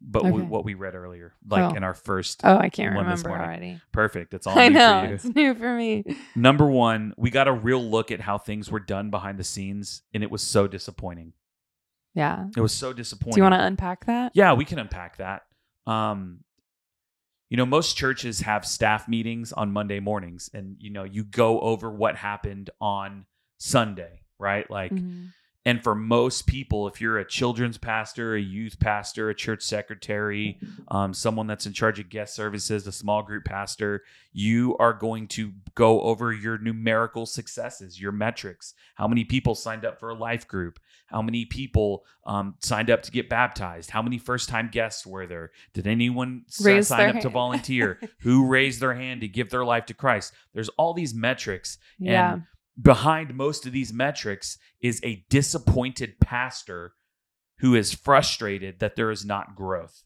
but 0.00 0.24
we, 0.24 0.42
what 0.42 0.64
we 0.64 0.74
read 0.74 0.96
earlier, 0.96 1.34
like 1.48 1.72
Oh. 1.72 1.76
in 1.76 1.84
our 1.84 1.94
first. 1.94 2.40
Oh, 2.42 2.56
I 2.58 2.68
can't 2.68 2.96
one 2.96 3.04
remember 3.04 3.30
already. 3.30 3.80
Perfect. 3.92 4.34
It's 4.34 4.46
all 4.48 4.58
I 4.58 4.68
new 4.68 4.74
know. 4.74 5.00
for 5.02 5.06
you. 5.08 5.14
It's 5.14 5.24
new 5.24 5.54
for 5.54 5.74
me. 5.76 6.04
Number 6.34 6.66
one, 6.66 7.14
we 7.16 7.30
got 7.30 7.46
a 7.46 7.52
real 7.52 7.82
look 7.82 8.10
at 8.10 8.20
how 8.20 8.36
things 8.38 8.70
were 8.72 8.80
done 8.80 9.10
behind 9.10 9.38
the 9.38 9.44
scenes, 9.44 10.02
and 10.12 10.24
it 10.24 10.30
was 10.32 10.42
so 10.42 10.66
disappointing. 10.66 11.32
Yeah. 12.14 12.46
It 12.56 12.60
was 12.60 12.72
so 12.72 12.92
disappointing. 12.92 13.34
Do 13.34 13.38
you 13.40 13.42
want 13.44 13.54
to 13.54 13.64
unpack 13.64 14.06
that? 14.06 14.32
Yeah, 14.34 14.52
we 14.54 14.64
can 14.64 14.78
unpack 14.78 15.16
that. 15.18 15.42
Um, 15.86 16.40
you 17.50 17.56
know, 17.56 17.66
most 17.66 17.96
churches 17.96 18.40
have 18.40 18.64
staff 18.64 19.06
meetings 19.08 19.52
on 19.52 19.72
Monday 19.72 20.00
mornings, 20.00 20.50
and 20.54 20.76
you 20.78 20.90
know, 20.90 21.04
you 21.04 21.24
go 21.24 21.60
over 21.60 21.90
what 21.90 22.16
happened 22.16 22.70
on 22.80 23.26
Sunday, 23.58 24.22
right? 24.38 24.68
Like, 24.70 24.92
Mhm. 24.92 25.28
And 25.66 25.82
for 25.82 25.94
most 25.94 26.46
people, 26.46 26.86
if 26.88 27.00
you're 27.00 27.18
a 27.18 27.24
children's 27.24 27.78
pastor, 27.78 28.34
a 28.34 28.40
youth 28.40 28.78
pastor, 28.80 29.30
a 29.30 29.34
church 29.34 29.62
secretary, 29.62 30.58
um, 30.88 31.14
someone 31.14 31.46
that's 31.46 31.66
in 31.66 31.72
charge 31.72 31.98
of 31.98 32.08
guest 32.10 32.34
services, 32.34 32.86
a 32.86 32.92
small 32.92 33.22
group 33.22 33.44
pastor, 33.44 34.02
you 34.32 34.76
are 34.78 34.92
going 34.92 35.26
to 35.28 35.52
go 35.74 36.00
over 36.02 36.32
your 36.32 36.58
numerical 36.58 37.24
successes, 37.24 38.00
your 38.00 38.12
metrics. 38.12 38.74
How 38.96 39.08
many 39.08 39.24
people 39.24 39.54
signed 39.54 39.84
up 39.84 39.98
for 40.00 40.10
a 40.10 40.14
life 40.14 40.46
group? 40.46 40.78
How 41.06 41.22
many 41.22 41.44
people 41.44 42.04
um, 42.26 42.56
signed 42.60 42.90
up 42.90 43.02
to 43.02 43.10
get 43.10 43.28
baptized? 43.28 43.90
How 43.90 44.02
many 44.02 44.18
first 44.18 44.48
time 44.48 44.68
guests 44.72 45.06
were 45.06 45.26
there? 45.26 45.52
Did 45.72 45.86
anyone 45.86 46.42
s- 46.48 46.88
sign 46.88 47.16
up 47.16 47.22
to 47.22 47.28
volunteer? 47.28 48.00
Who 48.20 48.46
raised 48.48 48.80
their 48.80 48.94
hand 48.94 49.20
to 49.20 49.28
give 49.28 49.50
their 49.50 49.64
life 49.64 49.86
to 49.86 49.94
Christ? 49.94 50.32
There's 50.52 50.68
all 50.70 50.92
these 50.94 51.14
metrics 51.14 51.78
Yeah. 51.98 52.34
and 52.34 52.42
behind 52.80 53.34
most 53.34 53.66
of 53.66 53.72
these 53.72 53.92
metrics 53.92 54.58
is 54.80 55.00
a 55.04 55.24
disappointed 55.30 56.18
pastor 56.20 56.94
who 57.58 57.74
is 57.74 57.94
frustrated 57.94 58.80
that 58.80 58.96
there 58.96 59.10
is 59.10 59.24
not 59.24 59.54
growth, 59.54 60.02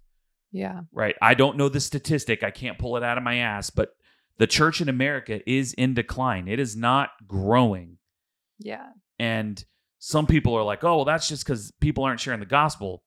Yeah. 0.53 0.83
right? 0.93 1.17
I 1.23 1.35
don't 1.35 1.57
know 1.57 1.69
the 1.69 1.81
statistic. 1.81 2.43
I 2.43 2.51
can't 2.51 2.79
pull 2.79 2.97
it 2.97 3.03
out 3.03 3.17
of 3.19 3.25
my 3.25 3.37
ass, 3.37 3.71
but 3.71 3.91
the 4.39 4.47
church 4.47 4.81
in 4.81 4.89
America 4.89 5.41
is 5.51 5.73
in 5.73 5.95
decline. 5.95 6.47
It 6.47 6.61
is 6.61 6.77
not 6.77 7.11
growing. 7.27 7.99
Yeah. 8.59 8.91
And 9.19 9.65
some 9.99 10.27
people 10.27 10.55
are 10.55 10.63
like, 10.63 10.85
oh, 10.85 10.97
well, 10.97 11.05
that's 11.05 11.29
just 11.29 11.45
because 11.45 11.73
people 11.81 12.05
aren't 12.05 12.21
sharing 12.21 12.41
the 12.41 12.47
gospel. 12.47 13.03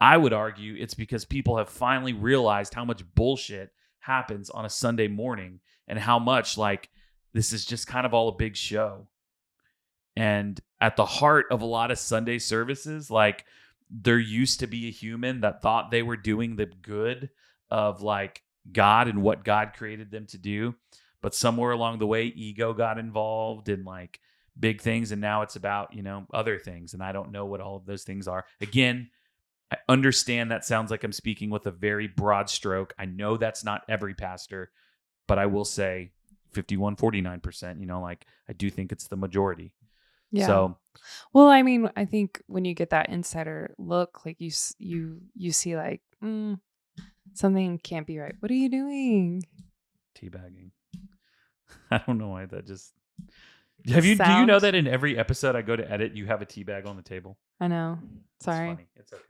I 0.00 0.16
would 0.16 0.32
argue 0.34 0.74
it's 0.78 0.92
because 0.94 1.24
people 1.24 1.56
have 1.56 1.70
finally 1.70 2.12
realized 2.12 2.74
how 2.74 2.84
much 2.84 3.02
bullshit 3.14 3.70
happens 4.00 4.50
on 4.50 4.66
a 4.66 4.70
Sunday 4.70 5.08
morning 5.08 5.60
and 5.88 5.98
how 5.98 6.18
much, 6.18 6.58
like, 6.58 6.90
this 7.34 7.52
is 7.52 7.66
just 7.66 7.86
kind 7.86 8.06
of 8.06 8.14
all 8.14 8.28
a 8.28 8.36
big 8.36 8.56
show. 8.56 9.08
And 10.16 10.58
at 10.80 10.96
the 10.96 11.04
heart 11.04 11.46
of 11.50 11.60
a 11.60 11.66
lot 11.66 11.90
of 11.90 11.98
Sunday 11.98 12.38
services, 12.38 13.10
like, 13.10 13.44
there 13.90 14.18
used 14.18 14.60
to 14.60 14.66
be 14.66 14.88
a 14.88 14.90
human 14.90 15.42
that 15.42 15.60
thought 15.60 15.90
they 15.90 16.02
were 16.02 16.16
doing 16.16 16.56
the 16.56 16.66
good 16.66 17.28
of 17.70 18.00
like 18.00 18.42
God 18.72 19.08
and 19.08 19.22
what 19.22 19.44
God 19.44 19.72
created 19.76 20.10
them 20.10 20.26
to 20.28 20.38
do. 20.38 20.74
but 21.24 21.34
somewhere 21.34 21.70
along 21.70 22.00
the 22.00 22.06
way, 22.06 22.26
ego 22.26 22.74
got 22.74 22.98
involved 22.98 23.70
in 23.70 23.82
like 23.82 24.20
big 24.60 24.82
things, 24.82 25.10
and 25.10 25.22
now 25.22 25.40
it's 25.40 25.56
about 25.56 25.94
you 25.94 26.02
know 26.02 26.26
other 26.34 26.58
things, 26.58 26.92
and 26.92 27.02
I 27.02 27.12
don't 27.12 27.32
know 27.32 27.46
what 27.46 27.62
all 27.62 27.76
of 27.76 27.86
those 27.86 28.04
things 28.04 28.28
are. 28.28 28.44
Again, 28.60 29.08
I 29.72 29.78
understand 29.88 30.50
that 30.50 30.66
sounds 30.66 30.90
like 30.90 31.02
I'm 31.02 31.12
speaking 31.14 31.48
with 31.48 31.64
a 31.66 31.70
very 31.70 32.08
broad 32.08 32.50
stroke. 32.50 32.92
I 32.98 33.06
know 33.06 33.38
that's 33.38 33.64
not 33.64 33.84
every 33.88 34.12
pastor, 34.12 34.70
but 35.26 35.38
I 35.38 35.46
will 35.46 35.64
say 35.64 36.12
51, 36.54 36.96
49%, 36.96 37.80
you 37.80 37.86
know, 37.86 38.00
like 38.00 38.26
I 38.48 38.52
do 38.52 38.70
think 38.70 38.92
it's 38.92 39.08
the 39.08 39.16
majority. 39.16 39.74
Yeah. 40.30 40.46
So, 40.46 40.78
well, 41.32 41.48
I 41.48 41.62
mean, 41.62 41.90
I 41.96 42.04
think 42.04 42.42
when 42.46 42.64
you 42.64 42.74
get 42.74 42.90
that 42.90 43.08
insider 43.08 43.74
look, 43.78 44.24
like 44.24 44.40
you 44.40 44.50
you 44.78 45.20
you 45.36 45.52
see 45.52 45.76
like 45.76 46.02
mm, 46.22 46.58
something 47.34 47.78
can't 47.78 48.06
be 48.06 48.18
right. 48.18 48.34
What 48.40 48.50
are 48.50 48.54
you 48.54 48.68
doing? 48.68 49.44
teabagging. 50.14 50.70
I 51.90 52.00
don't 52.06 52.18
know 52.18 52.28
why 52.28 52.46
that 52.46 52.66
just. 52.66 52.92
Have 53.88 54.04
you? 54.04 54.16
Do 54.16 54.30
you 54.30 54.46
know 54.46 54.58
that 54.58 54.74
in 54.74 54.86
every 54.86 55.18
episode 55.18 55.56
I 55.56 55.62
go 55.62 55.76
to 55.76 55.90
edit, 55.90 56.16
you 56.16 56.26
have 56.26 56.40
a 56.40 56.46
teabag 56.46 56.86
on 56.86 56.96
the 56.96 57.02
table? 57.02 57.36
I 57.60 57.68
know. 57.68 57.98
It's 58.36 58.46
Sorry. 58.46 58.68
funny. 58.68 58.86
It's 58.96 59.12
okay. 59.12 59.22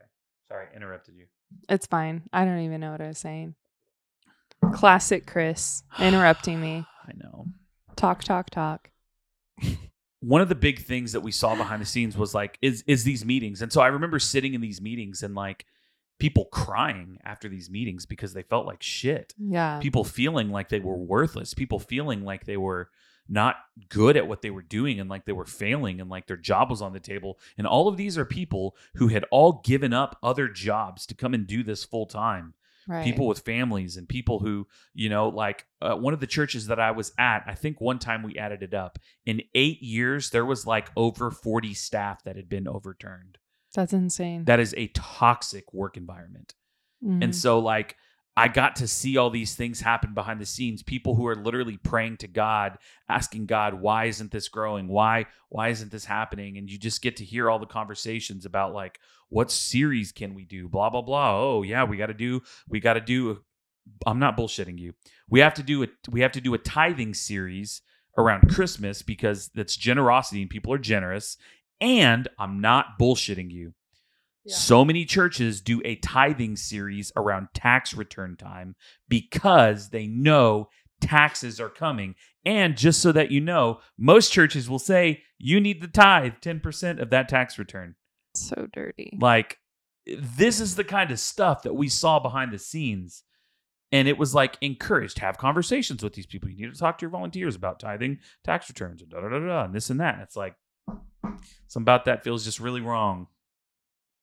Sorry, 0.47 0.67
interrupted 0.75 1.15
you. 1.15 1.25
It's 1.67 1.87
fine. 1.87 2.23
I 2.31 2.45
don't 2.45 2.59
even 2.59 2.79
know 2.79 2.91
what 2.91 3.01
I 3.01 3.07
was 3.07 3.17
saying. 3.17 3.55
Classic 4.73 5.25
Chris 5.25 5.83
interrupting 5.99 6.61
me. 6.61 6.85
I 7.07 7.11
know. 7.15 7.47
Talk, 7.95 8.23
talk, 8.23 8.49
talk. 8.49 8.89
one 10.19 10.41
of 10.41 10.49
the 10.49 10.55
big 10.55 10.79
things 10.79 11.11
that 11.13 11.21
we 11.21 11.31
saw 11.31 11.55
behind 11.55 11.81
the 11.81 11.85
scenes 11.85 12.17
was 12.17 12.33
like 12.33 12.57
is 12.61 12.83
is 12.87 13.03
these 13.03 13.23
meetings 13.23 13.61
and 13.61 13.71
so 13.71 13.79
i 13.81 13.87
remember 13.87 14.19
sitting 14.19 14.53
in 14.53 14.59
these 14.61 14.81
meetings 14.81 15.23
and 15.23 15.33
like 15.35 15.65
people 16.19 16.45
crying 16.45 17.17
after 17.23 17.47
these 17.47 17.69
meetings 17.69 18.05
because 18.05 18.33
they 18.33 18.41
felt 18.43 18.65
like 18.65 18.81
shit 18.81 19.33
Yeah. 19.37 19.79
people 19.81 20.03
feeling 20.03 20.49
like 20.49 20.69
they 20.69 20.79
were 20.79 20.97
worthless 20.97 21.53
people 21.53 21.79
feeling 21.79 22.23
like 22.23 22.45
they 22.45 22.57
were 22.57 22.89
not 23.29 23.55
good 23.89 24.17
at 24.17 24.27
what 24.27 24.41
they 24.41 24.49
were 24.51 24.61
doing 24.61 24.99
and 24.99 25.09
like 25.09 25.25
they 25.25 25.31
were 25.33 25.45
failing 25.45 25.99
and 26.01 26.09
like 26.09 26.27
their 26.27 26.37
job 26.37 26.69
was 26.69 26.81
on 26.81 26.93
the 26.93 26.99
table 26.99 27.37
and 27.57 27.65
all 27.67 27.87
of 27.87 27.95
these 27.97 28.17
are 28.17 28.25
people 28.25 28.75
who 28.95 29.07
had 29.09 29.25
all 29.31 29.61
given 29.63 29.93
up 29.93 30.17
other 30.21 30.47
jobs 30.47 31.05
to 31.05 31.15
come 31.15 31.33
and 31.33 31.47
do 31.47 31.63
this 31.63 31.83
full 31.85 32.05
time 32.05 32.53
right. 32.87 33.03
people 33.03 33.27
with 33.27 33.39
families 33.39 33.97
and 33.97 34.07
people 34.07 34.39
who 34.39 34.67
you 34.93 35.09
know 35.09 35.29
like 35.29 35.65
uh, 35.81 35.95
one 35.95 36.13
of 36.13 36.19
the 36.19 36.27
churches 36.27 36.67
that 36.67 36.79
i 36.79 36.91
was 36.91 37.11
at 37.17 37.43
i 37.47 37.53
think 37.55 37.79
one 37.81 37.99
time 37.99 38.23
we 38.23 38.37
added 38.37 38.61
it 38.63 38.73
up 38.73 38.99
in 39.25 39.41
eight 39.53 39.81
years 39.81 40.29
there 40.31 40.45
was 40.45 40.65
like 40.67 40.89
over 40.95 41.31
40 41.31 41.73
staff 41.73 42.23
that 42.23 42.35
had 42.35 42.49
been 42.49 42.67
overturned 42.67 43.37
That's 43.73 43.93
insane. 43.93 44.45
that 44.45 44.59
is 44.59 44.73
a 44.77 44.87
toxic 44.87 45.73
work 45.73 45.97
environment 45.97 46.53
Mhm. 47.03 47.23
and 47.23 47.35
so 47.35 47.59
like 47.59 47.97
i 48.37 48.47
got 48.47 48.75
to 48.77 48.87
see 48.87 49.17
all 49.17 49.29
these 49.29 49.55
things 49.55 49.81
happen 49.81 50.13
behind 50.13 50.39
the 50.41 50.45
scenes. 50.45 50.83
People 50.83 51.15
who 51.15 51.27
are 51.27 51.35
literally 51.35 51.77
praying 51.77 52.17
to 52.17 52.27
god 52.27 52.77
asking 53.09 53.45
god 53.45 53.73
why 53.75 54.05
isn't 54.05 54.31
this 54.31 54.49
growing? 54.49 54.87
Why 54.87 55.25
why 55.49 55.69
isn't 55.69 55.91
this 55.91 56.05
happening? 56.05 56.57
And 56.57 56.69
you 56.69 56.77
just 56.77 57.01
get 57.01 57.17
to 57.17 57.25
hear 57.25 57.49
all 57.49 57.59
the 57.59 57.65
conversations 57.65 58.45
about 58.45 58.73
like 58.73 58.99
what 59.29 59.51
series 59.51 60.11
can 60.11 60.33
we 60.33 60.45
do? 60.45 60.67
Blah 60.67 60.89
blah 60.89 61.01
blah. 61.01 61.39
Oh 61.39 61.63
yeah 61.63 61.83
we 61.83 61.97
got 61.97 62.07
to 62.07 62.13
do 62.13 62.41
we 62.67 62.79
got 62.79 62.93
to 62.93 63.01
do 63.01 63.41
i'm 64.05 64.19
not 64.19 64.37
bullshitting 64.37 64.79
you. 64.79 64.93
We 65.29 65.39
have 65.41 65.53
to 65.55 65.63
do 65.63 65.83
a 65.83 65.87
we 66.09 66.21
have 66.21 66.31
to 66.33 66.41
do 66.41 66.53
a 66.53 66.59
tithing 66.59 67.13
series 67.13 67.81
around 68.17 68.49
christmas 68.49 69.01
because 69.01 69.49
that's 69.53 69.75
generosity 69.75 70.41
and 70.41 70.49
people 70.49 70.73
are 70.73 70.77
generous 70.77 71.37
and 71.81 72.27
i'm 72.39 72.61
not 72.61 72.97
bullshitting 72.99 73.51
you 73.51 73.73
Yeah. 74.45 74.55
so 74.55 74.85
many 74.85 75.05
churches 75.05 75.59
do 75.61 75.81
a 75.83 75.95
tithing 75.95 76.55
series 76.55 77.11
around 77.15 77.49
tax 77.53 77.93
return 77.93 78.37
time 78.37 78.75
because 79.09 79.89
they 79.89 80.07
know 80.07 80.69
taxes 81.01 81.59
are 81.59 81.69
coming. 81.69 82.15
And 82.45 82.77
just 82.77 83.01
so 83.01 83.11
that 83.11 83.31
you 83.31 83.41
know, 83.41 83.79
most 83.97 84.31
churches 84.31 84.69
will 84.69 84.79
say 84.79 85.23
you 85.39 85.59
need 85.59 85.81
to 85.81 85.87
tithe 85.87 86.33
10% 86.41 87.01
of 87.01 87.09
that 87.09 87.27
tax 87.27 87.57
return. 87.57 87.95
so 88.35 88.67
dirty. 88.71 89.17
Like, 89.19 89.57
this 90.05 90.59
is 90.59 90.75
the 90.75 90.83
kind 90.83 91.09
of 91.11 91.19
stuff 91.19 91.63
that 91.63 91.73
we 91.73 91.89
saw 91.89 92.19
behind 92.19 92.51
the 92.51 92.59
scenes. 92.59 93.23
And 93.91 94.07
it 94.07 94.17
was 94.17 94.35
like 94.35 94.57
encouraged 94.61 95.19
have 95.19 95.37
conversations 95.37 96.03
with 96.03 96.13
these 96.13 96.25
people. 96.25 96.49
You 96.49 96.65
need 96.65 96.73
to 96.73 96.79
talk 96.79 96.97
to 96.97 97.03
your 97.03 97.11
volunteers 97.11 97.55
about 97.55 97.79
tithing 97.79 98.19
tax 98.43 98.69
returns 98.69 99.01
and 99.01 99.09
da 99.09 99.21
da 99.21 99.29
da 99.29 99.39
da 99.39 99.63
and 99.63 99.73
this 99.73 99.89
and 99.89 99.99
that. 99.99 100.19
It's 100.21 100.35
like 100.35 100.55
something 101.67 101.83
about 101.83 102.05
that 102.05 102.23
feels 102.23 102.43
just 102.43 102.59
really 102.59 102.81
wrong. 102.81 103.27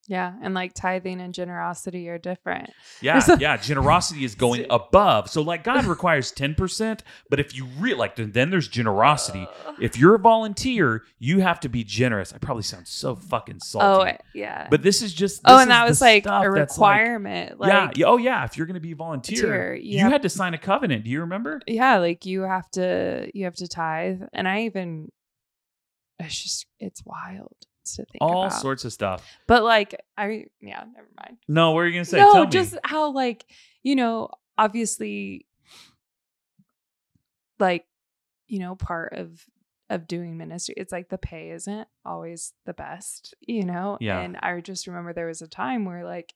Yeah. 0.08 0.32
And 0.42 0.52
like 0.52 0.74
tithing 0.74 1.20
and 1.20 1.32
generosity 1.32 2.08
are 2.08 2.18
different. 2.18 2.70
Yeah, 3.00 3.20
so- 3.20 3.34
yeah. 3.34 3.56
Generosity 3.56 4.24
is 4.24 4.34
going 4.46 4.66
above. 4.68 5.30
So, 5.30 5.42
like, 5.42 5.62
God 5.62 5.84
requires 5.84 6.32
10%, 6.32 7.00
but 7.30 7.38
if 7.38 7.54
you 7.54 7.66
really 7.78 7.96
like, 7.98 8.16
then 8.16 8.50
there's 8.50 8.66
generosity. 8.66 9.46
If 9.80 9.96
you're 9.96 10.16
a 10.16 10.18
volunteer, 10.18 11.04
you 11.20 11.38
have 11.40 11.60
to 11.60 11.68
be 11.68 11.84
generous. 11.84 12.32
I 12.32 12.38
probably 12.38 12.64
sound 12.64 12.88
so 12.88 13.14
fucking 13.14 13.60
salty. 13.60 14.12
oh, 14.12 14.24
yeah. 14.34 14.66
but 14.70 14.82
this 14.82 15.02
is 15.02 15.14
just. 15.14 15.40
oh, 15.44 15.58
and 15.60 15.70
that 15.70 15.88
was 15.88 16.00
like 16.00 16.26
a 16.26 16.50
that's 16.52 16.78
like- 16.78 16.98
requirement. 17.00 17.60
like, 17.60 17.96
yeah. 17.96 18.06
Oh, 18.06 18.16
yeah. 18.16 18.44
If 18.44 18.56
you're 18.56 18.66
going 18.66 18.74
to 18.74 18.80
be 18.80 18.92
a 18.92 18.96
volunteer, 18.96 19.40
volunteer, 19.42 19.74
you 19.74 19.92
you 19.92 19.98
have- 20.00 20.12
had 20.12 20.22
to 20.22 20.28
sign 20.28 20.52
a 20.54 20.58
covenant. 20.58 21.04
Do 21.04 21.10
you 21.10 21.20
remember? 21.20 21.60
yeah 21.68 21.98
like 21.98 22.26
you 22.26 22.42
have 22.42 22.68
to 22.72 23.30
you 23.34 23.44
have 23.44 23.54
to 23.54 23.68
tithe 23.68 24.20
and 24.32 24.48
i 24.48 24.62
even 24.62 25.10
it's 26.18 26.42
just 26.42 26.66
it's 26.80 27.02
wild 27.04 27.54
to 27.84 28.04
think 28.04 28.18
All 28.20 28.46
about. 28.46 28.60
sorts 28.60 28.84
of 28.84 28.92
stuff. 28.92 29.24
but 29.46 29.62
like 29.64 29.94
i 30.16 30.44
yeah 30.60 30.84
never 30.94 31.08
mind 31.20 31.38
No, 31.48 31.72
what 31.72 31.80
are 31.80 31.88
you 31.88 32.00
to 32.00 32.04
say? 32.04 32.18
no 32.18 32.32
Tell 32.32 32.44
me. 32.44 32.50
just 32.50 32.76
how 32.84 33.10
like 33.12 33.44
you 33.82 33.96
know 33.96 34.28
obviously 34.58 35.46
like 37.58 37.86
you 38.48 38.58
know 38.58 38.74
part 38.74 39.12
of 39.14 39.44
of 39.90 40.06
doing 40.06 40.36
ministry 40.38 40.74
it's 40.78 40.92
like 40.92 41.08
the 41.10 41.18
pay 41.18 41.50
isn't 41.50 41.86
always 42.04 42.54
the 42.64 42.72
best 42.72 43.34
you 43.40 43.64
know 43.64 43.98
Yeah. 44.00 44.20
and 44.20 44.36
i 44.38 44.58
just 44.60 44.86
remember 44.86 45.12
there 45.12 45.26
was 45.26 45.42
a 45.42 45.48
time 45.48 45.84
where 45.84 46.04
like 46.04 46.32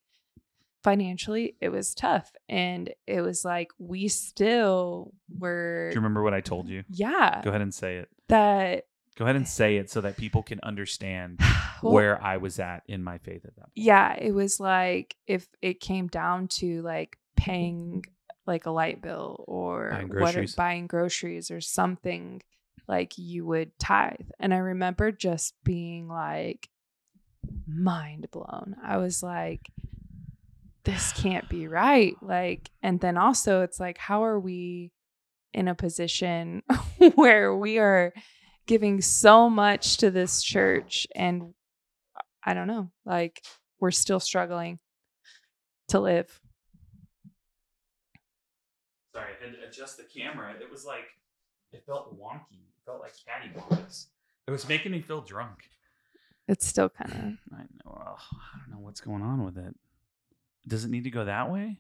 financially 0.85 1.57
it 1.61 1.71
was 1.71 1.95
tough 1.95 2.31
and 2.49 2.93
it 3.07 3.21
was 3.23 3.45
like 3.45 3.71
we 3.79 4.09
still 4.09 5.13
were 5.39 5.89
Do 5.91 5.95
you 5.95 6.01
remember 6.01 6.23
what 6.23 6.33
I 6.35 6.41
told 6.41 6.69
you? 6.69 6.85
yeah 6.89 7.41
Go 7.43 7.51
ahead 7.51 7.61
and 7.63 7.75
say 7.75 7.97
it. 7.97 8.09
that 8.29 8.85
Go 9.17 9.25
ahead 9.25 9.37
and 9.37 9.49
say 9.49 9.77
it 9.77 9.91
so 9.91 10.01
that 10.03 10.17
people 10.17 10.43
can 10.43 10.61
understand 10.63 11.41
well, 11.83 11.93
where 11.93 12.23
I 12.23 12.37
was 12.37 12.59
at 12.61 12.83
in 12.87 13.03
my 13.03 13.19
faith 13.19 13.45
at 13.45 13.55
that 13.57 13.63
point. 13.63 13.73
yeah 13.75 14.15
it 14.15 14.33
was 14.33 14.61
like 14.61 15.17
if 15.27 15.47
it 15.63 15.81
came 15.81 16.07
down 16.09 16.49
to 16.49 16.83
like 16.83 17.19
paying 17.37 18.05
like 18.47 18.67
a 18.67 18.71
light 18.71 19.03
bill 19.03 19.45
or 19.49 19.91
Buying 19.91 20.09
what 20.09 20.17
groceries. 20.17 20.55
buying 20.55 20.87
groceries 20.87 21.51
or 21.51 21.61
something 21.61 22.43
like 22.89 23.19
you 23.19 23.45
would 23.45 23.77
tithe 23.79 24.31
and 24.39 24.55
i 24.55 24.59
remember 24.59 25.11
just 25.11 25.55
being 25.65 26.07
like 26.09 26.69
mind 27.67 28.29
blown 28.31 28.77
i 28.85 28.97
was 28.97 29.23
like 29.23 29.71
this 30.85 31.13
can't 31.13 31.49
be 31.49 31.67
right 31.67 32.15
like 32.23 32.71
and 32.83 33.01
then 33.01 33.17
also 33.19 33.63
it's 33.63 33.81
like 33.81 33.99
how 33.99 34.25
are 34.25 34.39
we 34.39 34.93
in 35.53 35.67
a 35.69 35.75
position 35.75 36.63
where 37.17 37.57
we 37.57 37.79
are 37.79 38.13
giving 38.67 39.01
so 39.01 39.49
much 39.49 39.99
to 39.99 40.11
this 40.11 40.43
church 40.43 41.07
and 41.15 41.55
I 42.45 42.55
don't 42.55 42.67
know, 42.67 42.91
like 43.05 43.43
we're 43.81 43.91
still 43.91 44.21
struggling 44.21 44.79
to 45.89 46.01
live. 46.01 46.41
Sorry, 49.15 49.31
I 49.41 49.45
had 49.45 49.55
to 49.55 49.69
adjust 49.69 49.97
the 49.97 50.05
camera. 50.05 50.55
It 50.61 50.71
was 50.71 50.85
like 50.85 51.07
it 51.73 51.85
felt 51.87 52.19
wonky. 52.19 52.53
It 52.53 52.85
felt 52.85 53.01
like 53.01 53.13
cattywampus. 53.13 54.07
It 54.47 54.51
was 54.51 54.69
making 54.69 54.93
me 54.93 55.01
feel 55.01 55.21
drunk. 55.21 55.71
It's 56.49 56.67
still 56.67 56.89
kind 56.89 57.39
I 57.53 57.63
know. 57.63 57.99
ugh, 58.07 58.19
I 58.33 58.59
don't 58.59 58.71
know 58.71 58.85
what's 58.85 59.01
going 59.01 59.23
on 59.23 59.45
with 59.45 59.59
it. 59.59 59.75
Does 60.69 60.85
it 60.85 60.91
need 60.91 61.05
to 61.05 61.11
go 61.11 61.25
that 61.25 61.51
way? 61.51 61.79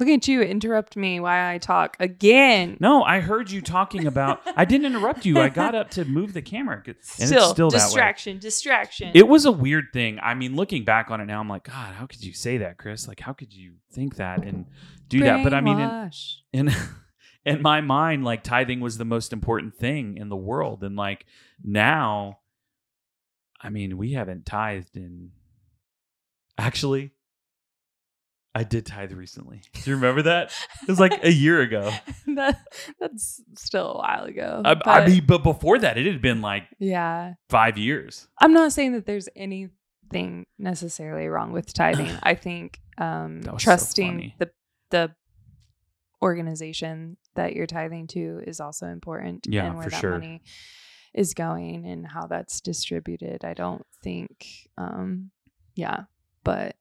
Look 0.00 0.08
at 0.08 0.26
you 0.26 0.42
interrupt 0.42 0.96
me 0.96 1.20
while 1.20 1.50
I 1.50 1.58
talk 1.58 1.96
again. 2.00 2.76
No, 2.80 3.02
I 3.02 3.20
heard 3.20 3.50
you 3.50 3.60
talking 3.60 4.06
about. 4.06 4.40
I 4.56 4.64
didn't 4.64 4.86
interrupt 4.86 5.24
you. 5.24 5.38
I 5.38 5.48
got 5.48 5.74
up 5.74 5.90
to 5.90 6.04
move 6.04 6.32
the 6.32 6.42
camera, 6.42 6.82
and 6.84 6.96
still, 7.02 7.42
it's 7.42 7.50
still 7.50 7.70
that 7.70 7.76
way. 7.76 7.84
distraction, 7.84 8.38
distraction. 8.38 9.12
It 9.14 9.28
was 9.28 9.44
a 9.44 9.52
weird 9.52 9.86
thing. 9.92 10.18
I 10.22 10.34
mean, 10.34 10.56
looking 10.56 10.84
back 10.84 11.10
on 11.10 11.20
it 11.20 11.26
now, 11.26 11.40
I'm 11.40 11.48
like, 11.48 11.64
God, 11.64 11.94
how 11.94 12.06
could 12.06 12.24
you 12.24 12.32
say 12.32 12.58
that, 12.58 12.78
Chris? 12.78 13.06
Like, 13.06 13.20
how 13.20 13.32
could 13.32 13.52
you 13.52 13.74
think 13.92 14.16
that 14.16 14.42
and 14.42 14.66
do 15.08 15.20
that? 15.20 15.44
But 15.44 15.54
I 15.54 15.60
mean, 15.60 15.78
in, 15.78 16.68
in 16.68 16.74
in 17.44 17.62
my 17.62 17.80
mind 17.80 18.24
like 18.24 18.42
tithing 18.42 18.80
was 18.80 18.98
the 18.98 19.04
most 19.04 19.32
important 19.32 19.74
thing 19.74 20.16
in 20.16 20.28
the 20.28 20.36
world 20.36 20.82
and 20.82 20.96
like 20.96 21.24
now 21.62 22.38
i 23.60 23.70
mean 23.70 23.96
we 23.96 24.12
haven't 24.12 24.44
tithed 24.44 24.96
in 24.96 25.30
actually 26.58 27.12
i 28.54 28.64
did 28.64 28.84
tithe 28.86 29.12
recently 29.12 29.62
do 29.72 29.90
you 29.90 29.96
remember 29.96 30.22
that 30.22 30.52
it 30.82 30.88
was 30.88 30.98
like 31.00 31.22
a 31.24 31.32
year 31.32 31.60
ago 31.60 31.90
that, 32.26 32.58
that's 32.98 33.40
still 33.56 33.92
a 33.92 33.98
while 33.98 34.24
ago. 34.24 34.62
I, 34.64 34.72
I 34.72 34.74
but 34.74 35.06
mean 35.08 35.24
but 35.26 35.42
before 35.42 35.78
that 35.78 35.96
it 35.98 36.06
had 36.06 36.20
been 36.22 36.40
like 36.42 36.64
yeah, 36.78 37.34
five 37.48 37.78
years 37.78 38.28
I'm 38.38 38.52
not 38.52 38.72
saying 38.72 38.92
that 38.92 39.06
there's 39.06 39.28
anything 39.36 40.46
necessarily 40.58 41.28
wrong 41.28 41.52
with 41.52 41.72
tithing. 41.72 42.10
I 42.22 42.34
think 42.34 42.80
um, 42.98 43.40
was 43.40 43.46
so 43.46 43.56
trusting 43.58 44.32
the 44.38 44.50
the 44.90 45.14
organization 46.22 47.16
that 47.34 47.54
you're 47.54 47.66
tithing 47.66 48.06
to 48.08 48.42
is 48.46 48.60
also 48.60 48.86
important 48.86 49.46
Yeah, 49.48 49.66
and 49.66 49.74
where 49.76 49.84
for 49.84 49.90
that 49.90 50.00
sure. 50.00 50.10
money 50.18 50.42
is 51.14 51.34
going 51.34 51.86
and 51.86 52.06
how 52.06 52.26
that's 52.26 52.60
distributed. 52.60 53.44
I 53.44 53.54
don't 53.54 53.86
think 54.02 54.46
um 54.76 55.30
yeah, 55.74 56.04
but 56.44 56.76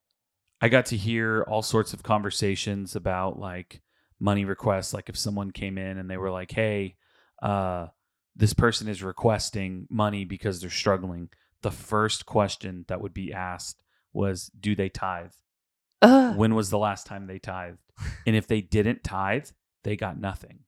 I 0.62 0.70
got 0.70 0.88
to 0.88 0.97
hear 0.97 1.43
all 1.47 1.62
sorts 1.62 1.93
of 1.93 2.03
conversations 2.03 2.95
about 2.95 3.39
like 3.39 3.82
money 4.20 4.45
requests. 4.45 4.93
Like 4.93 5.10
if 5.10 5.18
someone 5.18 5.51
came 5.51 5.78
in 5.78 5.97
and 5.97 6.10
they 6.10 6.18
were 6.18 6.32
like, 6.32 6.51
"Hey, 6.51 6.95
uh, 7.41 7.88
this 8.36 8.53
person 8.53 8.88
is 8.88 9.01
requesting 9.01 9.88
money 9.89 10.26
because 10.26 10.60
they're 10.60 10.70
struggling," 10.70 11.30
the 11.62 11.72
first 11.72 12.26
question 12.26 12.86
that 12.88 13.01
would 13.01 13.14
be 13.14 13.34
asked 13.34 13.84
was, 14.12 14.47
"Do 14.60 14.76
they 14.76 14.89
tithe? 14.89 15.34
Ugh. 16.01 16.36
When 16.36 16.55
was 16.55 16.70
the 16.70 16.78
last 16.78 17.05
time 17.05 17.28
they 17.28 17.39
tithed? 17.39 17.80
And 18.26 18.36
if 18.36 18.47
they 18.47 18.62
didn't 18.62 19.03
tithe, 19.03 19.47
they 19.84 19.95
got 19.95 20.20
nothing." 20.20 20.60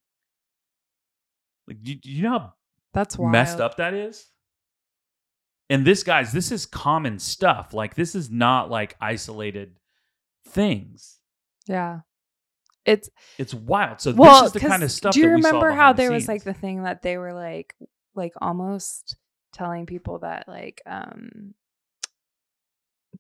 Like, 1.67 1.83
do, 1.83 1.95
do 1.95 2.09
you 2.09 2.23
know 2.23 2.39
how 2.39 2.53
that's 2.93 3.17
wild. 3.17 3.31
messed 3.31 3.59
up 3.59 3.77
that 3.77 3.93
is? 3.93 4.27
And 5.69 5.85
this, 5.85 6.03
guys, 6.03 6.33
this 6.33 6.51
is 6.51 6.65
common 6.65 7.17
stuff. 7.17 7.73
Like, 7.73 7.95
this 7.95 8.13
is 8.13 8.29
not 8.29 8.69
like 8.69 8.97
isolated 8.99 9.77
things. 10.47 11.19
Yeah. 11.67 12.01
It's 12.85 13.09
It's 13.37 13.53
wild. 13.53 14.01
So 14.01 14.13
well, 14.13 14.43
this 14.43 14.55
is 14.55 14.61
the 14.61 14.67
kind 14.67 14.83
of 14.83 14.91
stuff. 14.91 15.13
Do 15.13 15.19
you 15.19 15.27
that 15.27 15.35
we 15.35 15.41
saw 15.41 15.47
remember 15.49 15.71
how 15.71 15.93
the 15.93 15.97
there 15.97 16.11
was 16.11 16.27
like 16.27 16.43
the 16.43 16.53
thing 16.53 16.83
that 16.83 17.01
they 17.01 17.17
were 17.17 17.33
like 17.33 17.75
like 18.15 18.33
almost 18.41 19.15
telling 19.53 19.85
people 19.85 20.19
that 20.19 20.47
like 20.47 20.81
um 20.85 21.53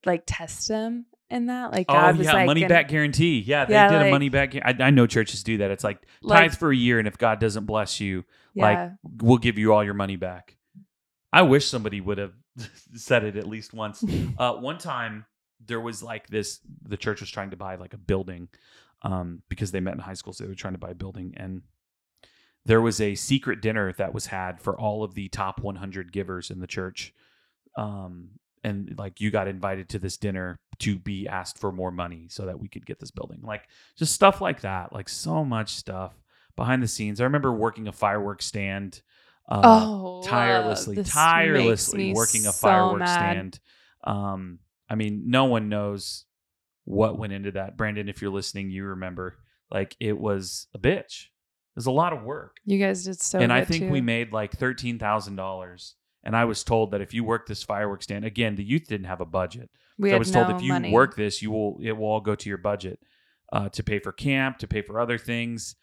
like 0.05 0.23
test 0.25 0.67
them 0.67 1.05
in 1.29 1.45
that? 1.47 1.71
Like 1.71 1.85
Oh 1.89 1.93
God 1.93 2.17
was 2.17 2.25
yeah, 2.25 2.33
like 2.33 2.45
money 2.47 2.65
back 2.65 2.87
guarantee. 2.87 3.39
Yeah, 3.39 3.65
they 3.65 3.73
Yeah, 3.75 3.89
did 3.89 4.07
a 4.07 4.11
money 4.11 4.29
back. 4.29 4.55
I, 4.55 4.75
I 4.79 4.89
know 4.89 5.05
churches 5.05 5.43
do 5.43 5.59
that. 5.59 5.69
It's 5.69 5.83
like 5.83 6.01
like, 6.23 6.39
tithe 6.39 6.57
for 6.57 6.71
a 6.71 6.75
year, 6.75 6.97
and 6.97 7.07
if 7.07 7.19
God 7.19 7.39
doesn't 7.39 7.65
bless 7.65 7.99
you, 7.99 8.25
yeah. 8.55 8.63
like 8.63 8.91
we'll 9.21 9.37
give 9.37 9.59
you 9.59 9.73
all 9.73 9.83
your 9.83 9.93
money 9.93 10.15
back. 10.15 10.57
I 11.31 11.43
wish 11.43 11.67
somebody 11.67 12.01
would 12.01 12.17
have 12.17 12.33
said 12.95 13.23
it 13.23 13.35
at 13.35 13.47
least 13.47 13.73
once. 13.73 14.03
Uh, 14.37 14.53
one 14.53 14.79
time 14.79 15.25
there 15.65 15.81
was 15.81 16.01
like 16.01 16.27
this 16.27 16.59
the 16.83 16.97
church 16.97 17.21
was 17.21 17.29
trying 17.29 17.51
to 17.51 17.57
buy 17.57 17.75
like 17.75 17.93
a 17.93 17.97
building 17.97 18.47
um, 19.03 19.41
because 19.49 19.71
they 19.71 19.79
met 19.79 19.93
in 19.93 19.99
high 19.99 20.13
school 20.13 20.33
so 20.33 20.43
they 20.43 20.49
were 20.49 20.55
trying 20.55 20.73
to 20.73 20.79
buy 20.79 20.91
a 20.91 20.95
building 20.95 21.33
and 21.37 21.61
there 22.65 22.81
was 22.81 23.01
a 23.01 23.15
secret 23.15 23.61
dinner 23.61 23.91
that 23.93 24.13
was 24.13 24.27
had 24.27 24.61
for 24.61 24.79
all 24.79 25.03
of 25.03 25.15
the 25.15 25.27
top 25.29 25.59
100 25.61 26.11
givers 26.11 26.51
in 26.51 26.59
the 26.59 26.67
church 26.67 27.13
um, 27.75 28.29
and 28.63 28.95
like 28.97 29.19
you 29.19 29.31
got 29.31 29.47
invited 29.47 29.89
to 29.89 29.99
this 29.99 30.17
dinner 30.17 30.59
to 30.79 30.99
be 30.99 31.27
asked 31.27 31.57
for 31.57 31.71
more 31.71 31.91
money 31.91 32.27
so 32.29 32.45
that 32.45 32.59
we 32.59 32.67
could 32.67 32.85
get 32.85 32.99
this 32.99 33.11
building 33.11 33.39
like 33.43 33.67
just 33.97 34.13
stuff 34.13 34.41
like 34.41 34.61
that 34.61 34.93
like 34.93 35.09
so 35.09 35.43
much 35.43 35.75
stuff 35.75 36.13
behind 36.55 36.83
the 36.83 36.87
scenes 36.87 37.19
i 37.19 37.23
remember 37.23 37.51
working 37.51 37.87
a 37.87 37.91
fireworks 37.91 38.45
stand 38.45 39.01
uh, 39.51 39.61
oh, 39.63 40.23
tirelessly, 40.23 40.97
uh, 40.97 41.03
tirelessly 41.03 42.13
working 42.13 42.41
a 42.41 42.51
so 42.53 42.67
fireworks 42.67 42.99
mad. 43.01 43.31
stand. 43.31 43.59
Um, 44.03 44.59
I 44.91 44.95
mean, 44.95 45.23
no 45.27 45.45
one 45.45 45.69
knows 45.69 46.25
what 46.83 47.17
went 47.17 47.31
into 47.31 47.51
that. 47.53 47.77
Brandon, 47.77 48.09
if 48.09 48.21
you're 48.21 48.29
listening, 48.29 48.69
you 48.69 48.83
remember. 48.83 49.37
Like 49.71 49.95
it 50.01 50.19
was 50.19 50.67
a 50.75 50.79
bitch. 50.79 51.27
It 51.27 51.77
was 51.77 51.85
a 51.85 51.91
lot 51.91 52.11
of 52.11 52.23
work. 52.23 52.57
You 52.65 52.77
guys 52.77 53.05
did 53.05 53.21
so 53.21 53.39
and 53.39 53.53
I 53.53 53.63
think 53.63 53.85
too. 53.85 53.89
we 53.89 54.01
made 54.01 54.33
like 54.33 54.51
thirteen 54.51 54.99
thousand 54.99 55.37
dollars. 55.37 55.95
And 56.23 56.35
I 56.35 56.43
was 56.43 56.63
told 56.63 56.91
that 56.91 56.99
if 57.01 57.13
you 57.13 57.23
work 57.23 57.47
this 57.47 57.63
fireworks 57.63 58.03
stand, 58.03 58.25
again, 58.25 58.55
the 58.55 58.63
youth 58.63 58.87
didn't 58.87 59.07
have 59.07 59.21
a 59.21 59.25
budget. 59.25 59.71
we 59.97 60.09
so 60.09 60.15
I 60.17 60.19
was 60.19 60.29
told 60.29 60.49
if 60.51 60.61
you 60.61 60.73
money. 60.73 60.91
work 60.91 61.15
this, 61.15 61.41
you 61.41 61.51
will 61.51 61.79
it 61.81 61.93
will 61.93 62.05
all 62.07 62.19
go 62.19 62.35
to 62.35 62.49
your 62.49 62.57
budget 62.57 62.99
uh, 63.53 63.69
to 63.69 63.81
pay 63.81 63.99
for 63.99 64.11
camp, 64.11 64.57
to 64.57 64.67
pay 64.67 64.81
for 64.81 64.99
other 64.99 65.17
things. 65.17 65.77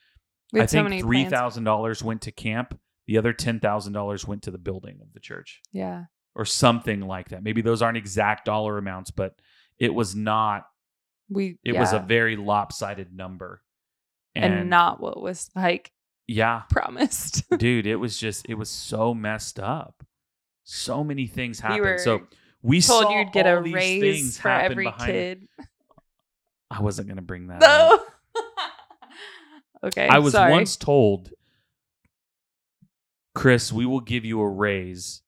we 0.52 0.60
I 0.60 0.66
so 0.66 0.76
think 0.76 0.84
many 0.90 1.00
three 1.00 1.24
thousand 1.24 1.64
dollars 1.64 2.02
went 2.02 2.20
to 2.22 2.30
camp. 2.30 2.78
The 3.06 3.16
other 3.16 3.32
ten 3.32 3.58
thousand 3.58 3.94
dollars 3.94 4.26
went 4.26 4.42
to 4.42 4.50
the 4.50 4.58
building 4.58 4.98
of 5.00 5.14
the 5.14 5.20
church 5.20 5.62
Yeah. 5.72 6.04
Or 6.38 6.44
something 6.44 7.00
like 7.00 7.30
that. 7.30 7.42
Maybe 7.42 7.60
those 7.60 7.82
aren't 7.82 7.98
exact 7.98 8.46
dollar 8.46 8.78
amounts, 8.78 9.10
but 9.10 9.34
it 9.78 9.92
was 9.92 10.14
not. 10.14 10.66
We 11.28 11.58
It 11.62 11.76
was 11.76 11.92
a 11.92 11.98
very 11.98 12.36
lopsided 12.36 13.12
number, 13.14 13.60
and, 14.34 14.70
not 14.70 14.98
what 15.00 15.20
was 15.20 15.50
like 15.54 15.92
yeah, 16.26 16.62
promised. 16.70 17.42
dude. 17.58 17.86
It 17.86 17.96
was 17.96 18.16
just 18.16 18.46
it 18.48 18.54
was 18.54 18.70
so 18.70 19.12
messed 19.12 19.58
up. 19.60 20.04
So 20.64 21.02
many 21.02 21.26
things 21.26 21.60
we 21.60 21.68
happened. 21.68 21.80
were 21.84 21.98
so 21.98 22.22
we 22.62 22.80
told 22.80 23.04
saw 23.04 23.18
you'd 23.18 23.32
get 23.32 23.46
a 23.46 23.60
raise 23.60 24.38
for 24.38 24.48
every 24.48 24.90
kid. 25.00 25.48
I 26.70 26.80
wasn't 26.80 27.08
gonna 27.08 27.20
bring 27.20 27.48
that. 27.48 27.62
up. 27.62 28.00
No. 28.36 28.44
okay. 29.88 30.06
I 30.08 30.18
was 30.20 30.32
sorry. 30.32 30.52
once 30.52 30.76
told, 30.76 31.30
Chris, 33.34 33.72
we 33.72 33.84
will 33.84 34.00
give 34.00 34.24
you 34.24 34.40
a 34.40 34.48
raise 34.48 35.22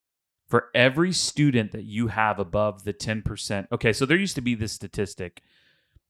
for 0.50 0.68
every 0.74 1.12
student 1.12 1.70
that 1.70 1.84
you 1.84 2.08
have 2.08 2.40
above 2.40 2.82
the 2.82 2.92
10%. 2.92 3.68
Okay, 3.70 3.92
so 3.92 4.04
there 4.04 4.18
used 4.18 4.34
to 4.34 4.40
be 4.40 4.56
this 4.56 4.72
statistic 4.72 5.42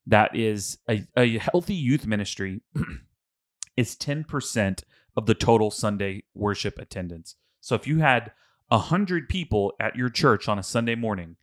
that 0.06 0.34
is 0.34 0.78
a, 0.88 1.06
a 1.14 1.36
healthy 1.38 1.74
youth 1.74 2.06
ministry 2.06 2.62
is 3.76 3.94
10% 3.96 4.82
of 5.14 5.26
the 5.26 5.34
total 5.34 5.70
Sunday 5.70 6.22
worship 6.34 6.78
attendance. 6.78 7.36
So 7.60 7.74
if 7.74 7.86
you 7.86 7.98
had 7.98 8.32
100 8.68 9.28
people 9.28 9.74
at 9.78 9.94
your 9.94 10.08
church 10.08 10.48
on 10.48 10.58
a 10.58 10.62
Sunday 10.62 10.94
morning, 10.94 11.36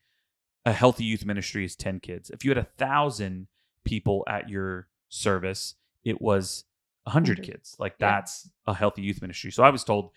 a 0.66 0.74
healthy 0.74 1.04
youth 1.04 1.24
ministry 1.24 1.66
is 1.66 1.76
10 1.76 2.00
kids. 2.00 2.32
If 2.32 2.44
you 2.44 2.50
had 2.50 2.58
a 2.58 2.68
1,000 2.78 3.48
people 3.86 4.24
at 4.28 4.50
your 4.50 4.88
service, 5.08 5.76
it 6.04 6.20
was 6.20 6.66
100 7.04 7.38
100. 7.38 7.46
kids. 7.46 7.76
Like 7.78 7.94
Yeah. 8.00 8.10
that's 8.10 8.50
a 8.66 8.74
healthy 8.74 9.04
youth 9.04 9.22
ministry. 9.22 9.52
So 9.52 9.62
I 9.62 9.70
was 9.70 9.84
told 9.84 10.10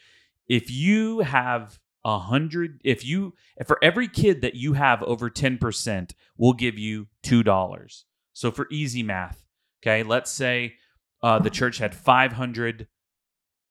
if 0.48 0.70
you 0.70 1.20
have 1.20 1.78
a 2.04 2.18
hundred, 2.18 2.80
if 2.84 3.04
you 3.04 3.34
if 3.56 3.66
for 3.66 3.78
every 3.82 4.08
kid 4.08 4.40
that 4.42 4.54
you 4.54 4.74
have 4.74 5.02
over 5.02 5.28
10%, 5.28 6.12
we'll 6.36 6.52
give 6.52 6.78
you 6.78 7.08
two 7.22 7.42
dollars. 7.42 8.04
So 8.32 8.50
for 8.50 8.66
easy 8.70 9.02
math, 9.02 9.44
okay, 9.82 10.02
let's 10.02 10.30
say 10.30 10.76
uh, 11.22 11.38
the 11.38 11.50
church 11.50 11.78
had 11.78 11.94
500 11.94 12.88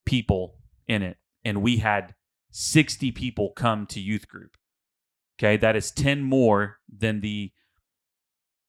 people 0.05 0.55
in 0.87 1.01
it, 1.01 1.17
and 1.43 1.61
we 1.61 1.77
had 1.77 2.13
60 2.51 3.11
people 3.11 3.51
come 3.55 3.85
to 3.87 3.99
youth 3.99 4.27
group. 4.27 4.57
Okay, 5.39 5.57
that 5.57 5.75
is 5.75 5.91
10 5.91 6.21
more 6.21 6.77
than 6.87 7.21
the 7.21 7.51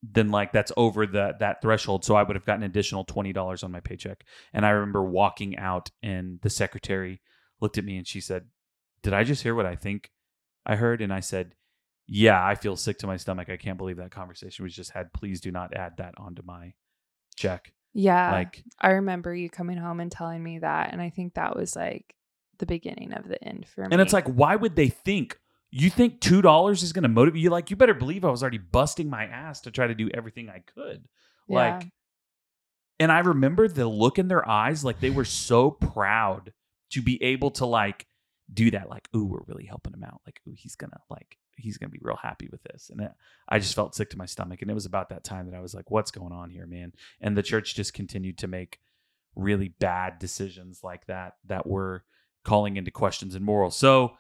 than 0.02 0.30
like 0.30 0.52
that's 0.52 0.72
over 0.76 1.06
the 1.06 1.34
that 1.40 1.60
threshold. 1.60 2.04
So 2.04 2.14
I 2.14 2.22
would 2.22 2.36
have 2.36 2.46
gotten 2.46 2.62
additional 2.62 3.04
twenty 3.04 3.32
dollars 3.32 3.62
on 3.62 3.72
my 3.72 3.80
paycheck. 3.80 4.24
And 4.52 4.64
I 4.64 4.70
remember 4.70 5.02
walking 5.02 5.58
out, 5.58 5.90
and 6.02 6.40
the 6.42 6.50
secretary 6.50 7.20
looked 7.60 7.76
at 7.76 7.84
me 7.84 7.98
and 7.98 8.06
she 8.06 8.20
said, 8.20 8.46
"Did 9.02 9.14
I 9.14 9.24
just 9.24 9.42
hear 9.42 9.54
what 9.54 9.66
I 9.66 9.76
think 9.76 10.10
I 10.66 10.76
heard?" 10.76 11.00
And 11.02 11.12
I 11.12 11.20
said, 11.20 11.54
"Yeah, 12.06 12.44
I 12.44 12.54
feel 12.54 12.76
sick 12.76 12.98
to 12.98 13.06
my 13.06 13.16
stomach. 13.16 13.48
I 13.48 13.56
can't 13.56 13.78
believe 13.78 13.96
that 13.96 14.10
conversation 14.10 14.62
was 14.64 14.74
just 14.74 14.90
had. 14.92 15.12
Please 15.12 15.40
do 15.40 15.50
not 15.50 15.74
add 15.74 15.96
that 15.98 16.14
onto 16.18 16.42
my 16.42 16.74
check." 17.36 17.72
Yeah. 17.92 18.30
Like, 18.32 18.64
I 18.80 18.90
remember 18.90 19.34
you 19.34 19.50
coming 19.50 19.76
home 19.76 20.00
and 20.00 20.10
telling 20.10 20.42
me 20.42 20.60
that. 20.60 20.92
And 20.92 21.02
I 21.02 21.10
think 21.10 21.34
that 21.34 21.56
was 21.56 21.74
like 21.74 22.14
the 22.58 22.66
beginning 22.66 23.12
of 23.12 23.26
the 23.28 23.42
end 23.42 23.66
for 23.66 23.82
me. 23.82 23.88
and 23.90 24.00
it's 24.00 24.12
like, 24.12 24.26
why 24.26 24.56
would 24.56 24.76
they 24.76 24.88
think? 24.88 25.38
You 25.72 25.88
think 25.88 26.20
two 26.20 26.42
dollars 26.42 26.82
is 26.82 26.92
going 26.92 27.04
to 27.04 27.08
motivate 27.08 27.40
you? 27.40 27.50
Like, 27.50 27.70
you 27.70 27.76
better 27.76 27.94
believe 27.94 28.24
I 28.24 28.30
was 28.30 28.42
already 28.42 28.58
busting 28.58 29.08
my 29.08 29.24
ass 29.24 29.60
to 29.62 29.70
try 29.70 29.86
to 29.86 29.94
do 29.94 30.10
everything 30.12 30.48
I 30.48 30.60
could. 30.60 31.06
Yeah. 31.48 31.78
Like, 31.78 31.88
and 32.98 33.10
I 33.10 33.20
remember 33.20 33.66
the 33.66 33.88
look 33.88 34.18
in 34.18 34.28
their 34.28 34.46
eyes, 34.48 34.84
like 34.84 35.00
they 35.00 35.10
were 35.10 35.24
so 35.24 35.70
proud 35.70 36.52
to 36.90 37.02
be 37.02 37.22
able 37.22 37.50
to 37.52 37.66
like 37.66 38.06
do 38.52 38.70
that. 38.72 38.88
Like, 38.88 39.08
ooh, 39.14 39.24
we're 39.24 39.44
really 39.46 39.64
helping 39.64 39.92
him 39.92 40.04
out. 40.04 40.20
Like, 40.26 40.40
ooh, 40.48 40.54
he's 40.56 40.76
gonna 40.76 41.00
like 41.08 41.38
he's 41.56 41.78
gonna 41.78 41.90
be 41.90 42.00
real 42.02 42.16
happy 42.16 42.48
with 42.50 42.62
this. 42.64 42.90
And 42.90 43.00
it, 43.00 43.12
I 43.48 43.58
just 43.58 43.74
felt 43.74 43.94
sick 43.94 44.10
to 44.10 44.18
my 44.18 44.26
stomach. 44.26 44.62
And 44.62 44.70
it 44.70 44.74
was 44.74 44.86
about 44.86 45.10
that 45.10 45.24
time 45.24 45.50
that 45.50 45.56
I 45.56 45.60
was 45.60 45.74
like, 45.74 45.90
what's 45.90 46.10
going 46.10 46.32
on 46.32 46.50
here, 46.50 46.66
man? 46.66 46.92
And 47.20 47.36
the 47.36 47.42
church 47.42 47.74
just 47.74 47.94
continued 47.94 48.38
to 48.38 48.48
make 48.48 48.78
really 49.36 49.68
bad 49.68 50.18
decisions 50.18 50.80
like 50.82 51.06
that 51.06 51.34
that 51.46 51.66
were 51.66 52.04
calling 52.44 52.76
into 52.76 52.90
questions 52.90 53.34
and 53.34 53.44
morals. 53.44 53.76
So 53.76 54.12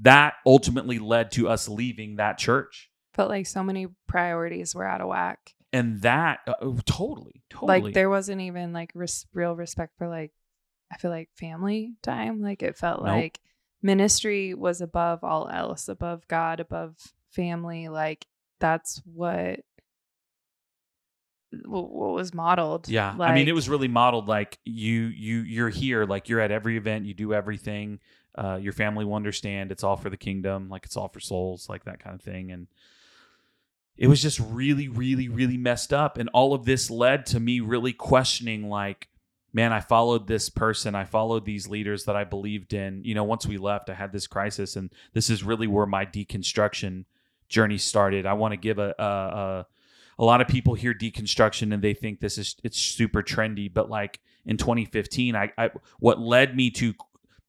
that 0.00 0.34
ultimately 0.44 0.98
led 0.98 1.30
to 1.32 1.48
us 1.48 1.68
leaving 1.68 2.16
that 2.16 2.38
church. 2.38 2.90
felt 3.14 3.30
like 3.30 3.46
so 3.46 3.62
many 3.62 3.86
priorities 4.08 4.74
were 4.74 4.86
out 4.86 5.00
of 5.00 5.08
whack. 5.08 5.54
And 5.72 6.02
that 6.02 6.40
uh, 6.46 6.54
oh, 6.60 6.78
totally, 6.84 7.42
totally. 7.48 7.80
Like 7.80 7.94
there 7.94 8.10
wasn't 8.10 8.40
even 8.42 8.72
like 8.72 8.90
res- 8.94 9.26
real 9.32 9.54
respect 9.56 9.96
for 9.96 10.08
like 10.08 10.32
I 10.92 10.96
feel 10.96 11.10
like 11.10 11.30
family 11.36 11.94
time. 12.02 12.42
Like 12.42 12.62
it 12.62 12.76
felt 12.76 13.00
Nope. 13.00 13.08
like 13.08 13.40
ministry 13.82 14.54
was 14.54 14.80
above 14.80 15.24
all 15.24 15.48
else, 15.48 15.88
above 15.88 16.26
God, 16.28 16.60
above 16.60 16.96
family. 17.30 17.88
Like 17.88 18.26
that's 18.60 19.02
what 19.04 19.60
what 21.64 21.90
was 21.90 22.32
modeled. 22.32 22.88
Yeah, 22.88 23.14
I 23.18 23.34
mean, 23.34 23.48
it 23.48 23.54
was 23.54 23.68
really 23.68 23.88
modeled 23.88 24.28
like 24.28 24.58
you 24.64 25.02
you 25.02 25.40
you're 25.40 25.68
here, 25.68 26.04
like 26.06 26.28
you're 26.28 26.40
at 26.40 26.50
every 26.50 26.76
event, 26.76 27.04
you 27.04 27.14
do 27.14 27.34
everything. 27.34 28.00
Uh, 28.34 28.58
your 28.60 28.72
family 28.72 29.04
will 29.04 29.14
understand. 29.14 29.70
It's 29.70 29.84
all 29.84 29.96
for 29.96 30.08
the 30.08 30.16
kingdom, 30.16 30.70
like 30.70 30.86
it's 30.86 30.96
all 30.96 31.08
for 31.08 31.20
souls, 31.20 31.68
like 31.68 31.84
that 31.84 32.02
kind 32.02 32.14
of 32.14 32.22
thing. 32.22 32.50
And 32.50 32.66
it 33.98 34.06
was 34.06 34.22
just 34.22 34.40
really, 34.40 34.88
really, 34.88 35.28
really 35.28 35.58
messed 35.58 35.92
up. 35.92 36.16
And 36.16 36.30
all 36.32 36.54
of 36.54 36.64
this 36.64 36.90
led 36.90 37.26
to 37.26 37.40
me 37.40 37.60
really 37.60 37.92
questioning, 37.92 38.70
like, 38.70 39.08
man, 39.52 39.72
I 39.72 39.80
followed 39.80 40.26
this 40.26 40.48
person, 40.48 40.94
I 40.94 41.04
followed 41.04 41.44
these 41.44 41.68
leaders 41.68 42.04
that 42.04 42.16
I 42.16 42.24
believed 42.24 42.72
in. 42.72 43.02
You 43.04 43.14
know, 43.14 43.24
once 43.24 43.46
we 43.46 43.58
left, 43.58 43.90
I 43.90 43.94
had 43.94 44.12
this 44.12 44.26
crisis, 44.26 44.76
and 44.76 44.90
this 45.12 45.30
is 45.30 45.44
really 45.44 45.66
where 45.66 45.86
my 45.86 46.06
deconstruction 46.06 47.04
journey 47.48 47.78
started. 47.78 48.26
I 48.26 48.32
want 48.32 48.52
to 48.52 48.56
give 48.56 48.78
a, 48.78 48.94
a, 48.98 49.04
a 49.04 49.66
a 50.18 50.24
lot 50.24 50.40
of 50.40 50.48
people 50.48 50.74
hear 50.74 50.94
deconstruction 50.94 51.72
and 51.72 51.82
they 51.82 51.94
think 51.94 52.20
this 52.20 52.38
is 52.38 52.56
it's 52.62 52.78
super 52.78 53.22
trendy, 53.22 53.72
but 53.72 53.90
like 53.90 54.20
in 54.44 54.56
2015, 54.56 55.34
I, 55.34 55.52
I 55.56 55.70
what 55.98 56.20
led 56.20 56.56
me 56.56 56.70
to 56.70 56.94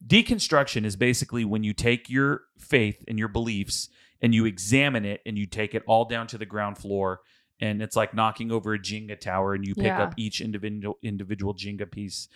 deconstruction 0.06 0.86
is 0.86 0.96
basically 0.96 1.46
when 1.46 1.64
you 1.64 1.74
take 1.74 2.10
your 2.10 2.44
faith 2.58 3.04
and 3.08 3.20
your 3.20 3.28
beliefs 3.28 3.90
and 4.22 4.34
you 4.34 4.46
examine 4.46 5.06
it 5.06 5.22
and 5.26 5.38
you 5.38 5.46
take 5.46 5.76
it 5.76 5.84
all 5.86 6.06
down 6.06 6.28
to 6.28 6.38
the 6.38 6.46
ground 6.46 6.78
floor 6.78 7.22
and 7.64 7.82
it's 7.82 7.96
like 7.96 8.14
knocking 8.14 8.52
over 8.52 8.74
a 8.74 8.80
Jenga 8.80 9.18
tower 9.20 9.54
and 9.56 9.66
you 9.66 9.74
pick 9.74 9.86
Yeah. 9.86 10.04
up 10.04 10.14
each 10.18 10.42
individual 10.42 10.98
individual 11.02 11.54
Jenga 11.54 11.90
piece 11.90 12.28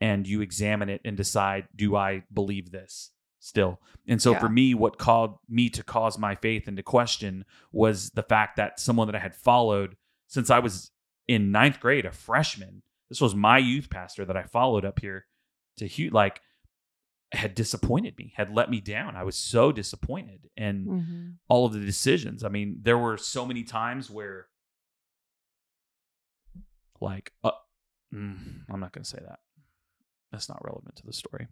and 0.00 0.26
you 0.26 0.40
examine 0.42 0.88
it 0.88 1.00
and 1.04 1.16
decide 1.16 1.66
do 1.74 1.96
I 1.96 2.22
believe 2.32 2.70
this 2.70 3.10
still 3.40 3.80
and 4.08 4.20
so 4.22 4.32
Yeah. 4.32 4.38
for 4.40 4.48
me 4.48 4.74
what 4.74 4.98
called 4.98 5.38
me 5.48 5.68
to 5.70 5.82
cause 5.82 6.18
my 6.18 6.34
faith 6.34 6.68
into 6.68 6.82
question 6.82 7.44
was 7.72 8.10
the 8.10 8.22
fact 8.22 8.56
that 8.56 8.78
someone 8.80 9.06
that 9.08 9.16
I 9.16 9.24
had 9.28 9.34
followed 9.34 9.96
since 10.28 10.50
I 10.50 10.58
was 10.60 10.90
in 11.28 11.50
ninth 11.50 11.80
grade 11.80 12.06
a 12.06 12.12
freshman 12.12 12.82
this 13.08 13.20
was 13.20 13.34
my 13.34 13.58
youth 13.58 13.88
pastor 13.90 14.24
that 14.24 14.36
I 14.36 14.42
followed 14.44 14.84
up 14.84 14.98
here 15.00 15.26
to 15.78 15.86
Hugh 15.86 16.10
like 16.10 16.40
had 17.32 17.54
disappointed 17.54 18.16
me 18.18 18.32
had 18.36 18.54
let 18.54 18.70
me 18.70 18.80
down 18.80 19.16
I 19.16 19.24
was 19.24 19.36
so 19.36 19.72
disappointed 19.72 20.48
and 20.56 20.86
hmm 20.86 21.28
all 21.48 21.64
of 21.66 21.72
the 21.72 21.78
decisions. 21.94 22.42
I 22.42 22.48
mean, 22.48 22.80
there 22.82 22.98
were 22.98 23.16
so 23.16 23.46
many 23.46 23.62
times 23.62 24.10
where, 24.10 24.48
like, 27.00 27.32
uh, 27.44 27.52
mm, 28.14 28.36
I'm 28.68 28.80
not 28.80 28.92
going 28.92 29.04
to 29.04 29.08
say 29.08 29.20
that. 29.26 29.40
That's 30.32 30.48
not 30.48 30.64
relevant 30.64 30.96
to 30.96 31.06
the 31.06 31.12
story. 31.12 31.48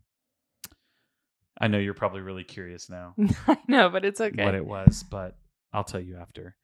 I 1.59 1.69
know 1.69 1.79
you're 1.79 1.95
probably 1.95 2.21
really 2.21 2.45
curious 2.45 2.91
now 2.91 3.15
I 3.47 3.59
know, 3.69 3.89
but 3.89 4.05
it's 4.05 4.21
okay. 4.21 4.45
what 4.45 4.55
it 4.55 4.67
was, 4.67 5.05
but 5.09 5.37
I'll 5.73 5.85
tell 5.85 6.01
you 6.01 6.17
after. 6.17 6.57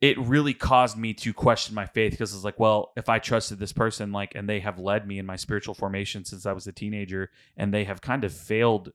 It 0.00 0.18
really 0.18 0.52
caused 0.52 0.98
me 0.98 1.14
to 1.14 1.32
question 1.32 1.74
my 1.74 1.86
faith 1.86 2.12
because 2.12 2.34
it's 2.34 2.44
like, 2.44 2.60
well, 2.60 2.92
if 2.96 3.08
I 3.08 3.18
trusted 3.18 3.58
this 3.58 3.72
person, 3.72 4.12
like, 4.12 4.34
and 4.34 4.48
they 4.48 4.60
have 4.60 4.78
led 4.78 5.06
me 5.06 5.18
in 5.18 5.24
my 5.24 5.36
spiritual 5.36 5.74
formation 5.74 6.24
since 6.24 6.44
I 6.44 6.52
was 6.52 6.66
a 6.66 6.72
teenager, 6.72 7.30
and 7.56 7.72
they 7.72 7.84
have 7.84 8.02
kind 8.02 8.24
of 8.24 8.32
failed 8.32 8.92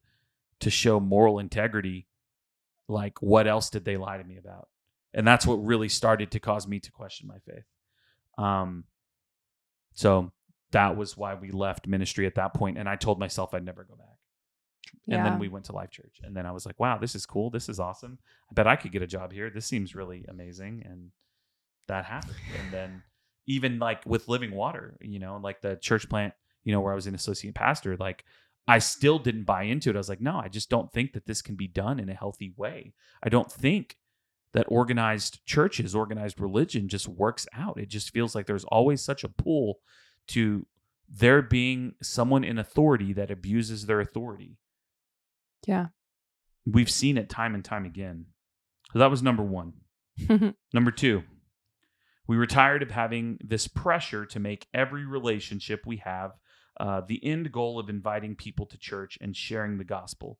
to 0.59 0.69
show 0.69 0.99
moral 0.99 1.39
integrity, 1.39 2.07
like, 2.87 3.21
what 3.21 3.47
else 3.47 3.69
did 3.69 3.85
they 3.85 3.97
lie 3.97 4.17
to 4.17 4.23
me 4.23 4.37
about? 4.37 4.67
And 5.13 5.25
that's 5.25 5.47
what 5.47 5.55
really 5.55 5.89
started 5.89 6.31
to 6.31 6.39
cause 6.39 6.67
me 6.67 6.79
to 6.79 6.91
question 6.91 7.27
my 7.27 7.39
faith. 7.39 7.65
Um, 8.39 8.85
so 9.93 10.31
that 10.71 10.95
was 10.95 11.17
why 11.17 11.35
we 11.35 11.51
left 11.51 11.87
ministry 11.87 12.25
at 12.25 12.35
that 12.35 12.53
point, 12.53 12.77
and 12.77 12.87
I 12.87 12.95
told 12.95 13.19
myself 13.19 13.53
I'd 13.53 13.65
never 13.65 13.83
go 13.83 13.95
back. 13.95 14.07
And 15.07 15.25
then 15.25 15.39
we 15.39 15.49
went 15.49 15.65
to 15.65 15.71
life 15.71 15.91
church 15.91 16.19
and 16.23 16.35
then 16.35 16.45
i 16.45 16.51
was 16.51 16.65
like 16.65 16.79
wow 16.79 16.97
this 16.97 17.15
is 17.15 17.25
cool. 17.25 17.49
This 17.49 17.69
is 17.69 17.79
awesome. 17.79 18.19
I 18.49 18.53
bet 18.53 18.67
i 18.67 18.75
could 18.75 18.91
get 18.91 19.01
a 19.01 19.07
job 19.07 19.31
here. 19.31 19.49
This 19.49 19.65
seems 19.65 19.95
really 19.95 20.25
amazing 20.27 20.83
and 20.85 21.11
that 21.87 22.05
happened. 22.05 22.35
And 22.59 22.73
then 22.73 23.03
even 23.47 23.79
like 23.79 24.05
with 24.05 24.27
living 24.27 24.51
water 24.51 24.97
you 25.01 25.19
know 25.19 25.39
like 25.41 25.61
the 25.61 25.75
church 25.77 26.07
plant 26.09 26.33
you 26.63 26.71
know 26.71 26.81
where 26.81 26.91
i 26.91 26.95
was 26.95 27.07
an 27.07 27.15
associate 27.15 27.55
pastor 27.55 27.97
like 27.97 28.23
i 28.67 28.77
still 28.77 29.17
didn't 29.17 29.45
buy 29.45 29.63
into 29.63 29.89
it. 29.89 29.95
I 29.95 29.97
was 29.97 30.09
like 30.09 30.21
no 30.21 30.37
i 30.37 30.47
just 30.47 30.69
don't 30.69 30.91
think 30.91 31.13
that 31.13 31.25
this 31.25 31.41
can 31.41 31.55
be 31.55 31.67
done 31.67 31.99
in 31.99 32.09
a 32.09 32.13
healthy 32.13 32.53
way. 32.55 32.93
I 33.23 33.29
don't 33.29 33.51
think 33.51 33.97
that 34.53 34.65
organized 34.69 35.45
churches 35.45 35.95
organized 35.95 36.39
religion 36.39 36.87
just 36.87 37.07
works 37.07 37.47
out 37.53 37.79
it 37.79 37.89
just 37.89 38.11
feels 38.11 38.35
like 38.35 38.45
there's 38.47 38.65
always 38.65 39.01
such 39.01 39.23
a 39.23 39.29
pull 39.29 39.79
to 40.27 40.65
there 41.07 41.41
being 41.41 41.93
someone 42.01 42.43
in 42.43 42.57
authority 42.59 43.13
that 43.13 43.31
abuses 43.31 43.85
their 43.85 43.99
authority 43.99 44.57
yeah. 45.67 45.87
we've 46.65 46.89
seen 46.89 47.17
it 47.17 47.29
time 47.29 47.55
and 47.55 47.63
time 47.63 47.85
again. 47.85 48.25
So 48.93 48.99
that 48.99 49.11
was 49.11 49.21
number 49.21 49.43
one. 49.43 49.73
Number 50.73 50.91
two, 50.91 51.23
we 52.27 52.37
were 52.37 52.45
tired 52.45 52.83
of 52.83 52.91
having 52.91 53.37
this 53.41 53.67
pressure 53.67 54.25
to 54.25 54.39
make 54.39 54.67
every 54.73 55.05
relationship 55.05 55.81
we 55.85 55.97
have 55.97 56.31
uh, 56.79 57.01
the 57.07 57.23
end 57.23 57.51
goal 57.51 57.79
of 57.79 57.89
inviting 57.89 58.35
people 58.35 58.65
to 58.65 58.77
church 58.77 59.17
and 59.21 59.35
sharing 59.35 59.77
the 59.77 59.85
gospel. 59.85 60.37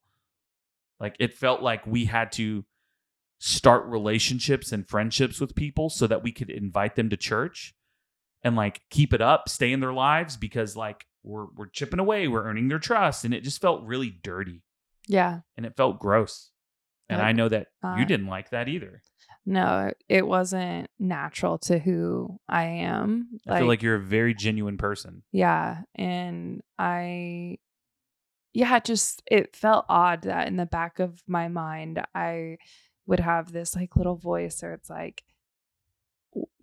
Like 0.98 1.16
it 1.18 1.32
felt 1.32 1.62
like 1.62 1.86
we 1.86 2.04
had 2.04 2.32
to 2.32 2.64
start 3.40 3.84
relationships 3.86 4.70
and 4.70 4.88
friendships 4.88 5.40
with 5.40 5.56
people 5.56 5.90
so 5.90 6.06
that 6.06 6.22
we 6.22 6.30
could 6.30 6.50
invite 6.50 6.94
them 6.94 7.10
to 7.10 7.16
church 7.16 7.74
and 8.44 8.54
like 8.54 8.82
keep 8.90 9.12
it 9.12 9.20
up, 9.20 9.48
stay 9.48 9.72
in 9.72 9.80
their 9.80 9.92
lives 9.92 10.36
because 10.36 10.76
like 10.76 11.06
we're 11.24 11.46
we're 11.56 11.66
chipping 11.66 11.98
away, 11.98 12.28
we're 12.28 12.44
earning 12.44 12.68
their 12.68 12.78
trust, 12.78 13.24
and 13.24 13.34
it 13.34 13.42
just 13.42 13.60
felt 13.60 13.82
really 13.82 14.10
dirty 14.22 14.62
yeah. 15.10 15.40
and 15.56 15.66
it 15.66 15.76
felt 15.76 15.98
gross. 15.98 16.50
And 17.08 17.18
Like, 17.18 17.26
I 17.26 17.32
know 17.32 17.48
that 17.48 17.66
you 17.82 17.88
uh, 17.90 18.04
didn't 18.04 18.28
like 18.28 18.50
that 18.50 18.68
either. 18.68 19.02
No, 19.44 19.90
it 20.08 20.26
wasn't 20.26 20.88
natural 20.98 21.58
to 21.58 21.78
who 21.78 22.38
I 22.48 22.64
am. 22.64 23.40
I 23.48 23.58
feel 23.58 23.66
like 23.66 23.82
you're 23.82 23.96
a 23.96 24.00
very 24.00 24.32
genuine 24.32 24.78
person. 24.78 25.22
Yeah. 25.32 25.78
And 25.96 26.62
I, 26.78 27.58
yeah, 28.52 28.78
just, 28.78 29.22
it 29.26 29.56
felt 29.56 29.86
odd 29.88 30.22
that 30.22 30.46
in 30.46 30.56
the 30.56 30.66
back 30.66 31.00
of 31.00 31.20
my 31.26 31.48
mind, 31.48 32.00
I 32.14 32.58
would 33.06 33.20
have 33.20 33.52
this 33.52 33.74
like 33.74 33.96
little 33.96 34.16
voice 34.16 34.62
or 34.62 34.72
it's 34.72 34.90
like, 34.90 35.22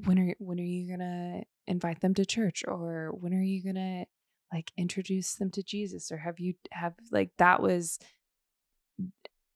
when 0.05 0.19
are, 0.19 0.35
when 0.39 0.59
are 0.59 0.63
you 0.63 0.88
going 0.88 0.99
to 0.99 1.43
invite 1.65 1.99
them 2.01 2.13
to 2.13 2.25
church? 2.25 2.63
Or 2.67 3.11
when 3.19 3.33
are 3.33 3.41
you 3.41 3.61
going 3.61 3.75
to 3.75 4.05
like 4.53 4.71
introduce 4.77 5.35
them 5.35 5.51
to 5.51 5.63
Jesus? 5.63 6.11
Or 6.11 6.17
have 6.17 6.39
you, 6.39 6.53
have 6.71 6.93
like, 7.11 7.31
that 7.38 7.61
was, 7.61 7.99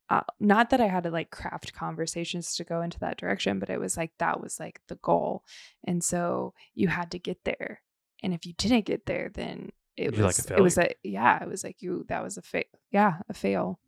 uh, 0.10 0.24
not 0.42 0.72
that 0.72 0.82
I 0.82 0.88
had 0.88 1.04
to 1.04 1.10
like 1.10 1.32
craft 1.32 1.74
conversations 1.74 2.56
to 2.56 2.66
go 2.66 2.82
into 2.82 3.00
that 3.00 3.18
direction, 3.18 3.60
but 3.60 3.70
it 3.70 3.80
was 3.80 3.96
like 3.96 4.12
that 4.18 4.42
was 4.42 4.60
like 4.60 4.82
the 4.90 4.96
goal. 4.96 5.46
And 5.86 6.04
so 6.04 6.54
you 6.76 6.90
had 6.90 7.12
to 7.12 7.20
get 7.20 7.46
there. 7.46 7.82
And 8.22 8.34
if 8.34 8.46
you 8.46 8.52
didn't 8.58 8.84
get 8.86 9.06
there, 9.06 9.32
then 9.34 9.70
it 9.96 10.14
You're 10.14 10.26
like 10.26 10.36
was 10.36 10.52
a 10.52 10.56
it 10.56 10.62
was 10.62 10.78
a 10.78 10.90
yeah, 11.02 11.42
it 11.42 11.48
was 11.48 11.64
like 11.64 11.82
you 11.82 12.06
that 12.10 12.22
was 12.24 12.38
a 12.38 12.42
fail. 12.42 12.64
Yeah, 12.92 13.20
a 13.30 13.34
fail. 13.34 13.80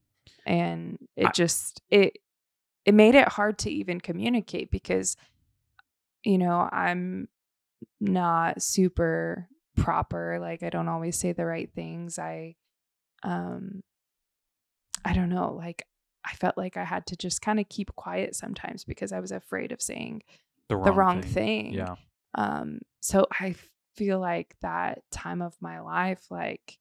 And 0.46 0.98
it 1.18 1.28
I- 1.28 1.32
just 1.32 1.82
it 1.90 2.20
it 2.86 2.94
made 2.94 3.16
it 3.16 3.28
hard 3.28 3.58
to 3.60 3.72
even 3.72 4.00
communicate 4.02 4.72
because 4.72 5.16
you 6.24 6.38
know, 6.38 6.70
I'm 6.72 7.28
not 8.00 8.62
super 8.62 9.50
proper. 9.76 10.38
Like 10.40 10.64
I 10.64 10.70
don't 10.70 10.88
always 10.88 11.20
say 11.20 11.34
the 11.34 11.46
right 11.46 11.70
things. 11.74 12.18
I 12.18 12.56
um 13.24 13.84
I 15.06 15.14
don't 15.14 15.30
know, 15.30 15.54
like 15.54 15.86
I 16.26 16.34
felt 16.36 16.58
like 16.58 16.78
I 16.78 16.86
had 16.86 17.06
to 17.08 17.18
just 17.18 17.42
kind 17.42 17.60
of 17.60 17.68
keep 17.68 17.94
quiet 17.96 18.36
sometimes 18.36 18.86
because 18.86 19.12
I 19.12 19.20
was 19.20 19.32
afraid 19.32 19.74
of 19.74 19.82
saying 19.82 20.24
The 20.70 20.78
wrong, 20.78 20.86
the 20.86 20.92
wrong 20.94 21.22
thing. 21.22 21.74
Yeah. 21.74 21.96
Um, 22.36 22.80
so 23.02 23.28
I 23.32 23.56
feel 23.96 24.20
like 24.20 24.56
that 24.62 25.04
time 25.12 25.42
of 25.42 25.56
my 25.60 25.82
life, 25.82 26.32
like, 26.32 26.80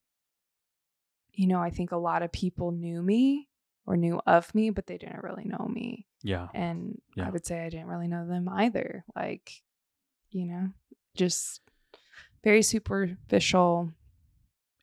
you 1.33 1.47
know, 1.47 1.59
I 1.59 1.69
think 1.69 1.91
a 1.91 1.97
lot 1.97 2.23
of 2.23 2.31
people 2.31 2.71
knew 2.71 3.01
me 3.01 3.49
or 3.85 3.97
knew 3.97 4.21
of 4.25 4.53
me, 4.55 4.69
but 4.69 4.87
they 4.87 4.97
didn't 4.97 5.23
really 5.23 5.43
know 5.45 5.67
me. 5.67 6.05
Yeah. 6.21 6.47
And 6.53 7.01
Yeah. 7.15 7.27
I 7.27 7.29
would 7.29 7.45
say 7.45 7.65
I 7.65 7.69
didn't 7.69 7.87
really 7.87 8.07
know 8.07 8.25
them 8.25 8.47
either. 8.49 9.03
Like, 9.15 9.61
you 10.31 10.45
know, 10.45 10.69
just 11.15 11.61
very 12.43 12.61
superficial. 12.61 13.91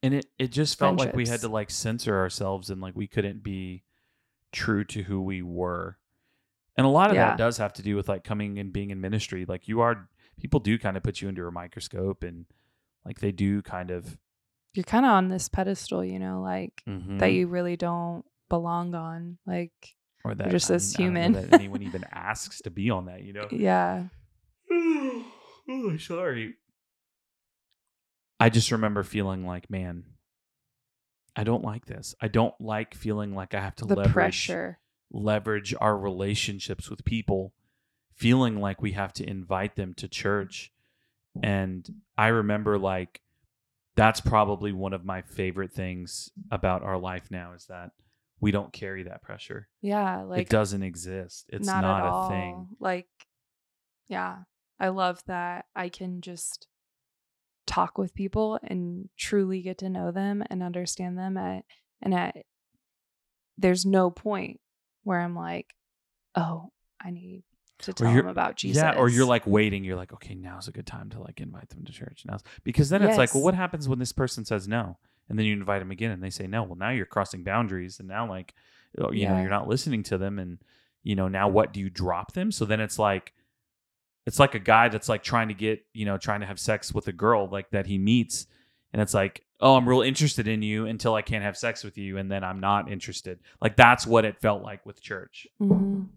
And 0.02 0.14
it, 0.14 0.26
it 0.38 0.48
just 0.48 0.78
felt 0.78 0.98
like 0.98 1.14
we 1.14 1.26
had 1.26 1.40
to 1.40 1.48
like 1.48 1.70
censor 1.70 2.16
ourselves 2.18 2.70
and 2.70 2.80
like 2.80 2.94
we 2.96 3.06
couldn't 3.06 3.42
be 3.42 3.84
true 4.52 4.84
to 4.84 5.02
who 5.02 5.20
we 5.22 5.42
were. 5.42 5.98
And 6.76 6.86
a 6.86 6.90
lot 6.90 7.10
of 7.10 7.16
Yeah. 7.16 7.30
that 7.30 7.38
does 7.38 7.58
have 7.58 7.72
to 7.74 7.82
do 7.82 7.96
with 7.96 8.08
like 8.08 8.24
coming 8.24 8.58
and 8.58 8.72
being 8.72 8.90
in 8.90 9.00
ministry. 9.00 9.44
Like 9.46 9.68
you 9.68 9.80
are 9.80 10.08
people 10.38 10.60
do 10.60 10.78
kind 10.78 10.96
of 10.96 11.02
put 11.02 11.20
you 11.20 11.28
under 11.28 11.46
a 11.46 11.52
microscope 11.52 12.22
and 12.22 12.46
like 13.04 13.20
they 13.20 13.32
do 13.32 13.60
kind 13.62 13.90
of 13.90 14.16
You're 14.74 14.84
kind 14.84 15.04
of 15.04 15.10
on 15.12 15.28
this 15.28 15.48
pedestal, 15.48 16.04
you 16.04 16.18
know, 16.18 16.40
like 16.40 16.82
that 16.86 16.92
Mhm. 16.92 17.34
you 17.34 17.46
really 17.48 17.76
don't 17.76 18.24
belong 18.50 18.94
on. 18.94 19.38
Like, 19.46 19.72
or 20.24 20.34
that 20.34 20.50
just 20.50 20.70
I 20.70 20.74
this 20.74 20.98
mean, 20.98 21.08
I 21.16 21.20
don't 21.22 21.32
know 21.32 21.38
human. 21.38 21.50
that 21.50 21.60
anyone 21.60 21.82
even 21.82 22.04
asks 22.12 22.60
to 22.62 22.70
be 22.70 22.90
on 22.90 23.06
that, 23.06 23.22
you 23.22 23.32
know. 23.32 23.48
yeah. 23.50 24.04
oh, 24.70 25.96
sorry. 25.98 26.54
I 28.38 28.48
just 28.50 28.70
remember 28.72 29.02
feeling 29.02 29.46
like, 29.46 29.70
man, 29.70 30.04
I 31.36 31.44
don't 31.44 31.64
like 31.64 31.86
this. 31.86 32.14
I 32.20 32.28
don't 32.28 32.54
like 32.60 32.94
feeling 32.94 33.34
like 33.34 33.54
I 33.54 33.60
have 33.60 33.76
to 33.76 33.84
The 33.84 33.94
leverage 33.96 34.12
pressure. 34.12 34.78
leverage 35.10 35.74
our 35.80 35.96
relationships 35.96 36.88
with 36.90 37.04
people, 37.04 37.52
feeling 38.14 38.60
like 38.60 38.80
we 38.82 38.92
have 38.92 39.12
to 39.14 39.28
invite 39.28 39.76
them 39.76 39.94
to 39.94 40.08
church. 40.08 40.72
And 41.42 41.88
I 42.16 42.28
remember 42.28 42.78
like 42.78 43.20
that's 43.96 44.20
probably 44.20 44.72
one 44.72 44.92
of 44.94 45.04
my 45.04 45.20
favorite 45.22 45.72
things 45.72 46.30
about 46.50 46.82
our 46.82 46.96
life 46.98 47.30
now 47.30 47.52
is 47.52 47.66
that 47.66 47.90
we 48.40 48.50
don't 48.50 48.72
carry 48.72 49.04
that 49.04 49.22
pressure. 49.22 49.68
Yeah. 49.82 50.22
Like, 50.22 50.42
it 50.42 50.48
doesn't 50.48 50.82
exist. 50.82 51.46
It's 51.48 51.66
not, 51.66 51.82
not, 51.82 52.04
a 52.04 52.08
all. 52.08 52.28
thing. 52.28 52.68
Like, 52.80 53.06
yeah, 54.08 54.38
I 54.78 54.88
love 54.88 55.22
that 55.26 55.66
I 55.76 55.88
can 55.88 56.20
just 56.20 56.66
talk 57.66 57.98
with 57.98 58.14
people 58.14 58.58
and 58.64 59.08
truly 59.16 59.62
get 59.62 59.78
to 59.78 59.88
know 59.88 60.10
them 60.10 60.42
and 60.50 60.62
understand 60.62 61.16
them 61.16 61.36
at 61.36 61.64
and 62.02 62.12
at 62.12 62.36
there's 63.56 63.86
no 63.86 64.10
point 64.10 64.58
where 65.04 65.20
I'm 65.20 65.36
like, 65.36 65.74
oh, 66.34 66.70
I 67.02 67.10
need 67.10 67.44
to 67.80 67.92
tell 67.92 68.12
them 68.12 68.26
about 68.26 68.56
Jesus. 68.56 68.82
Yeah, 68.82 68.96
or 68.96 69.08
you're 69.08 69.26
like 69.26 69.46
waiting. 69.46 69.84
You're 69.84 69.96
like, 69.96 70.12
okay, 70.12 70.34
now's 70.34 70.66
a 70.66 70.72
good 70.72 70.86
time 70.86 71.10
to 71.10 71.20
like 71.20 71.40
invite 71.40 71.68
them 71.68 71.84
to 71.84 71.92
church. 71.92 72.22
Now, 72.26 72.38
because 72.64 72.88
then 72.88 73.02
it's 73.02 73.18
like, 73.18 73.34
well, 73.34 73.42
what 73.42 73.54
happens 73.54 73.88
when 73.88 73.98
this 73.98 74.12
person 74.12 74.44
says 74.44 74.66
no, 74.66 74.98
and 75.30 75.38
then 75.38 75.46
you 75.46 75.54
invite 75.54 75.80
them 75.80 75.90
again, 75.90 76.10
and 76.10 76.22
they 76.22 76.28
say 76.28 76.46
no? 76.46 76.64
Well, 76.64 76.76
now 76.76 76.90
you're 76.90 77.06
crossing 77.06 77.42
boundaries, 77.44 77.98
and 78.00 78.08
now 78.08 78.28
like, 78.28 78.52
oh, 78.98 79.10
you 79.12 79.26
know, 79.26 79.40
you're 79.40 79.48
not 79.48 79.68
listening 79.68 80.02
to 80.04 80.18
them, 80.18 80.38
and 80.38 80.58
you 81.02 81.14
know, 81.16 81.28
now 81.28 81.48
what 81.48 81.72
do 81.72 81.80
you 81.80 81.88
drop 81.88 82.32
them? 82.32 82.52
So 82.52 82.66
then 82.66 82.80
it's 82.80 82.98
like, 82.98 83.32
it's 84.26 84.38
like 84.38 84.54
a 84.54 84.58
guy 84.58 84.88
that's 84.88 85.08
like 85.08 85.22
trying 85.22 85.48
to 85.48 85.54
get, 85.54 85.82
you 85.94 86.04
know, 86.04 86.18
trying 86.18 86.40
to 86.40 86.46
have 86.46 86.58
sex 86.58 86.92
with 86.92 87.08
a 87.08 87.12
girl 87.12 87.48
like 87.50 87.70
that 87.70 87.86
he 87.86 87.96
meets, 87.96 88.46
and 88.92 89.00
it's 89.00 89.14
like, 89.14 89.42
oh, 89.60 89.76
I'm 89.76 89.88
real 89.88 90.02
interested 90.02 90.48
in 90.48 90.62
you 90.62 90.86
until 90.86 91.14
I 91.14 91.22
can't 91.22 91.44
have 91.44 91.56
sex 91.56 91.84
with 91.84 91.96
you, 91.96 92.18
and 92.18 92.30
then 92.30 92.42
I'm 92.44 92.60
not 92.60 92.90
interested. 92.90 93.38
Like 93.62 93.76
that's 93.76 94.06
what 94.06 94.24
it 94.24 94.40
felt 94.40 94.62
like 94.62 94.84
with 94.84 95.00
church 95.00 95.46
Mhm. 95.60 96.08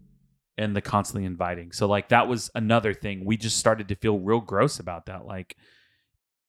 and 0.58 0.74
the 0.74 0.80
constantly 0.82 1.24
inviting. 1.26 1.70
So 1.72 1.86
like 1.86 2.08
that 2.08 2.26
was 2.28 2.50
another 2.54 2.92
thing. 2.94 3.24
We 3.24 3.36
just 3.36 3.58
started 3.58 3.88
to 3.88 3.94
feel 3.96 4.18
real 4.18 4.40
gross 4.40 4.78
about 4.80 5.06
that. 5.06 5.26
Like 5.26 5.56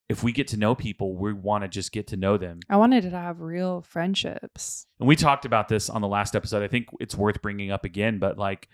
if 0.08 0.24
we 0.24 0.32
get 0.32 0.48
to 0.50 0.58
know 0.58 0.76
people, 0.76 1.16
we 1.16 1.34
want 1.34 1.64
to 1.64 1.68
just 1.68 1.92
get 1.92 2.08
to 2.08 2.18
know 2.18 2.38
them. 2.38 2.60
I 2.70 2.78
wanted 2.78 3.02
to 3.04 3.10
have 3.10 3.40
real 3.42 3.82
friendships. 3.82 4.86
And 5.00 5.08
we 5.08 5.16
talked 5.16 5.46
about 5.46 5.68
this 5.68 5.90
on 5.90 6.02
the 6.02 6.08
last 6.08 6.36
episode. 6.36 6.62
I 6.64 6.68
think 6.68 6.88
it's 7.00 7.16
worth 7.16 7.42
bringing 7.42 7.72
up 7.72 7.86
again, 7.86 8.20
but 8.20 8.38
like 8.38 8.70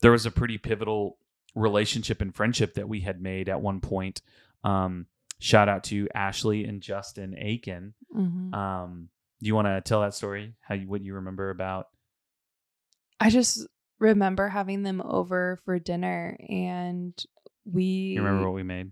there 0.00 0.10
was 0.10 0.26
a 0.26 0.30
pretty 0.30 0.58
pivotal 0.58 1.18
relationship 1.54 2.20
and 2.20 2.34
friendship 2.34 2.74
that 2.74 2.88
we 2.88 3.00
had 3.00 3.22
made 3.22 3.48
at 3.48 3.60
one 3.60 3.80
point. 3.80 4.22
Um, 4.64 5.06
shout 5.38 5.68
out 5.68 5.84
to 5.84 6.08
Ashley 6.14 6.64
and 6.64 6.80
Justin 6.80 7.36
Aiken. 7.38 7.94
Mhm. 8.16 8.52
Um, 8.54 9.08
do 9.40 9.46
you 9.46 9.54
want 9.54 9.66
to 9.66 9.80
tell 9.80 10.00
that 10.00 10.14
story? 10.14 10.54
How 10.60 10.74
you 10.74 10.88
what 10.88 11.02
you 11.02 11.14
remember 11.14 11.50
about? 11.50 11.88
I 13.20 13.30
just 13.30 13.66
remember 13.98 14.48
having 14.48 14.82
them 14.82 15.00
over 15.00 15.60
for 15.64 15.78
dinner 15.78 16.36
and 16.48 17.14
we 17.64 17.84
You 17.84 18.22
remember 18.22 18.46
what 18.46 18.54
we 18.54 18.64
made? 18.64 18.90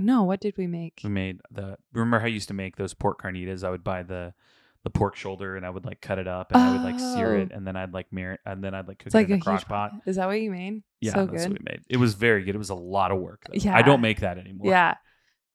No, 0.00 0.22
what 0.24 0.40
did 0.40 0.56
we 0.56 0.66
make? 0.66 1.00
We 1.04 1.10
made 1.10 1.40
the. 1.50 1.76
Remember 1.92 2.18
how 2.18 2.26
I 2.26 2.28
used 2.28 2.48
to 2.48 2.54
make 2.54 2.76
those 2.76 2.94
pork 2.94 3.22
carnitas? 3.22 3.62
I 3.64 3.70
would 3.70 3.84
buy 3.84 4.02
the 4.02 4.34
the 4.82 4.90
pork 4.90 5.14
shoulder 5.14 5.56
and 5.56 5.66
I 5.66 5.70
would 5.70 5.84
like 5.84 6.00
cut 6.00 6.18
it 6.18 6.26
up 6.26 6.52
and 6.52 6.62
I 6.62 6.72
would 6.72 6.80
like 6.82 6.98
sear 6.98 7.36
it 7.36 7.50
Oh. 7.52 7.56
and 7.56 7.66
then 7.66 7.76
I'd 7.76 7.92
like 7.92 8.10
mirror 8.12 8.38
and 8.46 8.64
then 8.64 8.74
I'd 8.74 8.88
like 8.88 8.98
cook 8.98 9.08
It's 9.08 9.14
it 9.14 9.18
like 9.18 9.26
in 9.28 9.34
a 9.34 9.36
a 9.36 9.40
crock 9.40 9.68
pot. 9.68 9.92
Is 10.06 10.16
that 10.16 10.26
what 10.26 10.40
you 10.40 10.50
made? 10.50 10.82
Yeah, 11.02 11.12
so 11.12 11.26
that's 11.26 11.44
good. 11.44 11.52
what 11.52 11.60
we 11.60 11.64
made. 11.72 11.82
It 11.90 11.98
was 11.98 12.14
very 12.14 12.44
good. 12.44 12.54
It 12.54 12.58
was 12.58 12.70
a 12.70 12.74
lot 12.74 13.10
of 13.10 13.18
work. 13.20 13.44
Though. 13.52 13.70
I 13.70 13.82
don't 13.82 14.00
make 14.00 14.20
that 14.20 14.38
anymore. 14.38 14.68
Yeah. 14.72 14.94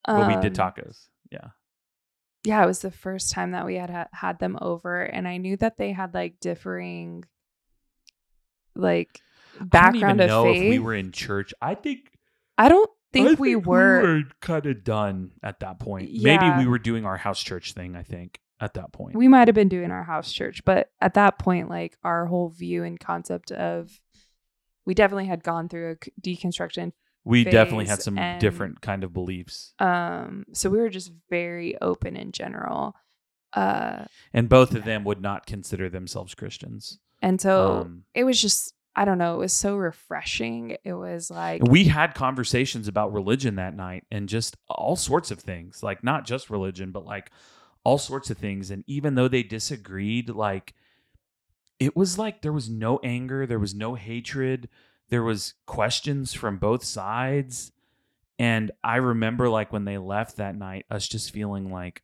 but 0.06 0.28
we 0.28 0.36
did 0.48 0.60
Um, 0.60 0.72
tacos. 0.72 1.08
Yeah, 1.32 1.48
yeah, 2.44 2.64
it 2.64 2.68
was 2.68 2.82
the 2.82 2.92
first 2.92 3.32
time 3.32 3.50
that 3.52 3.66
we 3.66 3.76
had 3.78 3.90
ha- 3.90 4.08
had 4.14 4.38
them 4.38 4.60
over, 4.62 5.02
and 5.02 5.28
I 5.28 5.38
knew 5.38 5.58
that 5.58 5.78
they 5.78 5.92
had 5.92 6.14
like 6.14 6.40
differing, 6.40 7.24
like 8.76 9.22
I 9.56 9.60
don't 9.60 9.70
background 9.70 10.20
even 10.20 10.22
of 10.22 10.28
know 10.30 10.44
faith. 10.44 10.62
if 10.64 10.70
we 10.70 10.80
were 10.80 10.94
in 10.94 11.12
church. 11.12 11.54
I 11.62 11.76
think 11.76 12.12
I 12.58 12.70
don't 12.70 12.90
think, 13.24 13.40
I 13.40 13.42
we 13.42 13.56
were. 13.56 14.24
kind 14.42 14.66
of 14.66 14.84
done 14.84 15.32
at 15.44 15.60
that 15.62 15.80
point. 15.80 16.10
Yeah. 16.12 16.38
Maybe 16.38 16.64
we 16.64 16.68
were 16.70 16.80
doing 16.80 17.06
our 17.06 17.18
house 17.18 17.42
church 17.42 17.74
thing. 17.74 17.96
I 17.96 18.04
think 18.04 18.40
at 18.60 18.74
that 18.76 18.94
point. 18.94 19.16
We 19.16 19.28
might 19.28 19.48
have 19.48 19.56
been 19.56 19.68
doing 19.70 19.92
our 19.92 20.04
house 20.04 20.32
church, 20.32 20.64
but 20.66 20.90
at 21.02 21.14
that 21.16 21.40
point, 21.40 21.70
like 21.70 21.98
our 22.04 22.26
whole 22.28 22.50
view 22.50 22.84
and 22.84 23.00
concept 23.00 23.52
of, 23.52 24.00
we 24.86 24.94
definitely 24.94 25.26
had 25.26 25.44
gone 25.44 25.68
through 25.68 25.92
a 25.92 26.22
deconstruction. 26.22 26.92
we 27.26 27.44
definitely 27.44 27.86
had 27.86 28.02
some 28.02 28.18
and- 28.20 28.40
different 28.40 28.82
kind 28.82 29.04
of 29.04 29.12
beliefs, 29.12 29.74
Um, 29.80 30.46
so 30.54 30.70
we 30.70 30.78
were 30.78 30.90
just 30.90 31.12
very 31.30 31.76
open 31.82 32.16
in 32.16 32.32
general. 32.32 32.96
Uh, 33.54 34.06
and 34.34 34.48
both 34.48 34.76
of 34.76 34.84
them 34.86 35.04
would 35.06 35.22
not 35.22 35.46
consider 35.48 35.90
themselves 35.90 36.36
Christians. 36.36 37.00
and 37.22 37.42
so 37.42 37.82
Um, 37.82 38.04
it 38.14 38.24
was 38.26 38.40
just, 38.42 38.74
I 38.96 39.04
don't 39.06 39.18
know, 39.18 39.36
it 39.36 39.40
was 39.40 39.54
so 39.54 39.76
refreshing. 39.76 40.78
It 40.84 40.94
was 40.94 41.30
like, 41.30 41.62
we 41.64 41.86
had 41.86 42.16
conversations 42.16 42.88
about 42.88 43.14
religion 43.14 43.56
that 43.56 43.76
night 43.76 44.06
and 44.10 44.30
just 44.30 44.56
all 44.70 44.96
sorts 44.96 45.32
of 45.32 45.40
things, 45.40 45.84
like 45.84 46.04
not 46.04 46.26
just 46.26 46.50
religion, 46.50 46.92
but 46.92 47.06
like 47.06 47.32
all 47.84 47.98
sorts 47.98 48.30
of 48.30 48.38
things. 48.38 48.72
And 48.72 48.84
even 48.88 49.16
though 49.16 49.28
they 49.28 49.44
disagreed, 49.44 50.30
like 50.30 50.74
it 51.80 51.96
was 51.96 52.18
like 52.18 52.42
there 52.42 52.54
was 52.54 52.70
no 52.70 53.00
anger, 53.04 53.46
there 53.46 53.60
was 53.60 53.76
no 53.76 53.96
hatred, 53.96 54.70
there 55.10 55.24
was 55.24 55.56
questions 55.66 56.34
from 56.34 56.58
both 56.58 56.84
sides. 56.84 57.74
And 58.40 58.72
I 58.84 58.98
remember 58.98 59.50
like 59.50 59.74
when 59.74 59.86
they 59.86 59.98
left 59.98 60.38
that 60.38 60.56
night, 60.56 60.86
us 60.90 61.08
just 61.08 61.32
feeling 61.32 61.70
like 61.70 62.02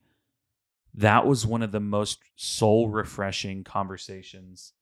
that 0.94 1.26
was 1.26 1.46
one 1.46 1.62
of 1.62 1.72
the 1.72 1.80
most 1.80 2.20
soul 2.36 2.90
refreshing 2.90 3.64
conversations 3.64 4.74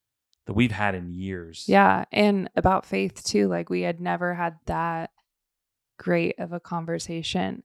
that 0.50 0.56
we've 0.56 0.72
had 0.72 0.96
in 0.96 1.14
years. 1.14 1.66
Yeah, 1.68 2.06
and 2.12 2.50
about 2.56 2.84
faith 2.86 3.24
too. 3.24 3.48
Like 3.48 3.70
we 3.70 3.82
had 3.84 4.02
never 4.02 4.34
had 4.34 4.58
that 4.66 5.12
great 6.00 6.40
of 6.40 6.54
a 6.54 6.60
conversation 6.60 7.62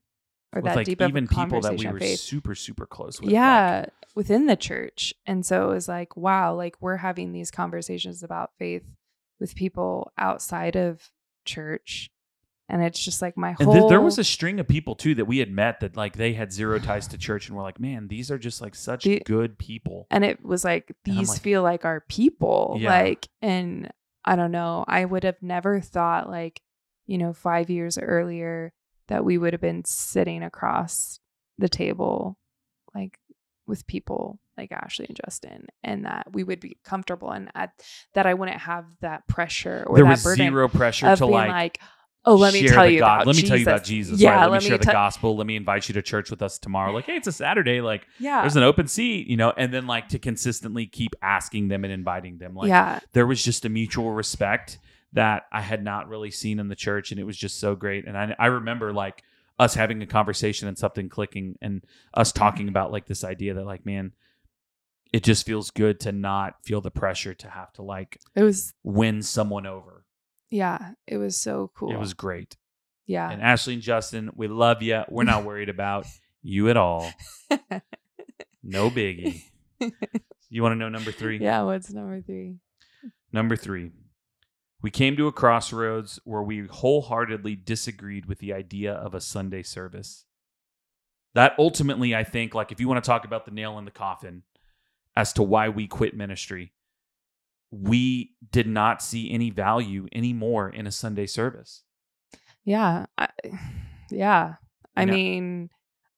or 0.53 0.61
With 0.61 0.65
that 0.69 0.75
like 0.75 0.85
deep 0.85 1.01
of 1.01 1.09
even 1.09 1.23
a 1.23 1.27
people 1.27 1.61
that 1.61 1.77
we 1.77 1.87
were 1.87 1.99
faith. 1.99 2.19
super, 2.19 2.53
super 2.53 2.85
close 2.85 3.19
with. 3.19 3.27
like- 3.27 3.33
yeah, 3.33 3.85
within 4.13 4.45
the 4.45 4.55
church. 4.55 5.13
And 5.25 5.43
so 5.43 5.69
it 5.71 5.73
was 5.73 5.87
like, 5.87 6.15
wow, 6.15 6.53
like 6.53 6.75
we're 6.79 6.97
having 6.97 7.31
these 7.31 7.49
conversations 7.49 8.21
about 8.21 8.51
faith 8.59 8.83
with 9.39 9.55
people 9.55 10.11
outside 10.17 10.75
of 10.75 11.09
church. 11.43 12.11
And 12.67 12.83
it's 12.83 12.99
just 13.03 13.21
like 13.21 13.37
my 13.37 13.51
whole 13.51 13.73
th- 13.73 13.89
there 13.89 14.01
was 14.01 14.17
a 14.17 14.23
string 14.23 14.59
of 14.59 14.67
people 14.67 14.95
too 14.95 15.13
that 15.15 15.25
we 15.25 15.37
had 15.37 15.51
met 15.51 15.81
that 15.81 15.95
like 15.95 16.17
they 16.17 16.33
had 16.33 16.51
zero 16.51 16.79
ties 16.79 17.07
to 17.09 17.17
church 17.17 17.47
and 17.47 17.55
we're 17.55 17.61
like, 17.63 17.79
man, 17.79 18.07
these 18.07 18.31
are 18.31 18.39
just 18.39 18.59
like 18.61 18.73
such 18.73 19.03
The- 19.03 19.21
good 19.25 19.57
people. 19.59 20.07
and 20.09 20.25
it 20.25 20.43
was 20.43 20.63
like 20.63 20.91
these 21.03 21.29
like- 21.29 21.41
feel 21.41 21.61
like 21.61 21.85
our 21.85 22.01
people 22.01 22.77
Yeah. 22.79 22.89
like 22.91 23.27
and 23.41 23.91
i 24.27 24.35
don't 24.35 24.51
know 24.51 24.83
i 24.87 25.05
would 25.05 25.23
have 25.23 25.39
never 25.43 25.79
thought 25.79 26.27
like 26.27 26.61
you 27.05 27.19
know 27.19 27.31
5 27.33 27.69
years 27.69 27.99
earlier 27.99 28.73
that 29.07 29.23
we 29.23 29.37
would 29.37 29.53
have 29.53 29.61
been 29.61 29.85
sitting 29.85 30.41
across 30.41 31.19
the 31.59 31.69
table 31.69 32.39
like 32.95 33.19
with 33.67 33.85
people 33.85 34.39
like 34.57 34.71
Ashley 34.71 35.05
and 35.09 35.17
Justin 35.25 35.67
and 35.83 36.05
that 36.05 36.27
we 36.31 36.43
would 36.43 36.59
be 36.61 36.77
comfortable 36.85 37.29
and 37.31 37.51
at, 37.55 37.71
that 38.13 38.25
I 38.25 38.33
wouldn't 38.33 38.61
have 38.61 38.85
that 39.01 39.27
pressure 39.27 39.83
or 39.85 39.97
there 39.97 40.05
that 40.05 40.11
was 40.11 40.23
burden 40.23 40.47
zero 40.49 40.69
pressure 40.69 41.07
of 41.07 41.17
to 41.19 41.25
being 41.25 41.33
like, 41.33 41.49
like, 41.49 41.79
oh 42.25 42.35
let 42.35 42.53
me 42.53 42.61
share 42.61 42.69
tell 42.69 42.83
the 42.85 42.91
you 42.91 42.99
go- 42.99 43.05
about 43.05 43.27
let 43.27 43.35
me 43.35 43.41
Jesus. 43.41 43.49
tell 43.49 43.57
you 43.57 43.63
about 43.63 43.83
Jesus. 43.83 44.19
yeah 44.19 44.31
right? 44.31 44.41
Let, 44.41 44.51
let 44.51 44.63
me 44.63 44.69
share 44.69 44.77
the 44.77 44.85
gospel. 44.85 45.35
Let 45.37 45.47
me 45.47 45.55
invite 45.55 45.87
you 45.87 45.93
to 45.93 46.01
church 46.01 46.29
with 46.29 46.41
us 46.41 46.57
tomorrow. 46.57 46.91
Like, 46.91 47.05
hey, 47.05 47.15
it's 47.15 47.27
a 47.27 47.31
Saturday. 47.31 47.81
Like, 47.81 48.07
yeah 48.19 48.41
there's 48.41 48.55
an 48.55 48.63
open 48.63 48.87
seat, 48.87 49.27
you 49.27 49.37
know, 49.37 49.53
and 49.57 49.73
then 49.73 49.87
like 49.87 50.09
to 50.09 50.19
consistently 50.19 50.85
keep 50.87 51.15
asking 51.21 51.67
them 51.67 51.83
and 51.83 51.93
inviting 51.93 52.37
them. 52.37 52.55
Like, 52.55 52.69
yeah 52.69 52.99
there 53.13 53.25
was 53.27 53.43
just 53.43 53.65
a 53.65 53.69
mutual 53.69 54.11
respect 54.11 54.79
that 55.13 55.43
I 55.51 55.61
had 55.61 55.83
not 55.83 56.09
really 56.09 56.31
seen 56.31 56.59
in 56.59 56.67
the 56.67 56.75
church, 56.75 57.11
and 57.11 57.19
it 57.19 57.23
was 57.23 57.37
just 57.37 57.59
so 57.59 57.73
great. 57.75 58.05
And 58.05 58.17
I, 58.17 58.35
I 58.37 58.47
remember 58.47 58.91
like 58.91 59.23
us 59.57 59.73
having 59.73 60.01
a 60.01 60.05
conversation 60.05 60.67
and 60.67 60.77
something 60.77 61.07
clicking, 61.07 61.57
and 61.61 61.83
us 62.13 62.31
talking 62.31 62.67
about 62.67 62.91
like 62.91 63.05
this 63.05 63.23
idea 63.23 63.53
that 63.53 63.65
like, 63.65 63.85
man, 63.85 64.11
it 65.13 65.23
just 65.23 65.45
feels 65.45 65.71
good 65.71 66.01
to 66.01 66.11
not 66.11 66.55
feel 66.65 66.81
the 66.81 66.91
pressure 66.91 67.33
to 67.33 67.49
have 67.49 67.71
to 67.73 67.81
like 67.81 68.19
it 68.35 68.43
was 68.43 68.73
win 68.83 69.21
someone 69.21 69.65
over. 69.65 69.94
Yeah 70.49 70.91
it 71.07 71.17
was 71.17 71.37
so 71.37 71.71
cool 71.75 71.91
It 71.91 71.99
was 71.99 72.13
great. 72.13 72.55
yeah 73.05 73.29
And 73.29 73.41
Ashley 73.41 73.73
and 73.73 73.81
Justin, 73.81 74.31
we 74.35 74.47
love 74.47 74.81
you. 74.81 75.03
We're 75.09 75.23
not 75.23 75.43
worried 75.45 75.69
about 75.69 76.05
you 76.41 76.69
at 76.69 76.77
all. 76.77 77.11
No 78.67 78.89
biggie. 78.89 79.43
You 80.49 80.63
want 80.63 80.71
to 80.73 80.75
know 80.75 80.89
number 80.89 81.11
three? 81.11 81.37
yeah 81.37 81.61
what's 81.63 81.91
number 81.91 82.21
three 82.21 82.55
Number 83.31 83.55
three, 83.57 83.91
we 84.81 84.89
came 84.89 85.17
to 85.17 85.27
a 85.27 85.31
crossroads 85.31 86.19
where 86.23 86.41
we 86.41 86.67
wholeheartedly 86.67 87.55
disagreed 87.57 88.27
with 88.27 88.39
the 88.39 88.53
idea 88.53 88.93
of 88.93 89.13
a 89.13 89.19
Sunday 89.19 89.61
service. 89.61 90.23
That 91.33 91.53
ultimately, 91.59 92.15
I 92.15 92.23
think, 92.23 92.55
like 92.55 92.71
if 92.71 92.79
you 92.79 92.87
want 92.87 93.03
to 93.03 93.07
talk 93.07 93.25
about 93.25 93.43
the 93.45 93.51
nail 93.51 93.77
in 93.77 93.83
the 93.83 93.91
coffin 93.91 94.43
as 95.17 95.33
to 95.33 95.43
why 95.43 95.67
we 95.67 95.85
quit 95.85 96.15
ministry, 96.15 96.71
we 97.71 98.31
did 98.51 98.67
not 98.67 99.01
see 99.01 99.31
any 99.31 99.49
value 99.49 100.07
anymore 100.13 100.69
in 100.69 100.87
a 100.87 100.91
Sunday 100.91 101.25
service. 101.25 101.83
Yeah. 102.63 103.05
I, 103.17 103.29
yeah. 104.09 104.55
I 104.95 105.01
You 105.01 105.05
know- 105.07 105.13
mean, 105.13 105.69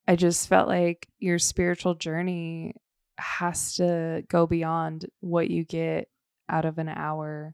I 0.08 0.16
just 0.16 0.48
felt 0.48 0.68
like 0.68 1.08
your 1.20 1.40
spiritual 1.40 1.96
journey 1.96 2.76
has 3.18 3.76
to 3.76 4.24
go 4.30 4.46
beyond 4.48 5.06
what 5.20 5.50
you 5.50 5.66
get 5.66 6.10
out 6.48 6.66
of 6.66 6.78
an 6.78 6.88
hour 6.88 7.54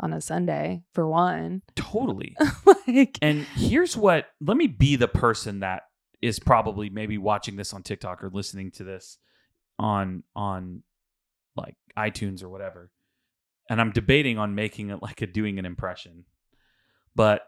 on 0.00 0.12
a 0.12 0.20
Sunday, 0.20 0.82
for 0.94 1.06
one. 1.06 1.62
Totally. 1.76 2.36
like, 2.86 3.18
And 3.20 3.42
here's 3.56 3.96
what 3.96 4.26
let 4.40 4.56
me 4.56 4.66
be 4.68 4.96
the 4.96 5.08
person 5.08 5.60
that 5.60 5.82
is 6.22 6.38
probably 6.38 6.88
maybe 6.90 7.18
watching 7.18 7.56
this 7.56 7.72
on 7.74 7.82
TikTok 7.82 8.22
or 8.24 8.30
listening 8.30 8.70
to 8.72 8.84
this 8.84 9.18
on 9.78 10.22
on 10.34 10.82
like 11.56 11.76
iTunes 11.96 12.42
or 12.42 12.48
whatever. 12.48 12.90
And 13.68 13.80
I'm 13.80 13.92
debating 13.92 14.38
on 14.38 14.54
making 14.54 14.90
it 14.90 15.02
like 15.02 15.20
a 15.20 15.26
doing 15.26 15.58
an 15.58 15.66
impression. 15.66 16.24
But 17.14 17.42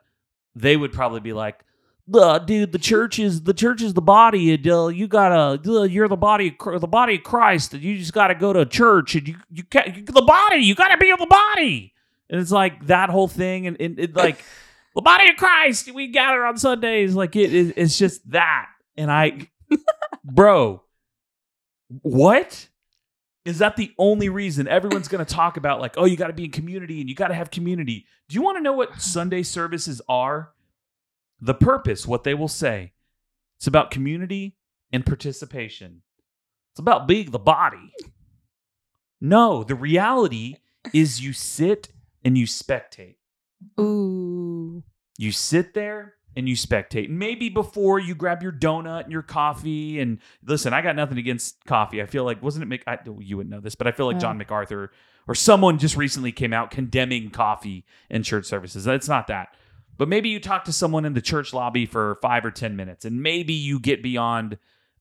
they 0.55 0.77
would 0.77 0.93
probably 0.93 1.21
be 1.21 1.33
like, 1.33 1.64
the 2.11 2.39
dude, 2.41 2.73
the 2.73 2.79
church 2.79 3.18
is 3.21 3.43
the 3.43 3.55
church 3.55 3.83
is 3.83 3.95
the 3.95 4.03
body, 4.03 4.53
and 4.53 4.66
uh, 4.68 4.89
you 4.89 5.07
gotta 5.07 5.61
uh, 5.64 5.85
you're 5.85 6.09
the 6.09 6.16
body, 6.16 6.57
of 6.66 6.81
the 6.81 6.89
body 6.89 7.16
of 7.16 7.23
Christ, 7.23 7.73
and 7.73 7.83
you 7.83 7.99
just 7.99 8.12
gotta 8.12 8.35
go 8.35 8.53
to 8.53 8.66
church, 8.66 9.14
and 9.14 9.29
you 9.29 9.37
you 9.51 9.62
can't 9.62 10.07
the 10.07 10.23
body, 10.23 10.57
you 10.57 10.75
gotta 10.75 10.97
be 10.97 11.09
in 11.09 11.16
the 11.21 11.27
body, 11.27 11.95
and 12.29 12.41
it's 12.41 12.51
like 12.51 12.87
that 12.87 13.11
whole 13.11 13.29
thing, 13.29 13.68
and, 13.68 13.81
and 13.81 13.99
it, 14.01 14.16
like 14.16 14.43
the 14.97 15.03
body 15.03 15.31
of 15.31 15.37
Christ, 15.37 15.93
we 15.95 16.09
gather 16.09 16.45
on 16.45 16.57
Sundays, 16.57 17.14
like 17.14 17.37
it, 17.37 17.55
it 17.55 17.75
it's 17.77 17.97
just 17.97 18.29
that, 18.33 18.66
and 18.97 19.11
I, 19.11 19.49
bro, 20.25 20.83
what? 22.03 22.68
Is 23.45 23.59
that 23.59 23.76
the 23.76 23.93
only 23.99 24.28
reason 24.28 24.68
everyone's 24.68 25.09
going 25.09 25.24
to 25.24 25.34
talk 25.34 25.57
about 25.57 25.80
like, 25.80 25.95
oh, 25.97 26.05
you 26.05 26.16
got 26.16 26.26
to 26.26 26.32
be 26.32 26.45
in 26.45 26.51
community 26.51 27.01
and 27.01 27.09
you 27.09 27.14
got 27.14 27.28
to 27.28 27.34
have 27.34 27.51
community? 27.51 28.07
Do 28.28 28.34
you 28.34 28.43
want 28.43 28.59
to 28.59 28.62
know 28.62 28.72
what 28.72 29.01
Sunday 29.01 29.43
services 29.43 30.03
are? 30.09 30.53
The 31.41 31.55
purpose, 31.55 32.07
what 32.07 32.24
they 32.24 32.34
will 32.34 32.49
say. 32.49 32.93
It's 33.57 33.66
about 33.66 33.91
community 33.91 34.57
and 34.93 35.07
participation. 35.07 36.03
It's 36.72 36.80
about 36.80 37.09
being 37.09 37.30
the 37.30 37.38
body. 37.38 37.93
No, 39.20 39.64
the 39.64 39.74
reality 39.74 40.57
is 40.93 41.22
you 41.22 41.32
sit 41.32 41.88
and 42.24 42.36
you 42.36 42.47
spectate. 42.47 43.16
Ooh. 43.78 44.82
You 45.18 45.32
sit 45.32 45.74
there 45.74 46.14
and 46.37 46.49
you 46.49 46.55
spectate. 46.55 47.09
Maybe 47.09 47.49
before 47.49 47.99
you 47.99 48.14
grab 48.14 48.43
your 48.43 48.53
donut 48.53 49.05
and 49.05 49.12
your 49.12 49.22
coffee. 49.22 50.01
And 50.01 50.18
listen, 50.45 50.72
I 50.72 50.83
got 50.83 50.97
nothing 50.97 51.18
against 51.18 51.64
coffee. 51.64 52.01
I 52.01 52.07
feel 52.07 52.24
like 52.24 52.43
wasn't 52.43 52.64
it? 52.64 52.66
Mc, 52.66 52.83
I, 52.87 52.99
you 53.18 53.37
wouldn't 53.37 53.55
know 53.55 53.61
this, 53.61 53.74
but 53.74 53.87
I 53.87 53.93
feel 53.93 54.07
like 54.07 54.18
John 54.18 54.39
MacArthur 54.39 54.93
or 55.26 55.35
someone 55.35 55.78
just 55.78 55.97
recently 55.97 56.33
came 56.33 56.53
out 56.53 56.70
condemning 56.70 57.31
coffee 57.31 57.85
in 58.09 58.22
church 58.22 58.47
services. 58.47 58.87
It's 58.87 59.09
not 59.09 59.26
that. 59.28 59.57
But 59.97 60.09
maybe 60.09 60.31
you 60.31 60.41
talk 60.41 60.64
to 60.64 60.72
someone 60.72 61.05
in 61.05 61.12
the 61.12 61.20
church 61.20 61.53
lobby 61.53 61.85
for 61.85 62.18
five 62.22 62.45
or 62.45 62.51
ten 62.51 62.74
minutes, 62.74 63.05
and 63.05 63.22
maybe 63.22 63.53
you 63.53 63.78
get 63.78 64.03
beyond 64.03 64.57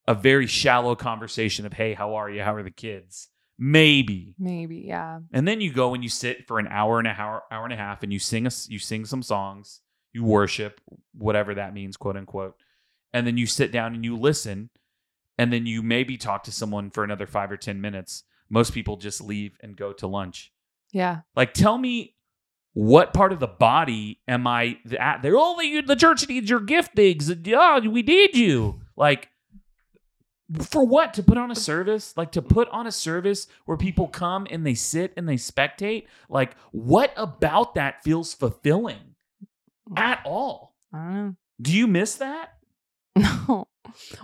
a 0.07 0.13
very 0.13 0.45
shallow 0.45 0.95
conversation 0.95 1.65
of, 1.65 1.73
"Hey, 1.73 1.93
how 1.93 2.15
are 2.15 2.29
you? 2.29 2.41
How 2.43 2.53
are 2.55 2.63
the 2.63 2.71
kids?" 2.71 3.29
Maybe. 3.57 4.35
Maybe, 4.39 4.85
yeah. 4.87 5.19
And 5.33 5.47
then 5.47 5.59
you 5.59 5.73
go 5.73 5.93
and 5.93 6.01
you 6.01 6.09
sit 6.09 6.47
for 6.47 6.59
an 6.59 6.67
hour 6.67 6.97
and 6.97 7.07
a 7.07 7.11
hour, 7.11 7.43
hour 7.51 7.65
and 7.65 7.73
a 7.73 7.77
half, 7.77 8.03
and 8.03 8.11
you 8.11 8.19
sing 8.19 8.47
a, 8.47 8.51
you 8.67 8.79
sing 8.79 9.05
some 9.05 9.21
songs, 9.21 9.81
you 10.13 10.23
worship, 10.23 10.81
whatever 11.13 11.55
that 11.55 11.73
means, 11.73 11.97
quote 11.97 12.17
unquote. 12.17 12.55
And 13.13 13.25
then 13.25 13.37
you 13.37 13.45
sit 13.45 13.71
down 13.71 13.95
and 13.95 14.03
you 14.03 14.15
listen, 14.15 14.69
and 15.37 15.51
then 15.51 15.65
you 15.65 15.81
maybe 15.81 16.17
talk 16.17 16.43
to 16.43 16.51
someone 16.51 16.91
for 16.91 17.03
another 17.03 17.27
five 17.27 17.51
or 17.51 17.57
ten 17.57 17.81
minutes. 17.81 18.23
Most 18.49 18.73
people 18.73 18.97
just 18.97 19.21
leave 19.21 19.57
and 19.61 19.75
go 19.75 19.93
to 19.93 20.07
lunch. 20.07 20.51
Yeah. 20.91 21.21
Like, 21.35 21.53
tell 21.53 21.77
me 21.77 22.15
what 22.73 23.13
part 23.13 23.31
of 23.31 23.39
the 23.39 23.47
body 23.47 24.19
am 24.27 24.47
I 24.47 24.77
at? 24.97 25.21
They're 25.21 25.37
only 25.37 25.69
you. 25.69 25.81
The 25.81 25.95
church 25.95 26.27
needs 26.27 26.49
your 26.49 26.59
giftings. 26.59 27.45
Yeah, 27.45 27.79
we 27.79 28.01
need 28.01 28.35
you. 28.35 28.81
Like, 28.95 29.29
for 30.61 30.85
what? 30.85 31.13
To 31.15 31.23
put 31.23 31.37
on 31.37 31.51
a 31.51 31.55
service? 31.55 32.15
Like 32.17 32.31
to 32.33 32.41
put 32.41 32.67
on 32.69 32.87
a 32.87 32.91
service 32.91 33.47
where 33.65 33.77
people 33.77 34.07
come 34.07 34.47
and 34.49 34.65
they 34.65 34.73
sit 34.73 35.13
and 35.15 35.27
they 35.27 35.35
spectate? 35.35 36.05
Like, 36.27 36.55
what 36.71 37.13
about 37.15 37.75
that 37.75 38.03
feels 38.03 38.33
fulfilling 38.33 39.08
at 39.97 40.21
all? 40.25 40.75
I 40.93 40.97
don't 40.97 41.13
know. 41.13 41.35
Do 41.61 41.75
you 41.75 41.87
miss 41.87 42.15
that? 42.15 42.53
No. 43.47 43.67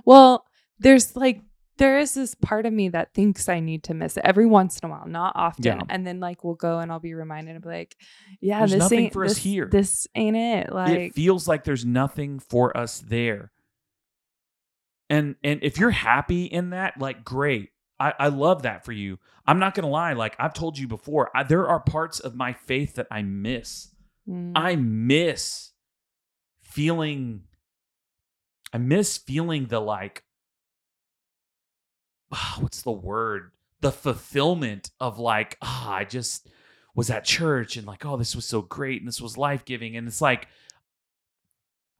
Well, 0.05 0.45
there's 0.79 1.15
like 1.15 1.41
there 1.77 1.99
is 1.99 2.13
this 2.13 2.35
part 2.35 2.65
of 2.65 2.71
me 2.71 2.89
that 2.89 3.13
thinks 3.13 3.49
I 3.49 3.59
need 3.59 3.83
to 3.85 3.93
miss 3.93 4.15
it 4.15 4.23
every 4.23 4.45
once 4.45 4.79
in 4.79 4.87
a 4.87 4.91
while, 4.91 5.07
not 5.07 5.33
often. 5.35 5.63
Yeah. 5.65 5.81
And 5.89 6.07
then 6.07 6.19
like 6.19 6.43
we'll 6.43 6.55
go 6.55 6.79
and 6.79 6.91
I'll 6.91 6.99
be 6.99 7.13
reminded 7.13 7.57
of 7.57 7.65
like, 7.65 7.97
yeah, 8.39 8.59
There's 8.59 8.71
this 8.71 8.79
nothing 8.79 8.99
ain't 8.99 9.13
for 9.13 9.25
us 9.25 9.37
here. 9.37 9.67
This 9.69 10.07
ain't 10.15 10.37
it. 10.37 10.71
Like 10.71 10.97
it 10.97 11.13
feels 11.13 11.47
like 11.47 11.63
there's 11.63 11.83
nothing 11.83 12.39
for 12.39 12.75
us 12.77 12.99
there. 12.99 13.51
And 15.09 15.35
and 15.43 15.59
if 15.63 15.77
you're 15.77 15.91
happy 15.91 16.45
in 16.45 16.71
that, 16.71 16.99
like 16.99 17.23
great. 17.23 17.69
I, 17.97 18.13
I 18.19 18.27
love 18.27 18.63
that 18.63 18.83
for 18.83 18.91
you. 18.91 19.19
I'm 19.47 19.59
not 19.59 19.73
gonna 19.73 19.89
lie, 19.89 20.13
like 20.13 20.35
I've 20.37 20.53
told 20.53 20.77
you 20.77 20.87
before, 20.87 21.29
I, 21.35 21.43
there 21.43 21.67
are 21.67 21.79
parts 21.79 22.19
of 22.19 22.35
my 22.35 22.51
faith 22.51 22.95
that 22.95 23.07
I 23.09 23.21
miss. 23.21 23.94
Mm, 24.27 24.51
I 24.55 24.75
miss 24.75 25.71
feeling 26.61 27.43
I 28.73 28.77
miss 28.77 29.17
feeling 29.17 29.67
the 29.67 29.79
like 29.79 30.23
ah, 32.31 32.57
what's 32.61 32.81
the 32.81 32.91
word? 32.91 33.51
The 33.81 33.91
fulfillment 33.91 34.91
of 34.99 35.19
like, 35.19 35.57
ah, 35.61 35.93
I 35.93 36.05
just 36.05 36.49
was 36.95 37.09
at 37.09 37.25
church 37.25 37.77
and 37.77 37.85
like, 37.85 38.05
oh, 38.05 38.17
this 38.17 38.35
was 38.35 38.45
so 38.45 38.61
great 38.61 39.01
and 39.01 39.07
this 39.07 39.21
was 39.21 39.37
life-giving. 39.37 39.97
And 39.97 40.07
it's 40.07 40.21
like 40.21 40.47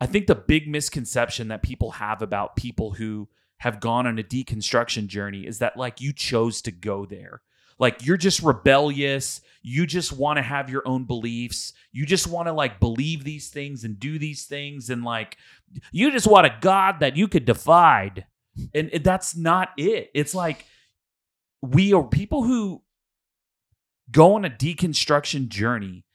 I 0.01 0.05
think 0.05 0.27
the 0.27 0.35
big 0.35 0.67
misconception 0.67 1.47
that 1.47 1.63
people 1.63 1.91
have 1.91 2.21
about 2.21 2.55
people 2.55 2.91
who 2.91 3.29
have 3.59 3.79
gone 3.79 4.05
on 4.05 4.19
a 4.19 4.23
deconstruction 4.23 5.07
journey 5.07 5.47
is 5.47 5.59
that 5.59 5.77
like 5.77 6.01
you 6.01 6.11
chose 6.11 6.61
to 6.63 6.71
go 6.71 7.05
there. 7.05 7.41
Like 7.79 8.05
you're 8.05 8.17
just 8.17 8.41
rebellious. 8.41 9.41
You 9.61 9.85
just 9.87 10.13
want 10.13 10.37
to 10.37 10.43
have 10.43 10.69
your 10.69 10.87
own 10.87 11.05
beliefs. 11.05 11.73
You 11.91 12.05
just 12.05 12.27
want 12.27 12.47
to 12.47 12.53
like 12.53 12.79
believe 12.79 13.23
these 13.23 13.49
things 13.49 13.83
and 13.83 13.99
do 13.99 14.19
these 14.19 14.45
things. 14.45 14.89
And 14.89 15.03
like 15.03 15.37
you 15.91 16.11
just 16.11 16.27
want 16.27 16.47
a 16.47 16.55
God 16.61 16.99
that 16.99 17.17
you 17.17 17.27
could 17.27 17.45
defy. 17.45 18.11
And 18.73 18.89
and 18.91 19.03
that's 19.03 19.35
not 19.35 19.69
it. 19.77 20.11
It's 20.13 20.35
like 20.35 20.65
we 21.61 21.93
are 21.93 22.03
people 22.03 22.43
who 22.43 22.81
go 24.11 24.35
on 24.35 24.45
a 24.45 24.49
deconstruction 24.49 25.47
journey. 25.47 26.05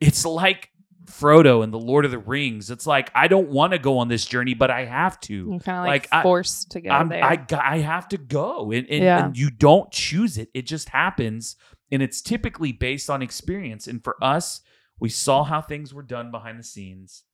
It's 0.00 0.24
like 0.24 0.70
Frodo 1.06 1.62
and 1.62 1.72
the 1.72 1.78
Lord 1.78 2.04
of 2.04 2.10
the 2.10 2.18
Rings. 2.18 2.70
It's 2.70 2.86
like 2.86 3.10
I 3.14 3.28
don't 3.28 3.48
want 3.50 3.72
to 3.72 3.78
go 3.78 3.98
on 3.98 4.08
this 4.08 4.24
journey, 4.24 4.54
but 4.54 4.70
I 4.70 4.84
have 4.84 5.20
to. 5.20 5.34
you're 5.34 5.60
kind 5.60 5.78
of 5.78 5.84
like, 5.84 6.02
like, 6.04 6.08
I- 6.12 6.22
forced 6.22 6.70
to 6.72 6.80
go 6.80 6.90
I'm, 6.90 7.08
there. 7.08 7.22
I 7.22 7.46
I 7.52 7.78
have 7.78 8.08
to 8.08 8.16
go, 8.16 8.70
and 8.70 8.86
and, 8.88 9.04
Yeah. 9.04 9.26
and 9.26 9.36
you 9.36 9.50
don't 9.50 9.90
choose 9.90 10.38
it; 10.38 10.48
it 10.54 10.66
just 10.66 10.88
happens, 10.90 11.56
and 11.92 12.02
it's 12.02 12.22
typically 12.22 12.72
based 12.72 13.10
on 13.10 13.22
experience. 13.22 13.86
And 13.86 14.02
for 14.02 14.16
us, 14.22 14.60
we 14.98 15.08
saw 15.08 15.44
how 15.44 15.60
things 15.60 15.92
were 15.92 16.02
done 16.02 16.30
behind 16.30 16.58
the 16.58 16.64
scenes. 16.64 17.24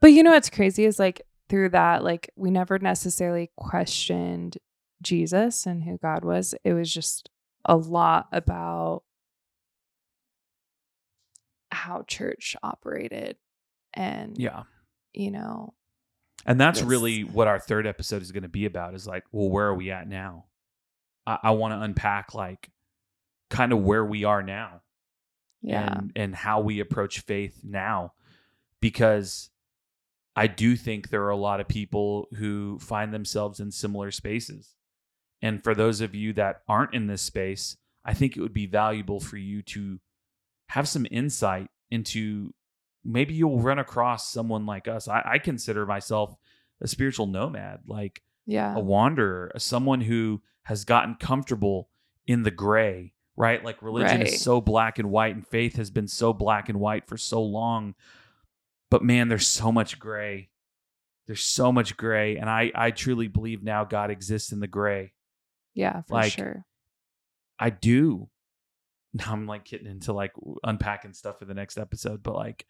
But 0.00 0.08
you 0.08 0.22
know 0.22 0.32
what's 0.32 0.50
crazy 0.50 0.84
is 0.84 0.98
like 0.98 1.22
through 1.48 1.68
that, 1.70 2.02
like 2.02 2.30
we 2.36 2.50
never 2.50 2.78
necessarily 2.78 3.50
questioned 3.56 4.58
Jesus 5.02 5.66
and 5.66 5.84
who 5.84 5.98
God 5.98 6.24
was. 6.24 6.54
It 6.64 6.72
was 6.72 6.92
just 6.92 7.30
a 7.64 7.76
lot 7.76 8.26
about 8.32 9.02
how 11.74 12.02
church 12.06 12.56
operated 12.62 13.36
and 13.92 14.38
Yeah, 14.38 14.62
you 15.12 15.30
know 15.30 15.74
and 16.46 16.60
that's 16.60 16.80
Yes. 16.80 16.88
really 16.88 17.22
what 17.24 17.48
our 17.48 17.58
third 17.58 17.86
episode 17.86 18.20
is 18.22 18.32
going 18.32 18.42
to 18.42 18.48
be 18.48 18.66
about. 18.66 18.94
Is 18.94 19.06
like, 19.06 19.24
well, 19.32 19.48
where 19.48 19.66
are 19.66 19.74
we 19.74 19.90
at 19.90 20.06
now? 20.08 20.44
I, 21.26 21.38
I 21.44 21.50
want 21.52 21.72
to 21.72 21.80
unpack 21.80 22.34
like 22.34 22.70
kind 23.50 23.72
of 23.72 23.80
where 23.82 24.04
we 24.04 24.24
are 24.24 24.42
now. 24.42 24.80
yeah 25.62 25.98
and 25.98 26.12
and 26.16 26.34
how 26.34 26.60
we 26.60 26.80
approach 26.80 27.20
faith 27.20 27.60
now 27.64 28.12
because 28.80 29.50
I 30.36 30.46
do 30.48 30.76
think 30.76 31.08
there 31.08 31.22
are 31.24 31.30
a 31.30 31.36
lot 31.36 31.60
of 31.60 31.68
people 31.68 32.26
who 32.34 32.78
find 32.80 33.14
themselves 33.14 33.60
in 33.60 33.70
similar 33.70 34.10
spaces. 34.10 34.74
And 35.40 35.62
for 35.62 35.74
those 35.74 36.00
of 36.00 36.14
you 36.14 36.32
that 36.32 36.62
aren't 36.68 36.92
in 36.94 37.06
this 37.06 37.22
space, 37.22 37.76
I 38.04 38.14
think 38.14 38.36
it 38.36 38.40
would 38.40 38.52
be 38.52 38.66
valuable 38.66 39.20
for 39.20 39.36
you 39.36 39.62
to 39.62 40.00
have 40.68 40.88
some 40.88 41.06
insight 41.10 41.68
into 41.90 42.52
maybe 43.04 43.34
you'll 43.34 43.60
run 43.60 43.78
across 43.78 44.30
someone 44.32 44.66
like 44.66 44.88
us. 44.88 45.08
I, 45.08 45.22
I 45.24 45.38
consider 45.38 45.86
myself 45.86 46.34
a 46.80 46.88
spiritual 46.88 47.26
nomad, 47.26 47.80
like 47.86 48.22
yeah 48.46 48.74
a 48.74 48.80
wanderer, 48.80 49.52
someone 49.58 50.00
who 50.02 50.42
has 50.64 50.84
gotten 50.84 51.14
comfortable 51.14 51.88
in 52.26 52.42
the 52.42 52.50
gray, 52.50 53.12
right? 53.36 53.62
Like 53.64 53.82
religion 53.82 54.20
Right. 54.20 54.28
is 54.28 54.40
so 54.40 54.60
black 54.60 54.98
and 54.98 55.10
white 55.10 55.34
and 55.34 55.46
faith 55.46 55.76
has 55.76 55.90
been 55.90 56.08
so 56.08 56.32
black 56.32 56.68
and 56.68 56.80
white 56.80 57.06
for 57.06 57.16
so 57.18 57.42
long. 57.42 57.94
But 58.90 59.02
man, 59.04 59.28
there's 59.28 59.46
so 59.46 59.70
much 59.72 59.98
gray. 59.98 60.48
There's 61.26 61.42
so 61.42 61.72
much 61.72 61.96
gray. 61.96 62.36
And 62.36 62.48
I, 62.48 62.70
I 62.74 62.90
truly 62.90 63.28
believe 63.28 63.62
now 63.62 63.84
God 63.84 64.10
exists 64.10 64.52
in 64.52 64.60
the 64.60 64.66
gray. 64.66 65.12
yeah 65.74 66.02
for 66.02 66.14
like, 66.14 66.32
sure 66.32 66.64
I 67.58 67.70
do. 67.70 68.28
Now 69.14 69.32
I'm 69.32 69.46
like 69.46 69.64
getting 69.64 69.86
into 69.86 70.12
like 70.12 70.32
unpacking 70.64 71.12
stuff 71.12 71.38
for 71.38 71.44
the 71.44 71.54
next 71.54 71.78
episode, 71.78 72.22
but 72.22 72.34
like 72.34 72.66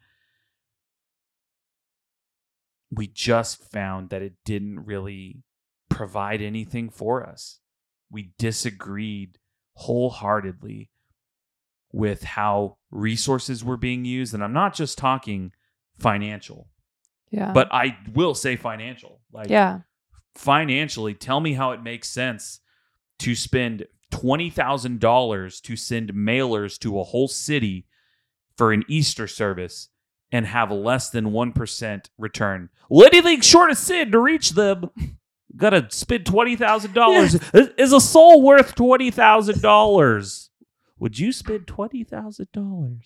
we 2.91 3.07
just 3.07 3.71
found 3.73 4.11
that 4.11 4.23
it 4.23 4.35
didn't 4.45 4.85
really 4.85 5.43
provide 5.89 6.43
anything 6.43 6.91
for 6.91 7.27
us. 7.27 7.61
We 8.11 8.33
disagreed 8.39 9.39
wholeheartedly 9.75 10.91
with 11.93 12.23
how 12.25 12.77
resources 12.91 13.65
were 13.65 13.77
being 13.77 14.05
used. 14.05 14.35
And 14.35 14.45
I'm 14.45 14.53
not 14.53 14.75
just 14.75 14.99
talking 14.99 15.53
financial, 15.99 16.69
yeah 17.31 17.53
but 17.53 17.73
I 17.73 17.97
will 18.13 18.35
say 18.35 18.57
financial. 18.57 19.21
Like 19.33 19.49
yeah 19.49 19.81
financially, 20.35 21.15
tell 21.15 21.41
me 21.41 21.55
how 21.55 21.71
it 21.71 21.83
makes 21.83 22.09
sense 22.09 22.61
to 23.21 23.35
spend 23.35 23.87
$20,000 24.15 25.61
to 25.63 25.77
send 25.77 26.13
mailers 26.13 26.79
to 26.81 26.99
a 27.01 27.05
whole 27.05 27.29
city 27.29 27.87
for 28.57 28.73
an 28.73 28.85
Easter 28.89 29.27
service 29.27 29.89
and 30.33 30.47
have 30.47 30.71
less 30.71 31.11
than 31.11 31.27
1% 31.27 32.07
return. 32.19 32.69
Well, 32.89 33.07
anything 33.07 33.41
short 33.41 33.71
of 33.71 33.79
sin 33.79 34.11
to 34.13 34.19
reach 34.19 34.51
them, 34.51 34.91
gotta 35.57 35.87
spend 35.91 36.25
$20,000. 36.25 37.55
Is- 37.55 37.71
Is 37.79 37.93
a 37.93 38.01
soul 38.01 38.43
worth 38.43 38.75
$20,000? 38.75 40.49
Would 40.99 41.19
you 41.19 41.33
spend 41.33 41.67
$20,000 41.67 43.01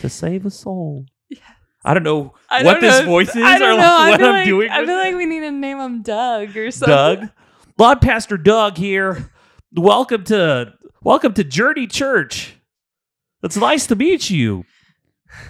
to 0.00 0.08
save 0.08 0.46
a 0.46 0.50
soul? 0.50 1.06
Yes. 1.28 1.40
I 1.84 1.94
don't 1.94 2.02
know 2.02 2.34
I 2.50 2.62
what 2.64 2.74
don't 2.74 2.82
this 2.82 3.00
know. 3.00 3.06
voice 3.06 3.28
is 3.34 3.36
I 3.42 3.56
or 3.56 3.58
don't 3.60 3.78
like 3.78 3.86
know. 3.86 4.10
What 4.10 4.22
I'm 4.24 4.32
like, 4.34 4.44
doing. 4.44 4.70
I 4.70 4.84
feel 4.84 4.96
like 4.96 5.14
we 5.14 5.24
need 5.26 5.40
to 5.40 5.52
name 5.52 5.78
him 5.78 6.02
Doug 6.02 6.56
or 6.56 6.70
something. 6.72 6.94
Doug. 6.94 7.28
Well, 7.78 7.94
Pastor 7.96 8.36
Doug 8.36 8.76
here. 8.76 9.30
Welcome 9.72 10.24
to 10.24 10.74
welcome 11.02 11.34
to 11.34 11.44
Journey 11.44 11.86
Church. 11.86 12.56
It's 13.42 13.56
nice 13.56 13.86
to 13.88 13.96
meet 13.96 14.30
you. 14.30 14.64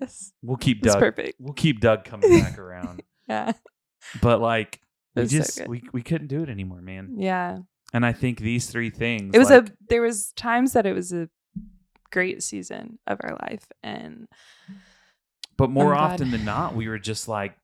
Yes. 0.00 0.32
We'll 0.42 0.56
keep 0.56 0.82
Doug. 0.82 0.98
perfect. 0.98 1.36
We'll 1.38 1.54
keep 1.54 1.78
Doug 1.80 2.04
coming 2.04 2.40
back 2.40 2.58
around. 2.58 3.02
Yeah. 3.28 3.52
But 4.20 4.40
like 4.40 4.80
we 5.14 5.22
That's 5.22 5.30
so 5.32 5.38
just 5.38 5.68
we, 5.68 5.84
we 5.92 6.02
couldn't 6.02 6.26
do 6.26 6.42
it 6.42 6.48
anymore, 6.48 6.80
man. 6.82 7.14
Yeah. 7.16 7.58
And 7.92 8.04
I 8.04 8.12
think 8.12 8.40
these 8.40 8.66
three 8.66 8.90
things 8.90 9.34
It 9.34 9.38
was 9.38 9.50
like, 9.50 9.68
a 9.68 9.72
there 9.88 10.02
was 10.02 10.32
times 10.32 10.72
that 10.72 10.84
it 10.84 10.94
was 10.94 11.12
a 11.12 11.28
great 12.10 12.42
season 12.42 12.98
of 13.06 13.20
our 13.22 13.38
life 13.42 13.66
and 13.84 14.26
but 15.56 15.70
more 15.70 15.92
glad. 15.94 16.14
often 16.14 16.32
than 16.32 16.44
not, 16.44 16.74
we 16.74 16.88
were 16.88 16.98
just 16.98 17.28
like 17.28 17.54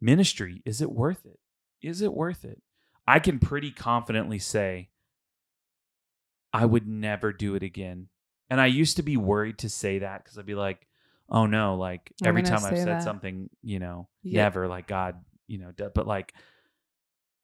ministry, 0.00 0.62
is 0.64 0.82
it 0.82 0.90
worth 0.90 1.24
it? 1.26 1.38
Is 1.80 2.02
it 2.02 2.12
worth 2.12 2.44
it? 2.44 2.60
I 3.10 3.18
can 3.18 3.38
pretty 3.38 3.70
confidently 3.72 4.38
say 4.38 4.90
I 6.52 6.64
would 6.64 6.86
never 6.86 7.32
do 7.32 7.54
it 7.54 7.62
again. 7.62 8.08
And 8.48 8.60
I 8.60 8.66
used 8.66 8.96
to 8.96 9.02
be 9.02 9.16
worried 9.16 9.58
to 9.58 9.68
say 9.68 10.00
that 10.00 10.24
because 10.24 10.38
I'd 10.38 10.46
be 10.46 10.54
like, 10.54 10.86
oh 11.28 11.46
no, 11.46 11.76
like 11.76 12.12
I'm 12.22 12.28
every 12.28 12.42
time 12.42 12.64
I've 12.64 12.76
said 12.78 12.86
that. 12.88 13.02
something, 13.02 13.48
you 13.62 13.78
know, 13.78 14.08
Yeah. 14.22 14.42
never 14.42 14.66
like 14.68 14.86
God, 14.88 15.24
you 15.46 15.58
know, 15.58 15.72
but 15.94 16.06
like 16.06 16.32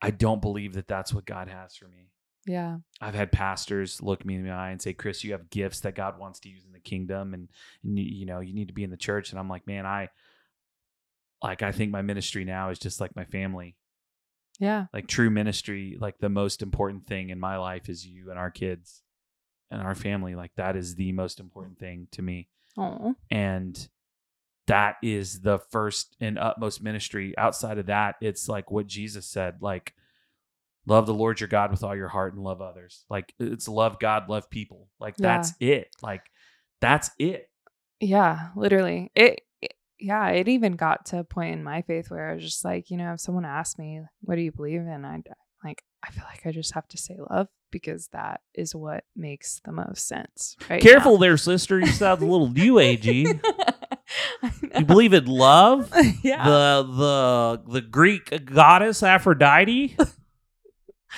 I 0.03 0.11
don't 0.11 0.43
believe 0.43 0.75
that 0.75 0.89
that's 0.89 1.13
what 1.15 1.25
God 1.25 1.49
has 1.49 1.75
for 1.77 1.89
me. 1.89 2.11
yeah. 2.47 2.79
I've 3.01 3.15
had 3.15 3.33
pastors 3.33 4.03
look 4.03 4.25
me 4.25 4.35
in 4.37 4.45
the 4.45 4.51
eye 4.51 4.71
and 4.71 4.81
say, 4.81 4.93
"Chris, 4.93 5.25
you 5.25 5.33
have 5.33 5.51
gifts 5.51 5.81
that 5.81 5.95
God 5.95 6.19
wants 6.19 6.39
to 6.41 6.49
use 6.49 6.65
in 6.65 6.73
the 6.73 6.81
kingdom, 6.81 7.35
and, 7.35 7.49
and 7.83 7.99
you, 7.99 8.05
you 8.05 8.27
know 8.27 8.41
you 8.41 8.55
need 8.55 8.69
to 8.69 8.75
be 8.75 8.85
in 8.85 8.91
the 8.91 8.97
church." 8.97 9.31
And 9.31 9.39
I'm 9.39 9.49
like, 9.49 9.67
man, 9.67 9.85
I 9.87 10.09
like 11.43 11.63
I 11.63 11.73
think 11.73 11.91
my 11.93 12.03
ministry 12.03 12.45
now 12.45 12.71
is 12.71 12.79
just 12.79 13.01
like 13.01 13.17
my 13.17 13.25
family. 13.25 13.75
Yeah. 14.59 14.87
Like 14.93 15.07
true 15.07 15.31
ministry, 15.31 15.97
like 16.01 16.19
the 16.19 16.29
most 16.29 16.63
important 16.63 17.07
thing 17.07 17.31
in 17.31 17.39
my 17.41 17.57
life 17.59 17.89
is 17.89 18.07
you 18.07 18.31
and 18.31 18.39
our 18.39 18.51
kids 18.51 19.03
and 19.71 19.83
our 19.83 19.95
family. 19.95 20.35
Like 20.35 20.53
that 20.57 20.77
is 20.77 20.95
the 20.95 21.13
most 21.13 21.41
important 21.41 21.79
thing 21.79 22.09
to 22.13 22.23
me, 22.23 22.49
Oh. 22.79 23.15
and 23.31 23.89
that 24.67 24.97
is 25.03 25.41
the 25.43 25.59
first 25.71 26.17
and 26.21 26.39
utmost 26.39 26.83
ministry. 26.83 27.35
Outside 27.39 27.79
of 27.79 27.87
that, 27.87 28.17
it's 28.21 28.49
like 28.49 28.71
what 28.71 28.87
Jesus 28.87 29.27
said, 29.27 29.57
like 29.61 29.95
love 30.87 31.07
the 31.07 31.15
Lord 31.15 31.41
your 31.41 31.49
God 31.49 31.71
with 31.71 31.83
all 31.85 31.95
your 31.97 32.09
heart 32.09 32.35
and 32.35 32.43
love 32.43 32.61
others. 32.61 33.05
Like 33.11 33.33
it's 33.39 33.69
love 33.69 33.99
God, 34.01 34.29
love 34.29 34.49
people. 34.51 34.89
Like 34.99 35.15
Yeah. 35.19 35.37
that's 35.37 35.53
it. 35.61 35.89
Like 36.03 36.23
that's 36.81 37.11
it. 37.19 37.49
Yeah, 38.01 38.49
literally. 38.57 39.11
It, 39.15 39.41
it 39.41 39.46
yeah, 39.99 40.29
it 40.29 40.49
even 40.49 40.73
got 40.73 41.07
to 41.07 41.19
a 41.21 41.25
point 41.25 41.55
in 41.55 41.65
my 41.65 41.83
faith 41.83 42.11
where 42.11 42.31
I 42.31 42.35
was 42.35 42.45
just 42.45 42.65
like, 42.65 42.91
you 42.91 42.97
know, 42.97 43.15
if 43.15 43.21
someone 43.21 43.45
asked 43.45 43.79
me, 43.79 44.01
what 44.21 44.37
do 44.37 44.43
you 44.43 44.53
believe 44.53 44.81
in? 44.81 45.05
I 45.05 45.23
like 45.65 45.83
I 46.05 46.11
feel 46.11 46.25
like 46.29 46.47
I 46.47 46.53
just 46.53 46.75
have 46.75 46.87
to 46.89 46.99
say 46.99 47.17
love 47.31 47.49
because 47.71 48.09
that 48.13 48.41
is 48.55 48.75
what 48.75 49.05
makes 49.17 49.61
the 49.65 49.73
most 49.73 50.07
sense. 50.07 50.57
Right. 50.71 50.81
Careful 50.81 51.19
there, 51.19 51.37
sister. 51.37 51.81
You 51.81 51.87
sound 51.87 52.23
a 52.23 52.27
little 52.27 52.49
new 52.51 52.75
agey. 52.75 53.41
You 54.79 54.85
believe 54.85 55.13
in 55.13 55.27
love? 55.27 55.93
yeah. 56.23 56.45
The 56.45 56.83
the 57.67 57.73
the 57.73 57.81
Greek 57.81 58.45
goddess 58.45 59.03
Aphrodite? 59.03 59.97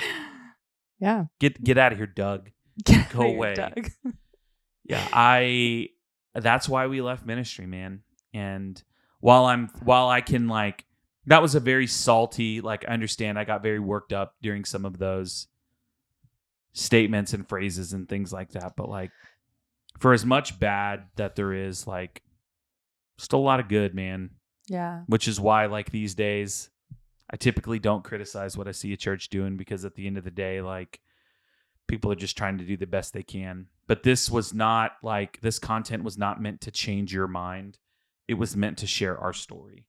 yeah. 1.00 1.24
Get 1.38 1.62
get 1.62 1.76
out 1.76 1.92
of 1.92 1.98
here, 1.98 2.06
Doug. 2.06 2.50
Get 2.84 3.10
Go 3.10 3.20
of 3.20 3.26
here, 3.26 3.36
away. 3.36 3.54
Doug. 3.54 3.90
Yeah, 4.84 5.06
I 5.12 5.88
that's 6.34 6.68
why 6.68 6.86
we 6.86 7.02
left 7.02 7.26
ministry, 7.26 7.66
man. 7.66 8.02
And 8.34 8.82
while 9.20 9.46
I'm 9.46 9.68
while 9.82 10.08
I 10.08 10.20
can 10.20 10.48
like 10.48 10.84
that 11.26 11.42
was 11.42 11.54
a 11.54 11.60
very 11.60 11.86
salty, 11.86 12.60
like 12.60 12.84
I 12.88 12.92
understand 12.92 13.38
I 13.38 13.44
got 13.44 13.62
very 13.62 13.80
worked 13.80 14.12
up 14.12 14.34
during 14.40 14.64
some 14.64 14.84
of 14.84 14.98
those 14.98 15.48
statements 16.72 17.32
and 17.32 17.48
phrases 17.48 17.92
and 17.92 18.08
things 18.08 18.32
like 18.32 18.52
that, 18.52 18.74
but 18.76 18.88
like 18.88 19.10
for 19.98 20.12
as 20.12 20.24
much 20.24 20.58
bad 20.58 21.04
that 21.16 21.36
there 21.36 21.52
is, 21.52 21.86
like 21.86 22.22
still 23.18 23.40
a 23.40 23.40
lot 23.40 23.60
of 23.60 23.68
good, 23.68 23.94
man. 23.94 24.30
Yeah. 24.68 25.02
Which 25.06 25.28
is 25.28 25.40
why 25.40 25.66
like 25.66 25.90
these 25.90 26.14
days 26.14 26.70
I 27.30 27.36
typically 27.36 27.78
don't 27.78 28.04
criticize 28.04 28.56
what 28.56 28.68
I 28.68 28.72
see 28.72 28.92
a 28.92 28.96
church 28.96 29.28
doing 29.28 29.56
because 29.56 29.84
at 29.84 29.94
the 29.94 30.06
end 30.06 30.16
of 30.16 30.24
the 30.24 30.30
day, 30.30 30.62
like 30.62 31.00
people 31.86 32.10
are 32.10 32.16
just 32.16 32.38
trying 32.38 32.58
to 32.58 32.64
do 32.64 32.76
the 32.76 32.86
best 32.86 33.12
they 33.12 33.22
can. 33.22 33.66
But 33.86 34.02
this 34.02 34.30
was 34.30 34.54
not 34.54 34.92
like 35.02 35.40
this 35.40 35.58
content 35.58 36.04
was 36.04 36.16
not 36.16 36.40
meant 36.40 36.60
to 36.62 36.70
change 36.70 37.12
your 37.12 37.28
mind. 37.28 37.78
It 38.28 38.34
was 38.34 38.56
meant 38.56 38.78
to 38.78 38.86
share 38.86 39.18
our 39.18 39.32
story. 39.32 39.86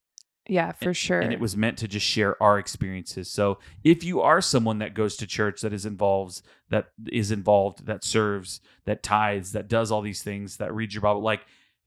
Yeah, 0.47 0.71
for 0.71 0.95
sure. 0.95 1.19
And 1.19 1.31
it 1.31 1.39
was 1.39 1.55
meant 1.55 1.77
to 1.77 1.87
just 1.87 2.05
share 2.05 2.41
our 2.41 2.57
experiences. 2.57 3.29
So 3.29 3.59
if 3.83 4.03
you 4.03 4.21
are 4.21 4.41
someone 4.41 4.79
that 4.79 4.95
goes 4.95 5.15
to 5.17 5.27
church 5.27 5.61
that 5.61 5.73
is 5.73 5.85
involved, 5.85 6.41
that 6.69 6.87
is 7.11 7.29
involved, 7.29 7.85
that 7.85 8.03
serves, 8.03 8.59
that 8.85 9.03
tithes, 9.03 9.51
that 9.51 9.67
does 9.67 9.91
all 9.91 10.01
these 10.01 10.23
things, 10.23 10.57
that 10.57 10.73
reads 10.73 10.95
your 10.95 11.01
Bible, 11.01 11.21
like 11.21 11.41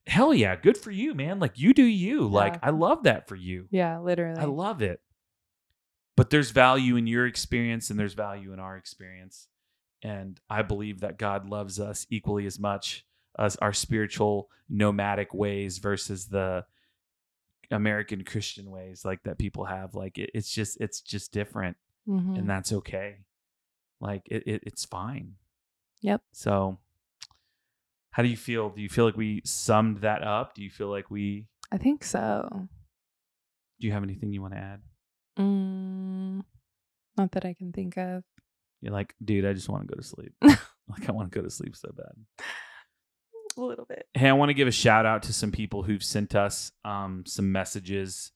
hell 0.07 0.33
yeah, 0.33 0.55
good 0.55 0.77
for 0.77 0.91
you, 0.91 1.13
man. 1.13 1.39
Like 1.39 1.59
you 1.59 1.73
do 1.73 1.83
you. 1.83 2.27
Like 2.27 2.57
I 2.63 2.69
love 2.69 3.03
that 3.03 3.27
for 3.27 3.35
you. 3.35 3.67
yeah, 3.69 3.99
literally. 3.99 4.39
I 4.39 4.45
love 4.45 4.81
it. 4.81 5.01
But 6.15 6.29
there's 6.29 6.51
value 6.51 6.95
in 6.95 7.07
your 7.07 7.25
experience 7.25 7.89
and 7.89 7.99
there's 7.99 8.13
value 8.13 8.53
in 8.53 8.59
our 8.59 8.77
experience. 8.77 9.47
And 10.03 10.39
I 10.49 10.61
believe 10.61 10.99
that 10.99 11.17
God 11.17 11.49
loves 11.49 11.79
us 11.79 12.05
equally 12.09 12.45
as 12.45 12.59
much 12.59 13.05
as 13.39 13.55
our 13.57 13.73
spiritual 13.73 14.49
nomadic 14.69 15.33
ways 15.33 15.77
versus 15.79 16.27
the 16.27 16.65
American 17.71 18.23
Christian 18.23 18.69
ways 18.69 19.03
like 19.05 19.23
that 19.23 19.37
people 19.37 19.65
have. 19.65 19.95
Like 19.95 20.17
it, 20.17 20.29
it's 20.33 20.51
just 20.51 20.79
it's 20.79 21.01
just 21.01 21.31
different 21.31 21.77
Mhm. 22.07 22.37
and 22.37 22.49
that's 22.49 22.71
okay. 22.73 23.17
Like 23.99 24.23
it, 24.29 24.43
it 24.45 24.63
it's 24.65 24.85
fine. 24.85 25.35
Yep. 26.01 26.21
So 26.31 26.77
how 28.11 28.21
do 28.23 28.29
you 28.29 28.37
feel? 28.37 28.69
Do 28.69 28.81
you 28.81 28.89
feel 28.89 29.05
like 29.05 29.17
we 29.17 29.41
summed 29.45 30.01
that 30.01 30.21
up? 30.23 30.53
Do 30.53 30.63
you 30.63 30.69
feel 30.69 30.89
like 30.89 31.09
we 31.09 31.47
I 31.71 31.77
think 31.77 32.03
so. 32.03 32.67
do 33.79 33.87
you 33.87 33.93
have 33.93 34.03
anything 34.03 34.31
you 34.31 34.41
want 34.41 34.53
to 34.53 34.59
add? 34.59 34.81
Mm, 35.39 36.43
not 37.17 37.31
that 37.31 37.45
I 37.45 37.53
can 37.55 37.71
think 37.73 37.97
of. 37.97 38.23
You're 38.81 38.93
like, 38.93 39.15
dude, 39.23 39.45
I 39.45 39.53
just 39.53 39.67
want 39.69 39.87
to 39.87 39.95
go 39.95 39.99
to 39.99 40.05
sleep. 40.07 40.33
like, 40.43 41.07
I 41.09 41.11
want 41.11 41.31
to 41.31 41.35
go 41.39 41.41
to 41.43 41.49
sleep 41.49 41.75
so 41.75 41.89
bad. 41.95 42.45
A 43.57 43.61
little 43.61 43.85
bit. 43.85 44.07
Hey, 44.13 44.29
I 44.29 44.33
want 44.33 44.49
to 44.49 44.53
give 44.53 44.67
a 44.67 44.71
shout 44.71 45.05
out 45.05 45.23
to 45.23 45.33
some 45.33 45.51
people 45.51 45.83
who've 45.83 46.03
sent 46.03 46.33
us 46.35 46.71
um, 46.83 47.23
some 47.27 47.51
messages 47.51 48.31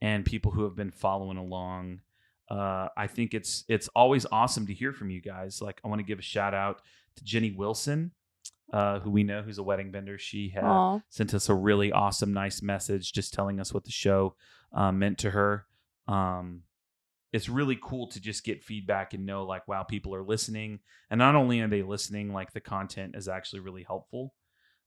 and 0.00 0.24
people 0.24 0.52
who 0.52 0.64
have 0.64 0.76
been 0.76 0.90
following 0.90 1.36
along. 1.36 2.00
Uh, 2.48 2.88
I 2.96 3.06
think 3.06 3.34
it's 3.34 3.64
it's 3.68 3.88
always 3.88 4.26
awesome 4.30 4.66
to 4.66 4.74
hear 4.74 4.92
from 4.92 5.10
you 5.10 5.20
guys. 5.20 5.60
Like, 5.60 5.80
I 5.84 5.88
want 5.88 6.00
to 6.00 6.06
give 6.06 6.18
a 6.18 6.22
shout 6.22 6.54
out 6.54 6.82
to 7.16 7.24
Jenny 7.24 7.50
Wilson, 7.50 8.12
uh, 8.72 9.00
who 9.00 9.10
we 9.10 9.22
know 9.22 9.42
who's 9.42 9.58
a 9.58 9.62
wedding 9.62 9.90
vendor. 9.90 10.18
She 10.18 10.50
had 10.50 10.64
Aw. 10.64 11.00
sent 11.08 11.34
us 11.34 11.48
a 11.48 11.54
really 11.54 11.92
awesome, 11.92 12.32
nice 12.32 12.62
message 12.62 13.12
just 13.12 13.34
telling 13.34 13.60
us 13.60 13.74
what 13.74 13.84
the 13.84 13.90
show 13.90 14.34
uh, 14.72 14.92
meant 14.92 15.18
to 15.18 15.30
her. 15.30 15.66
Um, 16.06 16.62
it's 17.32 17.48
really 17.48 17.78
cool 17.80 18.08
to 18.08 18.20
just 18.20 18.44
get 18.44 18.64
feedback 18.64 19.14
and 19.14 19.24
know, 19.24 19.44
like, 19.44 19.68
wow, 19.68 19.84
people 19.84 20.14
are 20.14 20.22
listening. 20.22 20.80
And 21.10 21.18
not 21.18 21.36
only 21.36 21.60
are 21.60 21.68
they 21.68 21.82
listening, 21.82 22.32
like, 22.32 22.52
the 22.52 22.60
content 22.60 23.14
is 23.16 23.28
actually 23.28 23.60
really 23.60 23.84
helpful 23.84 24.34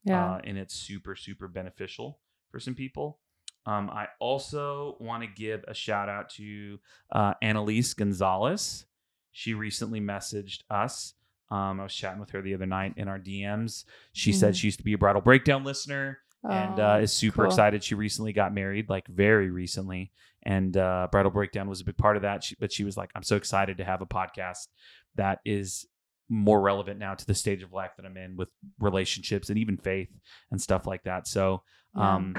Yeah. 0.06 0.34
uh, 0.34 0.40
and 0.44 0.58
it's 0.58 0.74
super, 0.76 1.16
super 1.16 1.48
beneficial 1.48 2.20
for 2.52 2.60
some 2.60 2.76
people. 2.76 3.20
Um, 3.66 3.90
I 3.90 4.08
also 4.20 4.98
want 5.00 5.24
to 5.24 5.30
give 5.34 5.64
a 5.68 5.74
shout 5.74 6.10
out 6.10 6.30
to 6.32 6.80
uh, 7.12 7.34
Annalise 7.42 7.94
Gonzalez. 7.94 8.86
She 9.32 9.54
recently 9.54 10.02
messaged 10.02 10.64
us. 10.70 11.14
Um, 11.50 11.80
I 11.80 11.84
was 11.84 11.94
chatting 11.94 12.20
with 12.20 12.32
her 12.32 12.42
the 12.42 12.54
other 12.56 12.66
night 12.66 12.94
in 12.98 13.08
our 13.08 13.20
DMs. 13.20 13.86
She 14.12 14.34
said 14.34 14.54
Mhm. 14.54 14.58
she 14.58 14.68
used 14.68 14.80
to 14.80 14.84
be 14.84 14.94
a 14.94 14.98
Bridal 14.98 15.22
Breakdown 15.22 15.64
listener 15.64 16.20
and 16.50 16.78
uh, 16.80 16.96
Oh, 16.98 17.02
is 17.02 17.14
super 17.14 17.44
cool. 17.44 17.46
excited. 17.46 17.84
She 17.84 17.96
recently 17.96 18.34
got 18.34 18.54
married, 18.54 18.90
like 18.90 19.08
very 19.08 19.50
recently, 19.50 20.12
and 20.42 20.76
uh, 20.76 21.08
Bridal 21.12 21.32
Breakdown 21.32 21.70
was 21.70 21.80
a 21.80 21.86
big 21.86 21.96
part 21.98 22.18
of 22.18 22.24
that. 22.24 22.44
She, 22.44 22.56
but 22.60 22.72
she 22.74 22.84
was 22.84 22.98
like, 22.98 23.12
"I'm 23.16 23.24
so 23.24 23.38
excited 23.38 23.78
to 23.78 23.86
have 23.86 24.02
a 24.02 24.06
podcast 24.06 24.68
that 25.16 25.40
is 25.46 25.86
more 26.30 26.62
relevant 26.62 27.00
now 27.00 27.14
to 27.16 27.26
the 27.26 27.36
stage 27.36 27.64
of 27.64 27.72
life 27.74 27.92
that 27.98 28.06
I'm 28.06 28.18
in 28.18 28.36
with 28.38 28.50
relationships 28.80 29.50
and 29.50 29.58
even 29.60 29.78
faith 29.78 30.10
and 30.52 30.62
stuff 30.62 30.86
like 30.88 31.04
that." 31.04 31.28
So, 31.28 31.64
Yeah. 31.96 32.16
um, 32.16 32.36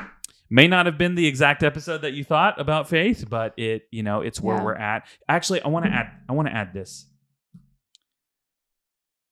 may 0.50 0.66
not 0.68 0.86
have 0.86 0.98
been 0.98 1.14
the 1.14 1.26
exact 1.26 1.62
episode 1.62 2.02
that 2.02 2.12
you 2.12 2.24
thought 2.24 2.60
about 2.60 2.88
faith, 2.88 3.26
but 3.28 3.54
it, 3.58 3.84
you 3.90 4.02
know, 4.02 4.20
it's 4.20 4.40
where 4.40 4.56
Yeah. 4.56 4.64
we're 4.64 4.74
at. 4.76 5.06
Actually, 5.28 5.62
I 5.62 5.68
want 5.68 5.84
to 5.86 5.92
add, 5.92 6.10
I 6.28 6.32
want 6.32 6.48
to 6.48 6.54
add 6.54 6.72
this. 6.74 7.10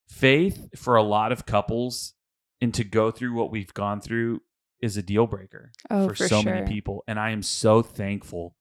Faith 0.09 0.69
for 0.77 0.95
a 0.95 1.03
lot 1.03 1.31
of 1.31 1.45
couples 1.45 2.13
and 2.61 2.73
to 2.73 2.83
go 2.83 3.09
through 3.11 3.33
what 3.33 3.51
we've 3.51 3.73
gone 3.73 3.99
through 3.99 4.41
is 4.81 4.95
a 4.97 5.01
deal 5.01 5.25
breaker 5.27 5.71
Oh, 5.89 6.07
for, 6.09 6.15
for 6.15 6.27
so 6.27 6.41
sure. 6.41 6.51
many 6.53 6.67
people. 6.67 7.03
And 7.07 7.19
I 7.19 7.31
am 7.31 7.41
so 7.41 7.81
thankful 7.81 8.55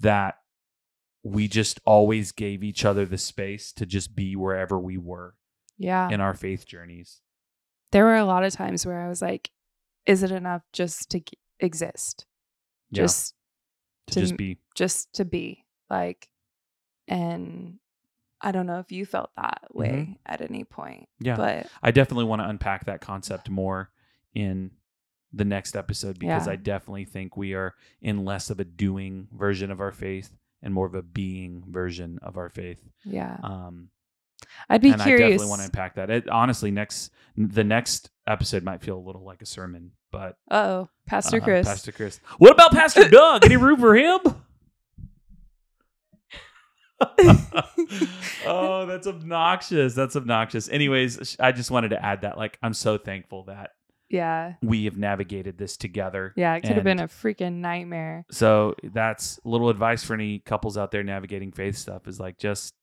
that 0.00 0.36
we 1.24 1.48
just 1.48 1.80
always 1.84 2.30
gave 2.32 2.62
each 2.62 2.84
other 2.84 3.04
the 3.06 3.18
space 3.18 3.72
to 3.72 3.86
just 3.86 4.14
be 4.14 4.36
wherever 4.36 4.78
we 4.78 4.98
were 4.98 5.34
Yeah. 5.78 6.08
in 6.10 6.20
our 6.20 6.34
faith 6.34 6.66
journeys. 6.66 7.20
there 7.92 8.04
were 8.04 8.16
a 8.16 8.24
lot 8.24 8.44
of 8.44 8.52
times 8.52 8.84
where 8.84 9.00
I 9.00 9.08
was 9.08 9.22
like, 9.22 9.50
is 10.04 10.22
it 10.22 10.30
enough 10.32 10.62
just 10.72 11.08
to 11.10 11.20
g- 11.20 11.38
exist? 11.60 12.26
Yeah, 12.90 13.02
Just 13.04 13.34
to 14.08 14.14
to 14.14 14.20
just 14.20 14.36
be. 14.36 14.58
just 14.74 15.12
to 15.14 15.24
be 15.24 15.64
like 15.88 16.28
and 17.08 17.78
I 18.40 18.52
don't 18.52 18.66
know 18.66 18.78
if 18.80 18.92
you 18.92 19.06
felt 19.06 19.30
that 19.36 19.62
way 19.72 20.18
at 20.26 20.40
any 20.42 20.64
point. 20.64 21.02
Mm-hmm. 21.22 21.26
Yeah. 21.26 21.36
But 21.36 21.66
I 21.82 21.90
definitely 21.92 22.24
want 22.24 22.42
to 22.42 22.48
unpack 22.48 22.84
that 22.86 23.00
concept 23.00 23.48
more 23.48 23.90
in 24.34 24.72
the 25.32 25.44
next 25.44 25.74
episode 25.76 26.18
because 26.18 26.46
Yeah. 26.46 26.52
I 26.52 26.56
definitely 26.56 27.04
think 27.06 27.36
we 27.36 27.54
are 27.54 27.74
in 28.02 28.24
less 28.24 28.50
of 28.50 28.60
a 28.60 28.64
doing 28.64 29.28
version 29.32 29.70
of 29.70 29.80
our 29.80 29.92
faith 29.92 30.36
and 30.64 30.74
more 30.74 30.86
of 30.86 30.94
a 30.94 31.02
being 31.02 31.62
version 31.68 32.18
of 32.22 32.36
our 32.36 32.48
faith. 32.48 32.80
yeah. 33.04 33.36
Um, 33.44 33.90
I'd 34.68 34.80
be 34.80 34.90
and 34.90 35.00
I 35.00 35.10
definitely 35.10 35.46
want 35.46 35.60
to 35.60 35.66
unpack 35.66 35.94
that. 35.96 36.10
It, 36.10 36.28
honestly, 36.28 36.70
next 36.70 37.10
the 37.36 37.64
next 37.64 38.10
episode 38.26 38.62
might 38.62 38.82
feel 38.82 38.96
a 38.96 39.00
little 39.00 39.24
like 39.24 39.42
a 39.42 39.46
sermon, 39.46 39.92
but 40.10 40.36
oh, 40.50 40.88
Pastor 41.06 41.38
uh, 41.40 41.44
Chris. 41.44 41.66
Pastor 41.66 41.92
Chris. 41.92 42.20
What 42.38 42.52
about 42.52 42.72
Pastor 42.72 43.08
Doug? 43.08 43.44
Any 43.44 43.56
room 43.56 43.78
for 43.78 43.94
him? 43.94 44.20
oh, 48.46 48.86
that's 48.86 49.06
obnoxious. 49.06 49.94
That's 49.94 50.16
obnoxious. 50.16 50.68
Anyways, 50.68 51.36
I 51.40 51.52
just 51.52 51.70
wanted 51.70 51.90
to 51.90 52.04
add 52.04 52.22
that. 52.22 52.38
Like, 52.38 52.58
I'm 52.62 52.74
so 52.74 52.98
thankful 52.98 53.44
that 53.44 53.72
yeah. 54.08 54.54
we 54.62 54.84
have 54.84 54.96
navigated 54.96 55.58
this 55.58 55.76
together. 55.76 56.32
Yeah, 56.36 56.54
it 56.54 56.62
could 56.62 56.72
have 56.76 56.84
been 56.84 57.00
a 57.00 57.08
freaking 57.08 57.54
nightmare. 57.54 58.24
So 58.30 58.74
that's 58.82 59.38
a 59.44 59.48
little 59.48 59.68
advice 59.68 60.04
for 60.04 60.14
any 60.14 60.40
couples 60.40 60.76
out 60.76 60.90
there 60.90 61.02
navigating 61.02 61.52
faith 61.52 61.76
stuff 61.76 62.06
is 62.06 62.20
like 62.20 62.38
just 62.38 62.74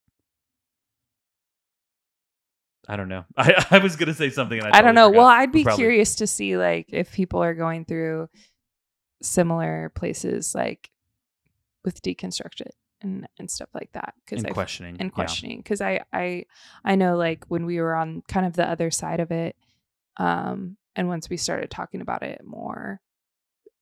I 2.88 2.96
don't 2.96 3.08
know. 3.08 3.24
I, 3.36 3.64
I 3.70 3.78
was 3.78 3.96
gonna 3.96 4.14
say 4.14 4.30
something 4.30 4.58
and 4.58 4.66
I, 4.68 4.78
I 4.78 4.82
don't 4.82 4.94
totally 4.94 5.12
know. 5.12 5.18
Well. 5.18 5.28
I'd 5.28 5.52
be 5.52 5.64
Probably- 5.64 5.82
curious 5.82 6.16
to 6.16 6.26
see 6.26 6.56
like 6.56 6.86
if 6.88 7.12
people 7.12 7.42
are 7.42 7.54
going 7.54 7.84
through 7.84 8.28
similar 9.22 9.92
places 9.94 10.52
like 10.54 10.90
with 11.84 12.02
deconstruction 12.02 12.70
and 13.02 13.26
and 13.38 13.50
stuff 13.50 13.68
like 13.74 13.90
that 13.92 14.14
because 14.24 14.44
and 14.44 14.52
questioning. 14.52 14.96
and 14.98 15.12
questioning 15.12 15.58
because 15.58 15.80
I 15.80 16.00
I 16.12 16.46
I 16.84 16.96
know 16.96 17.16
like 17.16 17.44
when 17.48 17.66
we 17.66 17.80
were 17.80 17.94
on 17.94 18.22
kind 18.28 18.46
of 18.46 18.54
the 18.54 18.68
other 18.68 18.90
side 18.90 19.20
of 19.20 19.30
it, 19.30 19.56
um, 20.16 20.76
and 20.96 21.08
once 21.08 21.28
we 21.30 21.36
started 21.36 21.70
talking 21.70 22.00
about 22.00 22.22
it 22.22 22.42
more, 22.44 23.00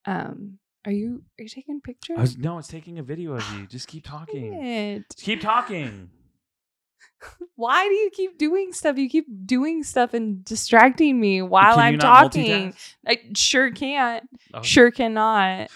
um, 0.07 0.59
are 0.85 0.93
you 0.93 1.23
are 1.39 1.43
you 1.43 1.49
taking 1.49 1.81
pictures? 1.81 2.19
Was 2.19 2.39
no, 2.39 2.59
it's 2.59 2.69
taking 2.69 2.99
a 2.99 3.03
video 3.03 3.35
of 3.35 3.45
you. 3.55 3.67
Just 3.67 3.89
keep 3.89 4.05
talking. 4.07 5.05
Just 5.11 5.25
keep 5.25 5.41
talking. 5.41 6.11
Why 7.57 7.87
do 7.87 7.95
you 7.95 8.11
keep 8.11 8.39
doing 8.39 8.73
stuff? 8.73 8.97
You 8.97 9.09
keep 9.09 9.27
doing 9.45 9.83
stuff 9.83 10.15
and 10.15 10.45
distracting 10.45 11.21
me 11.21 11.43
while 11.43 11.79
I'm 11.79 11.99
talking. 11.99 12.75
I 13.07 13.19
sure 13.35 13.71
can't. 13.71 14.29
Oh, 14.55 14.63
Sure 14.63 14.91
cannot. 14.91 15.71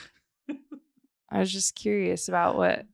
I 1.30 1.38
was 1.38 1.52
just 1.52 1.74
curious 1.74 2.28
about 2.28 2.56
what 2.56 2.86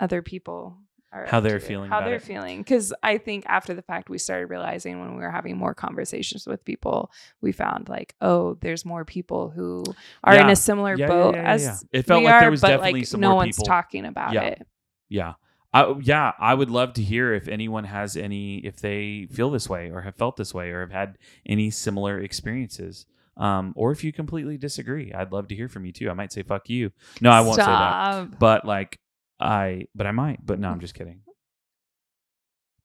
other 0.00 0.20
people 0.20 0.78
How 1.10 1.40
they're 1.40 1.60
feeling 1.60 1.90
How 1.90 2.00
they're 2.02 2.16
it. 2.16 2.22
feeling. 2.22 2.58
Because 2.58 2.92
I 3.02 3.18
think 3.18 3.44
after 3.46 3.72
the 3.74 3.82
fact, 3.82 4.10
we 4.10 4.18
started 4.18 4.46
realizing 4.46 5.00
when 5.00 5.12
we 5.14 5.20
were 5.22 5.30
having 5.30 5.56
more 5.56 5.74
conversations 5.74 6.46
with 6.46 6.64
people, 6.64 7.10
we 7.40 7.52
found 7.52 7.88
like, 7.88 8.14
oh, 8.20 8.54
there's 8.60 8.84
more 8.84 9.04
people 9.04 9.48
who 9.50 9.84
are 10.24 10.34
in 10.34 10.50
a 10.50 10.56
similar 10.56 10.94
Yeah, 10.96 11.06
yeah, 11.06 11.08
boat 11.08 11.34
yeah, 11.34 11.42
yeah, 11.42 11.50
as 11.52 11.62
yeah. 11.62 11.98
It 11.98 12.02
felt 12.06 12.20
we 12.20 12.26
like 12.26 12.40
there 12.40 12.48
are, 12.48 12.50
was 12.50 12.60
but 12.60 12.68
definitely 12.68 13.00
like 13.00 13.06
some 13.08 13.20
no 13.20 13.28
more 13.30 13.36
one's 13.36 13.56
people. 13.56 13.66
talking 13.66 14.04
about 14.04 14.32
Yeah. 14.34 14.42
it. 14.42 14.66
Yeah. 15.08 15.32
I, 15.72 15.94
yeah, 16.00 16.32
I 16.38 16.54
would 16.54 16.70
love 16.70 16.94
to 16.94 17.02
hear 17.02 17.34
if 17.34 17.46
anyone 17.48 17.84
has 17.84 18.16
any, 18.16 18.58
if 18.58 18.80
they 18.80 19.28
feel 19.30 19.50
this 19.50 19.68
way 19.68 19.90
or 19.90 20.00
have 20.02 20.16
felt 20.16 20.36
this 20.36 20.54
way 20.54 20.70
or 20.70 20.80
have 20.80 20.90
had 20.92 21.18
any 21.46 21.70
similar 21.70 22.18
experiences. 22.20 23.06
Um, 23.36 23.72
or 23.76 23.92
if 23.92 24.02
you 24.02 24.12
completely 24.12 24.56
disagree, 24.58 25.12
I'd 25.12 25.30
love 25.30 25.46
to 25.48 25.54
hear 25.54 25.68
from 25.68 25.84
you 25.84 25.92
too. 25.92 26.10
I 26.10 26.12
might 26.14 26.32
say 26.32 26.42
"fuck 26.42 26.68
you." 26.68 26.90
No, 27.20 27.30
I 27.30 27.40
won't 27.42 27.54
say 27.54 27.66
that. 27.66 28.36
But 28.40 28.64
like, 28.64 28.98
I, 29.40 29.86
but 29.94 30.06
I 30.06 30.10
might. 30.12 30.44
But 30.44 30.58
no, 30.58 30.68
I'm 30.68 30.80
just 30.80 30.94
kidding. 30.94 31.20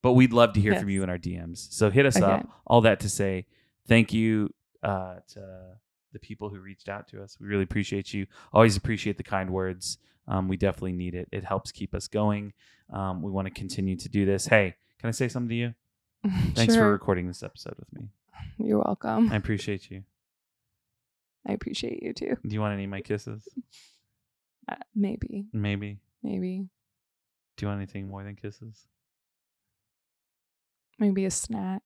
But 0.01 0.13
we'd 0.13 0.33
love 0.33 0.53
to 0.53 0.59
hear 0.61 0.75
from 0.75 0.89
you 0.89 1.01
in 1.03 1.09
our 1.09 1.17
DMs. 1.17 1.71
So 1.71 1.89
hit 1.89 2.05
us 2.05 2.17
Okay. 2.17 2.25
up. 2.25 2.47
All 2.67 2.81
that 2.81 2.99
to 3.01 3.09
say, 3.09 3.45
thank 3.87 4.11
you 4.13 4.53
uh, 4.83 5.15
to 5.29 5.77
the 6.11 6.19
people 6.19 6.49
who 6.49 6.59
reached 6.59 6.89
out 6.89 7.07
to 7.09 7.23
us. 7.23 7.37
We 7.39 7.47
really 7.47 7.63
appreciate 7.63 8.13
you. 8.13 8.27
Always 8.51 8.75
appreciate 8.75 9.17
the 9.17 9.23
kind 9.23 9.49
words. 9.49 9.97
Um, 10.27 10.47
we 10.49 10.57
definitely 10.57 10.91
need 10.93 11.15
it. 11.15 11.29
It 11.31 11.43
helps 11.45 11.71
keep 11.71 11.95
us 11.95 12.07
going. 12.07 12.53
Um, 12.91 13.21
we 13.21 13.31
want 13.31 13.47
to 13.47 13.53
continue 13.53 13.95
to 13.95 14.09
do 14.09 14.25
this. 14.25 14.45
Hey, 14.45 14.75
can 14.99 15.07
I 15.07 15.11
say 15.11 15.27
something 15.29 15.49
to 15.49 15.55
you? 15.55 15.73
Thanks 16.53 16.75
for 16.75 16.91
recording 16.91 17.27
this 17.27 17.41
episode 17.43 17.75
with 17.79 17.91
me. 17.93 18.09
You're 18.57 18.79
welcome. 18.83 19.31
I 19.31 19.35
appreciate 19.37 19.89
you. 19.89 20.03
I 21.47 21.53
appreciate 21.53 22.03
you 22.03 22.13
too. 22.13 22.37
Do 22.45 22.53
you 22.53 22.61
want 22.61 22.73
any 22.73 22.83
of 22.85 22.89
my 22.89 23.01
kisses? 23.01 23.47
Uh, 24.69 24.75
maybe, 24.95 25.45
Maybe. 25.51 25.99
Maybe, 26.23 26.67
Do 27.57 27.65
you 27.65 27.67
want 27.67 27.79
anything 27.79 28.07
more 28.07 28.23
than 28.23 28.35
kisses? 28.35 28.87
maybe 30.99 31.25
a 31.25 31.31
snack. 31.31 31.81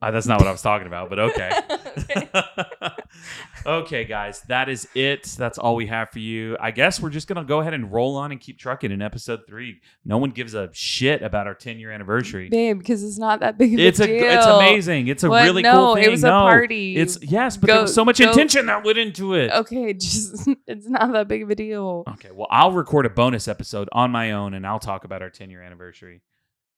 Uh, 0.00 0.10
that's 0.10 0.26
not 0.26 0.38
what 0.40 0.48
I 0.48 0.52
was 0.52 0.62
talking 0.62 0.86
about, 0.86 1.10
but 1.10 1.18
okay. 1.18 1.50
Okay. 1.96 2.28
okay, 3.66 4.04
guys, 4.04 4.40
that 4.48 4.68
is 4.68 4.88
it. 4.94 5.24
That's 5.38 5.58
all 5.58 5.76
we 5.76 5.86
have 5.86 6.10
for 6.10 6.18
you. 6.18 6.56
I 6.60 6.70
guess 6.70 7.00
we're 7.00 7.10
just 7.10 7.28
gonna 7.28 7.44
go 7.44 7.60
ahead 7.60 7.74
and 7.74 7.92
roll 7.92 8.16
on 8.16 8.32
and 8.32 8.40
keep 8.40 8.58
trucking 8.58 8.90
in 8.90 9.00
episode 9.02 9.40
three. 9.46 9.80
No 10.04 10.18
one 10.18 10.30
gives 10.30 10.54
a 10.54 10.70
shit 10.72 11.22
about 11.22 11.46
our 11.46 11.54
10 11.54 11.78
year 11.78 11.90
anniversary. 11.90 12.48
Babe, 12.48 12.78
because 12.78 13.02
it's 13.02 13.18
not 13.18 13.40
that 13.40 13.58
big 13.58 13.74
of 13.74 13.80
It's 13.80 14.00
a 14.00 14.06
deal. 14.06 14.24
it's 14.24 14.46
amazing. 14.46 15.08
It's 15.08 15.22
a 15.24 15.30
What? 15.30 15.44
really 15.44 15.62
no, 15.62 15.72
cool 15.72 15.94
thing. 15.96 16.04
it 16.04 16.10
was 16.10 16.22
no, 16.22 16.28
a 16.38 16.42
party. 16.42 16.96
It's 16.96 17.22
yes, 17.22 17.56
but 17.56 17.68
there 17.68 17.82
was 17.82 17.94
so 17.94 18.04
much 18.04 18.18
go- 18.18 18.28
intention 18.28 18.66
that 18.66 18.84
went 18.84 18.98
into 18.98 19.34
it. 19.34 19.50
okay. 19.52 19.92
Just 20.04 20.48
it's 20.66 20.88
not 20.88 21.12
that 21.12 21.28
big 21.28 21.42
of 21.42 21.50
a 21.50 21.54
deal. 21.54 22.04
Okay, 22.14 22.30
well, 22.32 22.48
I'll 22.50 22.72
record 22.72 23.06
a 23.06 23.10
bonus 23.10 23.48
episode 23.48 23.88
on 23.92 24.10
my 24.10 24.32
own 24.32 24.54
and 24.54 24.66
I'll 24.66 24.80
talk 24.80 25.04
about 25.04 25.22
our 25.22 25.30
10 25.30 25.50
year 25.50 25.62
anniversary. 25.62 26.20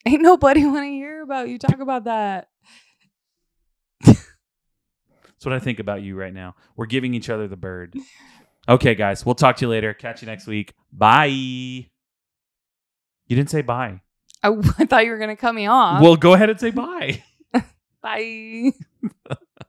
Ain't 0.04 0.22
nobody 0.22 0.64
want 0.64 0.84
to 0.84 0.90
hear 0.90 1.22
about 1.22 1.48
you 1.48 1.58
talk 1.58 1.80
about 1.80 2.04
that. 2.04 2.48
That's 5.36 5.46
what 5.46 5.54
I 5.54 5.58
think 5.58 5.80
about 5.80 6.02
you 6.02 6.16
right 6.16 6.32
now. 6.32 6.54
We're 6.76 6.86
giving 6.86 7.12
each 7.14 7.28
other 7.28 7.46
the 7.46 7.56
bird. 7.56 7.94
Okay, 8.68 8.94
guys, 8.94 9.24
we'll 9.24 9.34
talk 9.34 9.56
to 9.56 9.66
you 9.66 9.68
later. 9.68 9.92
Catch 9.94 10.22
you 10.22 10.26
next 10.26 10.46
week. 10.46 10.74
Bye. 10.92 11.26
You 11.26 11.86
didn't 13.28 13.50
say 13.50 13.62
bye. 13.62 14.00
I, 14.42 14.48
I 14.78 14.86
thought 14.86 15.04
you 15.04 15.10
were 15.10 15.18
gonna 15.18 15.36
cut 15.36 15.54
me 15.54 15.66
off. 15.66 16.02
Well, 16.02 16.16
go 16.16 16.32
ahead 16.32 16.50
and 16.50 16.58
say 16.58 16.70
bye. 16.70 17.22
Bye. 18.02 18.72